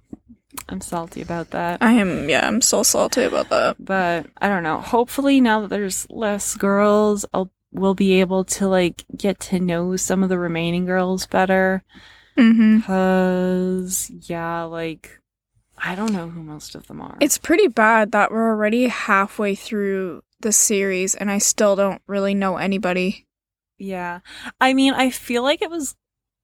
I'm 0.70 0.82
salty 0.82 1.22
about 1.22 1.52
that. 1.52 1.82
I 1.82 1.92
am. 1.94 2.30
Yeah, 2.30 2.48
I'm 2.48 2.62
so 2.62 2.82
salty 2.84 3.24
about 3.24 3.50
that. 3.50 3.76
But 3.80 4.28
I 4.42 4.48
don't 4.48 4.64
know. 4.64 4.80
Hopefully 4.80 5.40
now 5.42 5.62
that 5.62 5.70
there's 5.70 6.08
less 6.10 6.56
girls, 6.56 7.26
I'll 7.34 7.52
we'll 7.80 7.94
be 7.94 8.20
able 8.20 8.44
to 8.44 8.68
like 8.68 9.06
get 9.16 9.40
to 9.40 9.60
know 9.60 9.96
some 9.96 10.24
of 10.24 10.30
the 10.30 10.40
remaining 10.40 10.86
girls 10.86 11.28
better. 11.28 11.84
Mm-hmm. 12.38 12.82
Cause 12.82 14.12
yeah, 14.28 14.64
like 14.64 15.22
I 15.78 15.96
don't 15.96 16.14
know 16.14 16.30
who 16.30 16.42
most 16.42 16.76
of 16.76 16.88
them 16.88 17.02
are. 17.02 17.18
It's 17.22 17.38
pretty 17.38 17.68
bad 17.68 18.12
that 18.12 18.32
we're 18.32 18.50
already 18.50 18.88
halfway 18.88 19.56
through 19.56 20.24
the 20.40 20.52
series 20.52 21.16
and 21.16 21.30
I 21.30 21.38
still 21.38 21.76
don't 21.76 22.02
really 22.08 22.34
know 22.34 22.58
anybody. 22.58 23.28
Yeah. 23.78 24.20
I 24.60 24.74
mean, 24.74 24.94
I 24.94 25.10
feel 25.10 25.44
like 25.44 25.62
it 25.62 25.70
was 25.70 25.96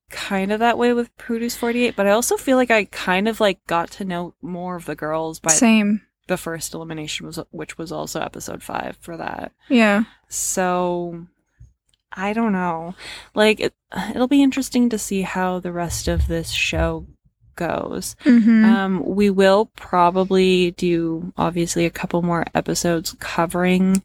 kind 0.10 0.52
of 0.52 0.60
that 0.60 0.78
way 0.78 0.94
with 0.94 1.16
Produce 1.18 1.56
48, 1.56 1.96
but 1.96 2.08
I 2.08 2.12
also 2.12 2.38
feel 2.38 2.58
like 2.58 2.72
I 2.72 2.86
kind 2.86 3.28
of 3.28 3.40
like 3.40 3.66
got 3.68 3.90
to 3.92 4.06
know 4.06 4.34
more 4.42 4.76
of 4.76 4.86
the 4.86 4.96
girls 4.96 5.40
by 5.40 5.52
Same. 5.52 6.02
The 6.32 6.38
first 6.38 6.74
elimination 6.74 7.26
was 7.26 7.38
which 7.52 7.78
was 7.78 7.92
also 7.92 8.22
episode 8.22 8.64
5 8.64 8.98
for 9.02 9.18
that. 9.18 9.52
Yeah. 9.68 10.06
So 10.30 11.28
I 12.14 12.32
don't 12.32 12.54
know. 12.54 12.96
Like 13.36 13.60
it, 13.60 13.74
it'll 14.10 14.30
be 14.30 14.42
interesting 14.42 14.88
to 14.90 14.98
see 14.98 15.24
how 15.24 15.60
the 15.60 15.74
rest 15.74 16.08
of 16.08 16.28
this 16.28 16.50
show 16.50 17.06
goes. 17.58 18.16
Mm-hmm. 18.24 18.64
Um, 18.64 19.06
we 19.06 19.30
will 19.30 19.66
probably 19.76 20.72
do 20.72 21.34
obviously 21.36 21.86
a 21.86 21.90
couple 21.90 22.22
more 22.22 22.46
episodes 22.56 23.14
covering 23.20 24.02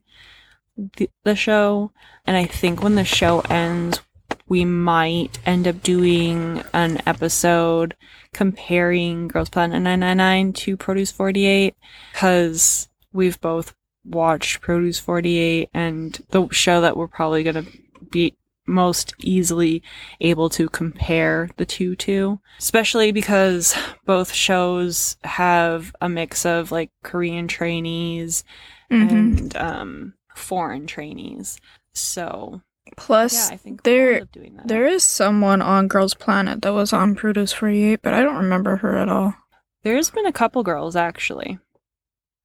the, 0.96 1.08
the 1.22 1.36
show, 1.36 1.92
and 2.26 2.36
I 2.36 2.44
think 2.44 2.82
when 2.82 2.96
the 2.96 3.04
show 3.04 3.40
ends, 3.48 4.00
we 4.48 4.64
might 4.64 5.38
end 5.46 5.68
up 5.68 5.80
doing 5.80 6.64
an 6.74 7.00
episode 7.06 7.94
comparing 8.36 9.28
Girls 9.28 9.48
Planet 9.48 9.80
999 9.80 10.52
to 10.52 10.76
Produce 10.76 11.10
48 11.10 11.74
because 12.12 12.86
we've 13.10 13.40
both 13.40 13.74
watched 14.04 14.60
Produce 14.60 14.98
48 14.98 15.70
and 15.72 16.20
the 16.32 16.46
show 16.50 16.82
that 16.82 16.98
we're 16.98 17.08
probably 17.08 17.42
going 17.42 17.64
to 17.64 17.72
be 18.10 18.36
most 18.66 19.14
easily 19.20 19.82
able 20.20 20.50
to 20.50 20.68
compare 20.68 21.48
the 21.56 21.64
two 21.64 21.96
to, 21.96 22.38
especially 22.58 23.10
because 23.10 23.74
both 24.04 24.34
shows 24.34 25.16
have 25.24 25.96
a 26.02 26.08
mix 26.10 26.44
of 26.44 26.70
like 26.70 26.90
Korean 27.02 27.48
trainees 27.48 28.44
mm-hmm. 28.90 29.16
and 29.16 29.56
um, 29.56 30.14
foreign 30.34 30.86
trainees. 30.86 31.58
So 31.94 32.60
Plus, 32.96 33.34
yeah, 33.48 33.54
I 33.54 33.56
think 33.56 33.82
there- 33.82 34.04
we'll 34.06 34.14
end 34.14 34.22
up 34.22 34.32
doing 34.32 34.56
that. 34.56 34.68
there 34.68 34.86
is 34.86 35.02
someone 35.04 35.60
on 35.62 35.88
Girls 35.88 36.14
Planet 36.14 36.62
that 36.62 36.72
was 36.72 36.92
on 36.92 37.14
Produce 37.14 37.52
48, 37.52 38.00
but 38.02 38.14
I 38.14 38.22
don't 38.22 38.36
remember 38.36 38.76
her 38.76 38.96
at 38.96 39.08
all. 39.08 39.34
There's 39.82 40.10
been 40.10 40.26
a 40.26 40.32
couple 40.32 40.62
girls 40.62 40.96
actually. 40.96 41.58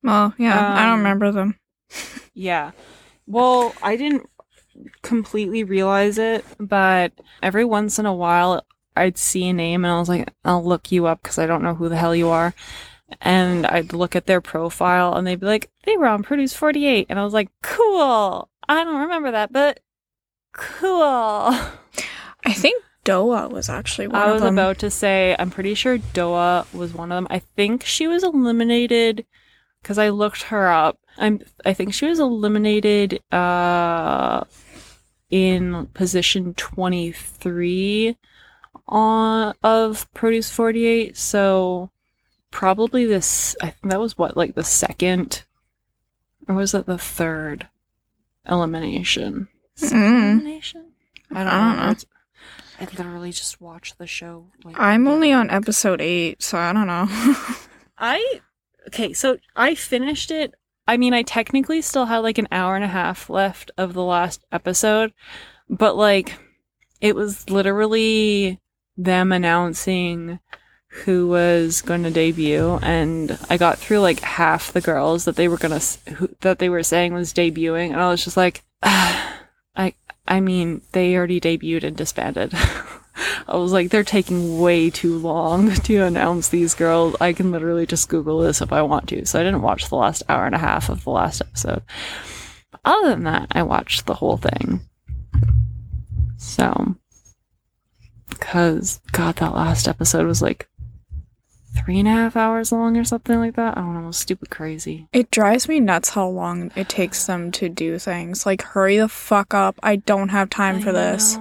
Well, 0.03 0.33
yeah, 0.37 0.73
I 0.75 0.83
don't 0.85 0.93
Um, 0.93 0.97
remember 0.99 1.31
them. 1.31 1.59
Yeah. 2.33 2.71
Well, 3.27 3.73
I 3.83 3.95
didn't 3.95 4.27
completely 5.01 5.63
realize 5.63 6.17
it, 6.17 6.43
but 6.59 7.11
every 7.43 7.65
once 7.65 7.99
in 7.99 8.05
a 8.05 8.13
while 8.13 8.65
I'd 8.95 9.17
see 9.17 9.47
a 9.47 9.53
name 9.53 9.85
and 9.85 9.93
I 9.93 9.99
was 9.99 10.09
like, 10.09 10.33
I'll 10.43 10.63
look 10.63 10.91
you 10.91 11.05
up 11.05 11.21
because 11.23 11.37
I 11.39 11.45
don't 11.45 11.63
know 11.63 11.75
who 11.75 11.87
the 11.87 11.95
hell 11.97 12.15
you 12.15 12.29
are. 12.29 12.53
And 13.21 13.65
I'd 13.67 13.93
look 13.93 14.15
at 14.15 14.25
their 14.25 14.41
profile 14.41 15.15
and 15.15 15.25
they'd 15.25 15.39
be 15.39 15.45
like, 15.45 15.69
they 15.85 15.97
were 15.97 16.07
on 16.07 16.23
Produce 16.23 16.53
48. 16.53 17.07
And 17.09 17.19
I 17.19 17.23
was 17.23 17.33
like, 17.33 17.49
cool. 17.61 18.49
I 18.67 18.83
don't 18.83 19.01
remember 19.01 19.31
that, 19.31 19.51
but 19.53 19.79
cool. 20.53 21.57
I 22.43 22.53
think 22.53 22.83
Doa 23.05 23.49
was 23.49 23.69
actually 23.69 24.07
one 24.07 24.21
of 24.21 24.27
them. 24.27 24.29
I 24.29 24.33
was 24.33 24.51
about 24.51 24.79
to 24.79 24.91
say, 24.91 25.35
I'm 25.39 25.49
pretty 25.49 25.73
sure 25.73 25.97
Doa 25.97 26.71
was 26.73 26.93
one 26.93 27.11
of 27.11 27.17
them. 27.17 27.27
I 27.29 27.39
think 27.39 27.83
she 27.83 28.07
was 28.07 28.23
eliminated 28.23 29.25
because 29.81 29.97
I 29.97 30.09
looked 30.09 30.43
her 30.43 30.69
up. 30.69 30.99
I'm, 31.17 31.41
I 31.65 31.73
think 31.73 31.93
she 31.93 32.05
was 32.05 32.19
eliminated 32.19 33.21
uh, 33.31 34.43
in 35.29 35.87
position 35.87 36.53
23 36.53 38.17
on 38.87 39.53
of 39.63 40.11
Produce 40.13 40.51
48. 40.51 41.17
So 41.17 41.89
probably 42.51 43.05
this, 43.05 43.55
I 43.61 43.71
think 43.71 43.91
that 43.91 43.99
was 43.99 44.17
what, 44.17 44.37
like 44.37 44.55
the 44.55 44.63
second, 44.63 45.43
or 46.47 46.55
was 46.55 46.73
it 46.73 46.85
the 46.85 46.97
third 46.97 47.67
elimination? 48.47 49.47
Second 49.89 50.41
Mm. 50.41 50.83
I 51.31 51.43
don't, 51.43 51.47
I 51.47 51.57
don't 51.67 51.77
know. 51.77 51.83
know. 51.85 51.91
It's- 51.91 52.05
I 52.79 52.85
literally 52.97 53.31
just 53.31 53.61
watched 53.61 53.99
the 53.99 54.07
show. 54.07 54.47
Like, 54.63 54.75
I'm 54.79 55.07
only 55.07 55.31
on 55.31 55.51
episode 55.51 56.01
8, 56.01 56.41
so 56.41 56.57
I 56.57 56.73
don't 56.73 56.87
know. 56.87 57.05
I 57.99 58.41
okay, 58.87 59.13
so 59.13 59.37
I 59.55 59.75
finished 59.75 60.31
it. 60.31 60.55
I 60.87 60.97
mean, 60.97 61.13
I 61.13 61.21
technically 61.21 61.83
still 61.83 62.07
had 62.07 62.19
like 62.19 62.39
an 62.39 62.47
hour 62.51 62.75
and 62.75 62.83
a 62.83 62.87
half 62.87 63.29
left 63.29 63.69
of 63.77 63.93
the 63.93 64.01
last 64.03 64.43
episode, 64.51 65.13
but 65.69 65.95
like 65.95 66.39
it 66.99 67.15
was 67.15 67.47
literally 67.51 68.59
them 68.97 69.31
announcing 69.31 70.39
who 71.05 71.27
was 71.27 71.81
going 71.81 72.03
to 72.03 72.09
debut 72.11 72.77
and 72.81 73.37
I 73.49 73.57
got 73.57 73.77
through 73.77 73.99
like 73.99 74.19
half 74.21 74.73
the 74.73 74.81
girls 74.81 75.23
that 75.25 75.35
they 75.35 75.47
were 75.47 75.57
going 75.57 75.79
to 75.79 76.29
that 76.41 76.59
they 76.59 76.67
were 76.67 76.83
saying 76.83 77.13
was 77.13 77.31
debuting 77.33 77.91
and 77.91 78.01
I 78.01 78.09
was 78.09 78.23
just 78.23 78.35
like 78.35 78.61
I 79.75 79.93
I 80.27 80.39
mean, 80.39 80.81
they 80.91 81.15
already 81.15 81.41
debuted 81.41 81.83
and 81.83 81.97
disbanded. 81.97 82.53
I 83.47 83.57
was 83.57 83.71
like, 83.71 83.89
they're 83.89 84.03
taking 84.03 84.59
way 84.59 84.89
too 84.89 85.17
long 85.17 85.71
to 85.83 85.97
announce 85.97 86.47
these 86.47 86.73
girls. 86.73 87.15
I 87.19 87.33
can 87.33 87.51
literally 87.51 87.85
just 87.85 88.09
Google 88.09 88.39
this 88.39 88.61
if 88.61 88.71
I 88.71 88.81
want 88.81 89.09
to. 89.09 89.25
So 89.25 89.39
I 89.39 89.43
didn't 89.43 89.61
watch 89.61 89.89
the 89.89 89.95
last 89.95 90.23
hour 90.29 90.45
and 90.45 90.55
a 90.55 90.59
half 90.59 90.89
of 90.89 91.03
the 91.03 91.09
last 91.09 91.41
episode. 91.41 91.83
Other 92.85 93.09
than 93.09 93.23
that, 93.23 93.47
I 93.51 93.63
watched 93.63 94.05
the 94.05 94.15
whole 94.15 94.37
thing. 94.37 94.81
So, 96.37 96.95
because, 98.29 99.01
God, 99.11 99.35
that 99.35 99.53
last 99.53 99.87
episode 99.87 100.25
was 100.25 100.41
like 100.41 100.67
three 101.83 101.99
and 101.99 102.07
a 102.07 102.11
half 102.11 102.35
hours 102.35 102.71
long 102.71 102.97
or 102.97 103.03
something 103.03 103.37
like 103.39 103.55
that. 103.55 103.77
I 103.77 103.81
don't 103.81 104.03
know, 104.03 104.11
stupid 104.11 104.49
crazy. 104.49 105.07
It 105.13 105.31
drives 105.31 105.67
me 105.67 105.79
nuts 105.79 106.09
how 106.09 106.27
long 106.27 106.71
it 106.75 106.89
takes 106.89 107.25
them 107.25 107.51
to 107.53 107.69
do 107.69 107.97
things. 107.99 108.45
Like, 108.45 108.61
hurry 108.61 108.97
the 108.97 109.07
fuck 109.09 109.53
up. 109.53 109.79
I 109.83 109.97
don't 109.97 110.29
have 110.29 110.49
time 110.49 110.81
for 110.81 110.91
this. 110.91 111.37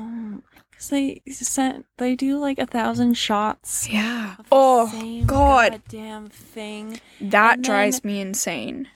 Because 0.71 0.89
they 0.91 1.23
sent, 1.29 1.87
they 1.99 2.17
do 2.17 2.39
like 2.39 2.59
a 2.59 2.67
thousand 2.67 3.15
shots. 3.15 3.89
Yeah. 3.91 4.37
Oh, 4.51 5.23
God. 5.27 5.83
Damn 5.89 6.29
thing. 6.29 7.01
That 7.21 7.55
And 7.57 7.65
drives 7.65 8.01
then- 8.01 8.13
me 8.13 8.21
insane. 8.21 8.89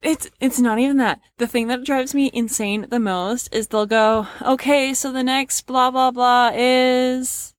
It's 0.00 0.30
it's 0.38 0.60
not 0.60 0.78
even 0.78 0.96
that. 0.98 1.18
The 1.38 1.48
thing 1.48 1.66
that 1.66 1.82
drives 1.84 2.14
me 2.14 2.30
insane 2.32 2.86
the 2.88 3.00
most 3.00 3.52
is 3.52 3.66
they'll 3.66 3.84
go, 3.84 4.28
okay, 4.42 4.94
so 4.94 5.10
the 5.10 5.24
next 5.24 5.62
blah 5.66 5.90
blah 5.90 6.12
blah 6.12 6.52
is, 6.54 7.52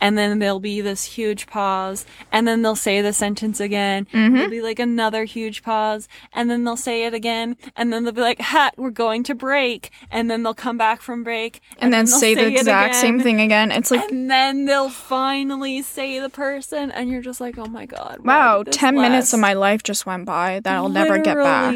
and 0.00 0.18
then 0.18 0.38
there'll 0.38 0.60
be 0.60 0.80
this 0.80 1.04
huge 1.04 1.46
pause, 1.46 2.04
and 2.32 2.46
then 2.46 2.62
they'll 2.62 2.74
say 2.76 3.00
the 3.00 3.12
sentence 3.12 3.60
again. 3.60 4.06
Mhm. 4.12 4.34
There'll 4.34 4.50
be 4.50 4.60
like 4.62 4.78
another 4.78 5.24
huge 5.24 5.62
pause, 5.62 6.08
and 6.32 6.50
then 6.50 6.64
they'll 6.64 6.76
say 6.76 7.04
it 7.04 7.14
again, 7.14 7.56
and 7.76 7.92
then 7.92 8.04
they'll 8.04 8.12
be 8.12 8.20
like, 8.20 8.40
"Ha, 8.40 8.70
we're 8.76 8.90
going 8.90 9.22
to 9.24 9.34
break," 9.34 9.90
and 10.10 10.30
then 10.30 10.42
they'll 10.42 10.54
come 10.54 10.76
back 10.76 11.00
from 11.00 11.22
break, 11.24 11.60
And 11.78 11.92
then 11.92 12.04
they'll 12.04 12.18
say 12.18 12.34
the 12.34 12.46
it 12.48 12.52
exact 12.60 12.96
same 12.96 13.20
thing 13.20 13.40
again. 13.40 13.70
It's 13.70 13.90
like, 13.90 14.10
and 14.10 14.30
then 14.30 14.64
they'll 14.66 14.90
finally 14.90 15.80
say 15.82 16.18
the 16.18 16.28
person, 16.30 16.90
and 16.90 17.08
you're 17.10 17.22
just 17.22 17.40
like, 17.40 17.56
oh 17.58 17.66
my 17.66 17.86
god. 17.86 18.18
wow, 18.24 18.62
this 18.62 18.76
10 18.76 18.96
minutes 18.96 19.32
of 19.32 19.40
my 19.40 19.54
life 19.54 19.82
just 19.82 20.06
went 20.06 20.24
by 20.26 20.60
that 20.60 20.74
I'll 20.74 20.88
never 20.88 21.18
get 21.18 21.36
back. 21.36 21.74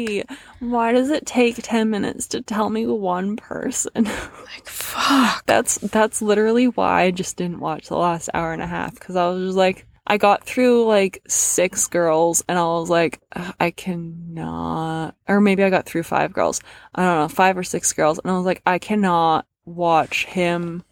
Why 0.59 0.91
does 0.91 1.09
it 1.09 1.25
take 1.25 1.55
10 1.61 1.89
minutes 1.89 2.27
to 2.27 2.41
tell 2.41 2.69
me 2.69 2.85
one 2.85 3.35
person? 3.35 4.07
Like, 4.49 4.65
fuck. 4.67 5.45
that's 5.45 5.75
that's 5.77 6.23
literally 6.23 6.65
why 6.65 7.03
I 7.03 7.11
just 7.11 7.37
didn't 7.37 7.59
watch 7.59 7.87
the 7.87 7.97
last 7.97 8.31
hour 8.33 8.51
and 8.51 8.63
a 8.63 8.67
half 8.67 8.99
cuz 8.99 9.15
I 9.15 9.29
was 9.29 9.49
just 9.49 9.57
like 9.57 9.85
I 10.07 10.17
got 10.17 10.43
through 10.43 10.85
like 10.85 11.21
6 11.27 11.85
girls 11.87 12.43
and 12.49 12.57
I 12.57 12.63
was 12.63 12.89
like 12.89 13.21
I 13.59 13.69
cannot 13.69 15.13
or 15.27 15.39
maybe 15.39 15.63
I 15.63 15.69
got 15.69 15.85
through 15.85 16.01
5 16.01 16.33
girls. 16.33 16.61
I 16.95 17.03
don't 17.03 17.19
know, 17.19 17.27
5 17.27 17.57
or 17.59 17.63
6 17.63 17.93
girls 17.93 18.17
and 18.17 18.31
I 18.31 18.37
was 18.37 18.45
like 18.45 18.63
I 18.65 18.79
cannot 18.79 19.45
watch 19.65 20.25
him 20.25 20.83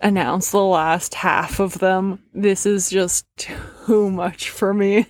announce 0.00 0.50
the 0.50 0.64
last 0.64 1.14
half 1.14 1.60
of 1.60 1.78
them. 1.78 2.18
This 2.34 2.66
is 2.66 2.90
just 2.90 3.24
too 3.36 4.10
much 4.10 4.50
for 4.50 4.74
me. 4.74 5.06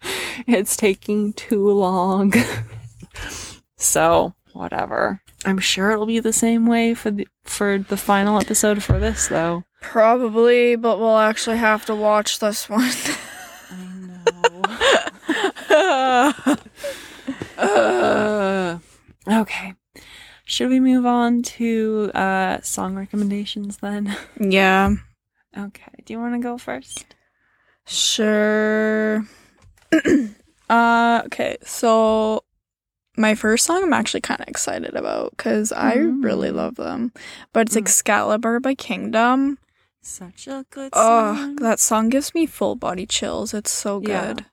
it's 0.46 0.76
taking 0.76 1.32
too 1.32 1.70
long. 1.70 2.34
So, 3.78 4.34
whatever. 4.52 5.22
I'm 5.44 5.58
sure 5.58 5.92
it'll 5.92 6.04
be 6.06 6.18
the 6.20 6.32
same 6.32 6.66
way 6.66 6.94
for 6.94 7.10
the 7.12 7.26
for 7.44 7.78
the 7.78 7.96
final 7.96 8.40
episode 8.40 8.82
for 8.82 8.98
this 8.98 9.28
though. 9.28 9.64
Probably, 9.80 10.74
but 10.74 10.98
we'll 10.98 11.18
actually 11.18 11.58
have 11.58 11.86
to 11.86 11.94
watch 11.94 12.40
this 12.40 12.68
one. 12.68 12.90
I 13.70 13.94
know. 15.68 16.52
uh, 17.56 18.78
okay. 19.42 19.74
Should 20.44 20.70
we 20.70 20.80
move 20.80 21.06
on 21.06 21.42
to 21.42 22.10
uh, 22.14 22.60
song 22.62 22.96
recommendations 22.96 23.76
then? 23.78 24.16
Yeah. 24.40 24.94
Okay. 25.56 25.92
Do 26.04 26.12
you 26.12 26.18
want 26.18 26.34
to 26.34 26.40
go 26.40 26.58
first? 26.58 27.14
Sure. 27.86 29.24
uh, 30.70 31.22
okay. 31.26 31.56
So 31.62 32.44
my 33.18 33.34
first 33.34 33.66
song 33.66 33.82
I'm 33.82 33.92
actually 33.92 34.20
kind 34.22 34.40
of 34.40 34.48
excited 34.48 34.94
about 34.94 35.36
cuz 35.36 35.72
I 35.72 35.94
really 35.94 36.50
Mm. 36.50 36.54
love 36.54 36.74
them. 36.76 37.12
But 37.52 37.66
it's 37.66 37.74
Mm. 37.74 37.80
Excalibur 37.82 38.60
by 38.60 38.74
Kingdom. 38.74 39.58
Such 40.00 40.46
a 40.46 40.64
good 40.70 40.94
song. 40.94 41.56
Oh, 41.58 41.62
that 41.62 41.80
song 41.80 42.08
gives 42.08 42.34
me 42.34 42.46
full 42.46 42.76
body 42.76 43.04
chills. 43.06 43.52
It's 43.52 43.70
so 43.70 44.00
Yeah. 44.00 44.26
good. 44.34 44.46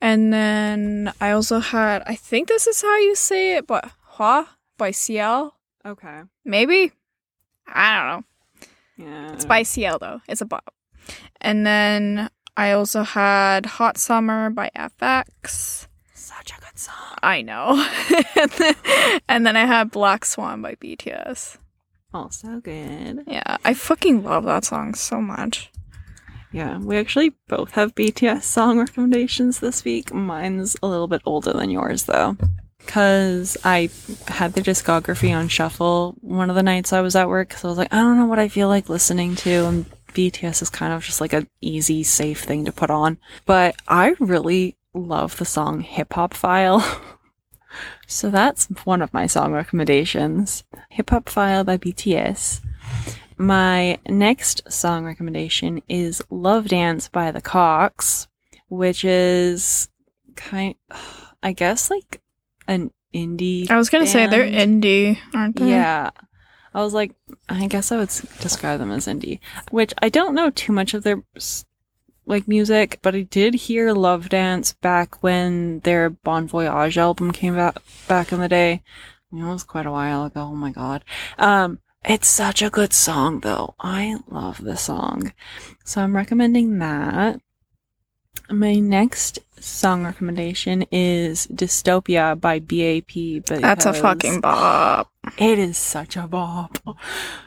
And 0.00 0.32
then 0.32 1.12
I 1.20 1.30
also 1.32 1.58
had 1.60 2.02
I 2.06 2.14
think 2.14 2.48
this 2.48 2.66
is 2.66 2.80
how 2.82 2.96
you 2.98 3.14
say 3.14 3.56
it, 3.56 3.66
but 3.66 3.90
Hwa 4.16 4.46
by 4.78 4.90
CL. 4.92 5.54
okay. 5.84 6.22
Maybe? 6.44 6.92
I 7.66 7.98
don't 7.98 8.08
know. 8.08 8.24
Yeah. 9.06 9.32
It's 9.32 9.44
by 9.44 9.62
CL 9.64 9.98
though. 9.98 10.20
It's 10.28 10.40
a 10.40 10.44
bop. 10.46 10.72
And 11.40 11.66
then 11.66 12.30
I 12.56 12.72
also 12.72 13.02
had 13.02 13.66
Hot 13.66 13.96
Summer 13.98 14.50
by 14.50 14.70
f(x). 14.76 15.88
Such 16.44 16.58
a 16.58 16.60
good 16.60 16.78
song. 16.78 17.18
I 17.22 17.42
know. 17.42 17.86
and, 18.36 18.50
then, 18.52 18.74
and 19.28 19.46
then 19.46 19.56
I 19.56 19.64
had 19.64 19.92
Black 19.92 20.24
Swan 20.24 20.60
by 20.60 20.74
BTS. 20.74 21.56
Also 22.12 22.48
oh, 22.48 22.60
good. 22.60 23.22
Yeah, 23.28 23.58
I 23.64 23.74
fucking 23.74 24.24
love 24.24 24.44
that 24.44 24.64
song 24.64 24.94
so 24.94 25.20
much. 25.20 25.70
Yeah, 26.50 26.78
we 26.78 26.96
actually 26.96 27.34
both 27.48 27.70
have 27.72 27.94
BTS 27.94 28.42
song 28.42 28.80
recommendations 28.80 29.60
this 29.60 29.84
week. 29.84 30.12
Mine's 30.12 30.76
a 30.82 30.88
little 30.88 31.06
bit 31.06 31.22
older 31.24 31.52
than 31.52 31.70
yours 31.70 32.04
though. 32.04 32.36
Cause 32.88 33.56
I 33.62 33.88
had 34.26 34.54
the 34.54 34.62
discography 34.62 35.32
on 35.34 35.46
shuffle 35.46 36.16
one 36.20 36.50
of 36.50 36.56
the 36.56 36.62
nights 36.64 36.92
I 36.92 37.02
was 37.02 37.14
at 37.14 37.28
work. 37.28 37.52
So 37.52 37.68
I 37.68 37.70
was 37.70 37.78
like, 37.78 37.94
I 37.94 37.98
don't 37.98 38.18
know 38.18 38.26
what 38.26 38.40
I 38.40 38.48
feel 38.48 38.66
like 38.66 38.88
listening 38.88 39.36
to. 39.36 39.66
And 39.66 39.86
BTS 40.08 40.60
is 40.60 40.70
kind 40.70 40.92
of 40.92 41.04
just 41.04 41.20
like 41.20 41.32
an 41.32 41.48
easy, 41.60 42.02
safe 42.02 42.42
thing 42.42 42.64
to 42.64 42.72
put 42.72 42.90
on. 42.90 43.18
But 43.46 43.76
I 43.86 44.16
really 44.18 44.76
love 44.94 45.36
the 45.38 45.44
song 45.44 45.80
Hip 45.80 46.12
Hop 46.14 46.34
Phile. 46.34 46.82
so 48.06 48.30
that's 48.30 48.66
one 48.84 49.02
of 49.02 49.12
my 49.12 49.26
song 49.26 49.52
recommendations. 49.52 50.64
Hip 50.90 51.10
Hop 51.10 51.26
Phile 51.26 51.64
by 51.64 51.78
BTS. 51.78 52.60
My 53.38 53.98
next 54.08 54.70
song 54.70 55.04
recommendation 55.04 55.82
is 55.88 56.22
Love 56.30 56.68
Dance 56.68 57.08
by 57.08 57.30
the 57.30 57.42
Koxx, 57.42 58.28
which 58.68 59.04
is 59.04 59.88
kind 60.36 60.74
I 61.42 61.52
guess 61.52 61.90
like 61.90 62.20
an 62.68 62.92
indie. 63.14 63.70
I 63.70 63.76
was 63.76 63.90
gonna 63.90 64.06
say 64.06 64.26
they're 64.26 64.44
indie, 64.44 65.18
aren't 65.34 65.56
they? 65.56 65.70
Yeah. 65.70 66.10
I 66.74 66.82
was 66.82 66.94
like, 66.94 67.12
I 67.48 67.66
guess 67.66 67.92
I 67.92 67.98
would 67.98 68.08
describe 68.40 68.78
them 68.78 68.92
as 68.92 69.06
indie, 69.06 69.40
which 69.70 69.92
I 70.00 70.08
don't 70.08 70.34
know 70.34 70.48
too 70.50 70.72
much 70.72 70.94
of 70.94 71.02
their 71.02 71.22
like 72.26 72.46
music, 72.48 72.98
but 73.02 73.14
I 73.14 73.22
did 73.22 73.54
hear 73.54 73.92
Love 73.92 74.28
Dance 74.28 74.72
back 74.74 75.22
when 75.22 75.80
their 75.80 76.10
Bon 76.10 76.46
Voyage 76.46 76.98
album 76.98 77.32
came 77.32 77.56
back 77.56 77.76
back 78.08 78.32
in 78.32 78.40
the 78.40 78.48
day. 78.48 78.82
You 79.30 79.38
know, 79.40 79.50
it 79.50 79.54
was 79.54 79.64
quite 79.64 79.86
a 79.86 79.90
while 79.90 80.24
ago. 80.24 80.42
Oh 80.42 80.54
my 80.54 80.70
god. 80.70 81.04
Um, 81.38 81.78
it's 82.04 82.28
such 82.28 82.62
a 82.62 82.70
good 82.70 82.92
song 82.92 83.40
though. 83.40 83.74
I 83.80 84.16
love 84.28 84.62
the 84.62 84.76
song. 84.76 85.32
So 85.84 86.00
I'm 86.02 86.16
recommending 86.16 86.78
that. 86.78 87.40
My 88.50 88.74
next 88.74 89.38
song 89.60 90.04
recommendation 90.04 90.84
is 90.90 91.46
Dystopia 91.46 92.38
by 92.38 92.58
BAP. 92.58 93.44
But 93.46 93.62
That's 93.62 93.86
a 93.86 93.92
fucking 93.94 94.40
bop. 94.40 95.10
it 95.38 95.58
is 95.58 95.78
such 95.78 96.16
a 96.16 96.26
bop. 96.26 96.78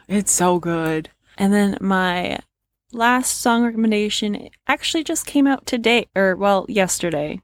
It's 0.08 0.32
so 0.32 0.60
good. 0.60 1.10
And 1.38 1.54
then 1.54 1.78
my 1.82 2.40
last 2.96 3.42
song 3.42 3.64
recommendation 3.64 4.50
actually 4.68 5.04
just 5.04 5.26
came 5.26 5.48
out 5.48 5.66
today, 5.66 6.08
or 6.16 6.36
well, 6.36 6.66
yesterday, 6.70 7.42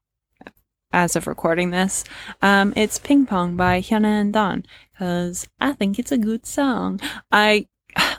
as 0.91 1.15
of 1.15 1.27
recording 1.27 1.71
this. 1.71 2.03
Um, 2.41 2.73
it's 2.75 2.99
Ping 2.99 3.25
Pong 3.25 3.55
by 3.55 3.81
Hyuna 3.81 4.21
and 4.21 4.33
Dawn 4.33 4.65
because 4.93 5.47
I 5.59 5.73
think 5.73 5.99
it's 5.99 6.11
a 6.11 6.17
good 6.17 6.45
song. 6.45 6.99
I 7.31 7.67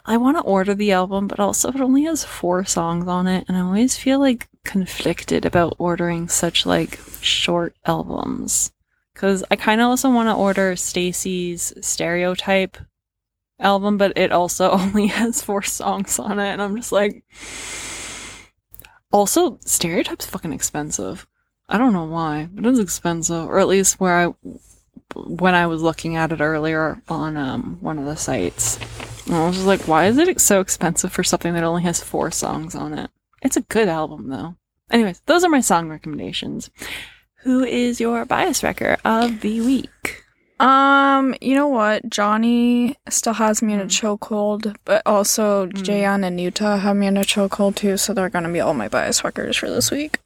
I 0.04 0.16
want 0.18 0.36
to 0.36 0.42
order 0.42 0.74
the 0.74 0.92
album, 0.92 1.28
but 1.28 1.40
also 1.40 1.70
it 1.70 1.80
only 1.80 2.04
has 2.04 2.24
four 2.24 2.64
songs 2.64 3.06
on 3.06 3.26
it, 3.26 3.44
and 3.48 3.56
I 3.56 3.60
always 3.60 3.96
feel 3.96 4.20
like 4.20 4.48
conflicted 4.64 5.44
about 5.44 5.76
ordering 5.78 6.28
such 6.28 6.66
like 6.66 6.98
short 7.20 7.74
albums. 7.86 8.72
Cause 9.14 9.44
I 9.50 9.56
kind 9.56 9.80
of 9.80 9.88
also 9.88 10.10
want 10.10 10.28
to 10.28 10.34
order 10.34 10.74
STAYC's 10.74 11.74
Stereotype 11.86 12.78
album, 13.58 13.98
but 13.98 14.16
it 14.16 14.32
also 14.32 14.70
only 14.72 15.08
has 15.08 15.42
four 15.42 15.62
songs 15.62 16.18
on 16.18 16.38
it, 16.38 16.48
and 16.52 16.62
I'm 16.62 16.76
just 16.76 16.92
like. 16.92 17.24
Also, 19.12 19.58
Stereotype's 19.66 20.24
fucking 20.24 20.54
expensive. 20.54 21.26
I 21.68 21.76
don't 21.76 21.92
know 21.92 22.04
why, 22.04 22.48
but 22.50 22.64
it's 22.64 22.78
expensive, 22.78 23.46
or 23.46 23.58
at 23.58 23.68
least 23.68 24.00
where 24.00 24.14
I, 24.28 24.34
when 25.14 25.54
I 25.54 25.66
was 25.66 25.82
looking 25.82 26.16
at 26.16 26.32
it 26.32 26.40
earlier 26.40 27.02
on 27.08 27.36
um 27.36 27.76
one 27.80 27.98
of 27.98 28.06
the 28.06 28.16
sites, 28.16 28.78
I 29.30 29.46
was 29.46 29.64
like, 29.64 29.82
why 29.82 30.06
is 30.06 30.18
it 30.18 30.40
so 30.40 30.60
expensive 30.60 31.12
for 31.12 31.22
something 31.22 31.54
that 31.54 31.64
only 31.64 31.82
has 31.82 32.02
four 32.02 32.30
songs 32.30 32.74
on 32.74 32.94
it? 32.98 33.10
It's 33.42 33.56
a 33.56 33.62
good 33.62 33.88
album 33.88 34.28
though. 34.28 34.56
Anyways, 34.90 35.22
those 35.26 35.44
are 35.44 35.50
my 35.50 35.60
song 35.60 35.88
recommendations. 35.88 36.70
Who 37.42 37.64
is 37.64 38.00
your 38.00 38.24
bias 38.24 38.62
wrecker 38.62 38.98
of 39.04 39.40
the 39.40 39.60
week? 39.60 40.21
Um, 40.62 41.34
you 41.40 41.54
know 41.56 41.66
what? 41.68 42.08
Johnny 42.08 42.96
still 43.08 43.32
has 43.34 43.62
me 43.62 43.72
in 43.74 43.80
a 43.80 43.84
Mm. 43.86 44.18
chokehold, 44.18 44.76
but 44.84 45.02
also 45.04 45.66
Mm. 45.66 45.72
Jaehyun 45.82 46.24
and 46.24 46.38
Yuta 46.38 46.78
have 46.80 46.96
me 46.96 47.08
in 47.08 47.16
a 47.16 47.22
chokehold 47.22 47.74
too, 47.74 47.96
so 47.96 48.14
they're 48.14 48.28
gonna 48.28 48.48
be 48.52 48.60
all 48.60 48.74
my 48.74 48.86
bias 48.88 49.24
wreckers 49.24 49.56
for 49.56 49.68
this 49.68 49.90
week. 49.90 50.18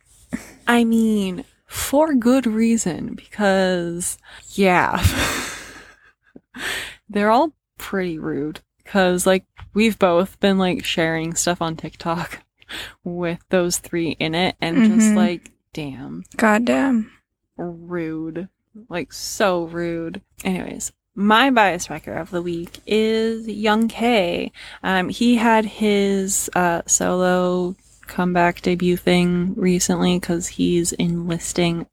I 0.67 0.85
mean, 0.85 1.45
for 1.67 2.13
good 2.15 2.47
reason, 2.47 3.15
because, 3.15 4.19
yeah. 4.51 5.03
They're 7.09 7.31
all 7.31 7.53
pretty 7.79 8.19
rude. 8.19 8.61
Because, 8.83 9.27
like, 9.27 9.45
we've 9.75 9.99
both 9.99 10.39
been, 10.41 10.59
like, 10.59 10.85
sharing 10.85 11.35
stuff 11.35 11.63
on 11.63 11.77
TikTok 11.77 12.41
with 13.05 13.39
those 13.49 13.79
three 13.79 14.11
in 14.19 14.35
it, 14.35 14.57
and 14.61 14.77
just, 14.85 15.13
Mhm. 15.13 15.17
like, 15.17 15.51
damn, 15.73 16.25
Goddamn. 16.37 17.11
rude. 17.57 18.49
Like, 18.89 19.13
so 19.13 19.65
rude. 19.65 20.23
Anyways, 20.45 20.93
my 21.15 21.51
bias 21.51 21.89
wrecker 21.89 22.13
of 22.13 22.31
the 22.31 22.43
week 22.43 22.81
is 22.87 23.49
Young 23.49 23.89
K. 23.89 24.53
Um, 24.83 25.09
he 25.09 25.37
had 25.37 25.65
his 25.65 26.51
uh, 26.55 26.83
solo 26.87 27.75
comeback 28.07 28.63
debut 28.63 28.97
thing 28.97 29.55
recently 29.55 30.19
because 30.19 30.49
he's 30.49 30.93
enlisting. 30.93 31.87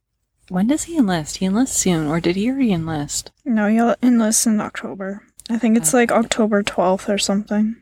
When 0.50 0.68
does 0.68 0.84
he 0.84 0.98
enlist? 0.98 1.38
He 1.38 1.46
enlists 1.46 1.78
soon, 1.78 2.08
or 2.08 2.20
did 2.20 2.36
he 2.36 2.50
already 2.50 2.74
enlist? 2.74 3.32
No, 3.46 3.68
he'll 3.68 3.96
enlist 4.04 4.46
in 4.46 4.60
October. 4.60 5.24
I 5.50 5.58
think 5.58 5.78
it's 5.78 5.94
like 5.94 6.12
October 6.12 6.64
12th 6.64 7.10
or 7.10 7.18
something. 7.18 7.78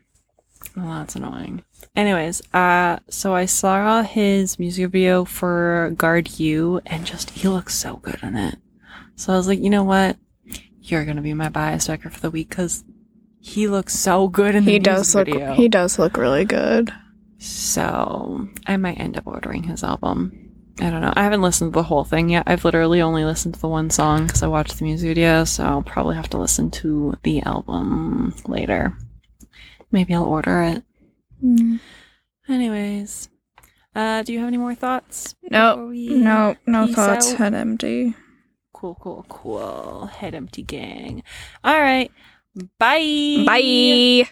Oh, 0.76 0.98
that's 0.98 1.16
annoying. 1.16 1.64
Anyways, 1.94 2.40
uh, 2.54 2.98
so 3.08 3.34
I 3.34 3.46
saw 3.46 4.02
his 4.02 4.58
music 4.58 4.90
video 4.90 5.24
for 5.24 5.92
Guard 5.96 6.38
You, 6.38 6.80
and 6.86 7.04
just 7.04 7.30
he 7.30 7.48
looks 7.48 7.74
so 7.74 7.96
good 7.96 8.20
in 8.22 8.36
it. 8.36 8.58
So 9.16 9.32
I 9.32 9.36
was 9.36 9.46
like, 9.48 9.60
you 9.60 9.70
know 9.70 9.84
what? 9.84 10.16
You're 10.80 11.04
gonna 11.04 11.22
be 11.22 11.34
my 11.34 11.48
bias 11.48 11.88
wrecker 11.88 12.10
for 12.10 12.20
the 12.20 12.30
week 12.30 12.48
because 12.48 12.84
he 13.40 13.68
looks 13.68 13.94
so 13.98 14.28
good 14.28 14.54
in 14.54 14.64
the 14.64 14.72
He 14.72 14.78
music 14.78 14.84
does 14.94 15.14
look 15.14 15.26
video. 15.26 15.52
he 15.54 15.68
does 15.68 15.98
look 15.98 16.16
really 16.16 16.44
good. 16.44 16.92
So 17.38 18.48
I 18.66 18.76
might 18.76 18.98
end 19.00 19.16
up 19.16 19.26
ordering 19.26 19.64
his 19.64 19.82
album. 19.82 20.38
I 20.80 20.90
don't 20.90 21.00
know. 21.02 21.12
I 21.14 21.22
haven't 21.24 21.42
listened 21.42 21.72
to 21.72 21.78
the 21.78 21.82
whole 21.82 22.04
thing 22.04 22.30
yet. 22.30 22.44
I've 22.46 22.64
literally 22.64 23.02
only 23.02 23.24
listened 23.24 23.54
to 23.54 23.60
the 23.60 23.68
one 23.68 23.90
song 23.90 24.26
because 24.26 24.42
I 24.42 24.46
watched 24.46 24.78
the 24.78 24.84
music 24.84 25.08
video, 25.08 25.44
so 25.44 25.64
I'll 25.64 25.82
probably 25.82 26.16
have 26.16 26.30
to 26.30 26.38
listen 26.38 26.70
to 26.72 27.14
the 27.24 27.42
album 27.42 28.34
later. 28.46 28.96
Maybe 29.90 30.14
I'll 30.14 30.24
order 30.24 30.62
it. 30.62 30.82
Mm. 31.44 31.80
Anyways, 32.48 33.28
uh, 33.94 34.22
do 34.22 34.32
you 34.32 34.38
have 34.38 34.48
any 34.48 34.56
more 34.56 34.74
thoughts? 34.74 35.34
No, 35.50 35.74
before 35.74 35.86
we 35.88 36.08
no, 36.14 36.56
no 36.66 36.86
thoughts. 36.86 37.32
out? 37.32 37.38
Head 37.38 37.54
empty. 37.54 38.14
Cool, 38.82 38.96
cool, 39.00 39.24
cool. 39.28 40.06
Head 40.06 40.34
empty 40.34 40.64
gang. 40.64 41.22
All 41.62 41.80
right. 41.80 42.10
Bye. 42.80 43.44
Bye. 43.46 44.12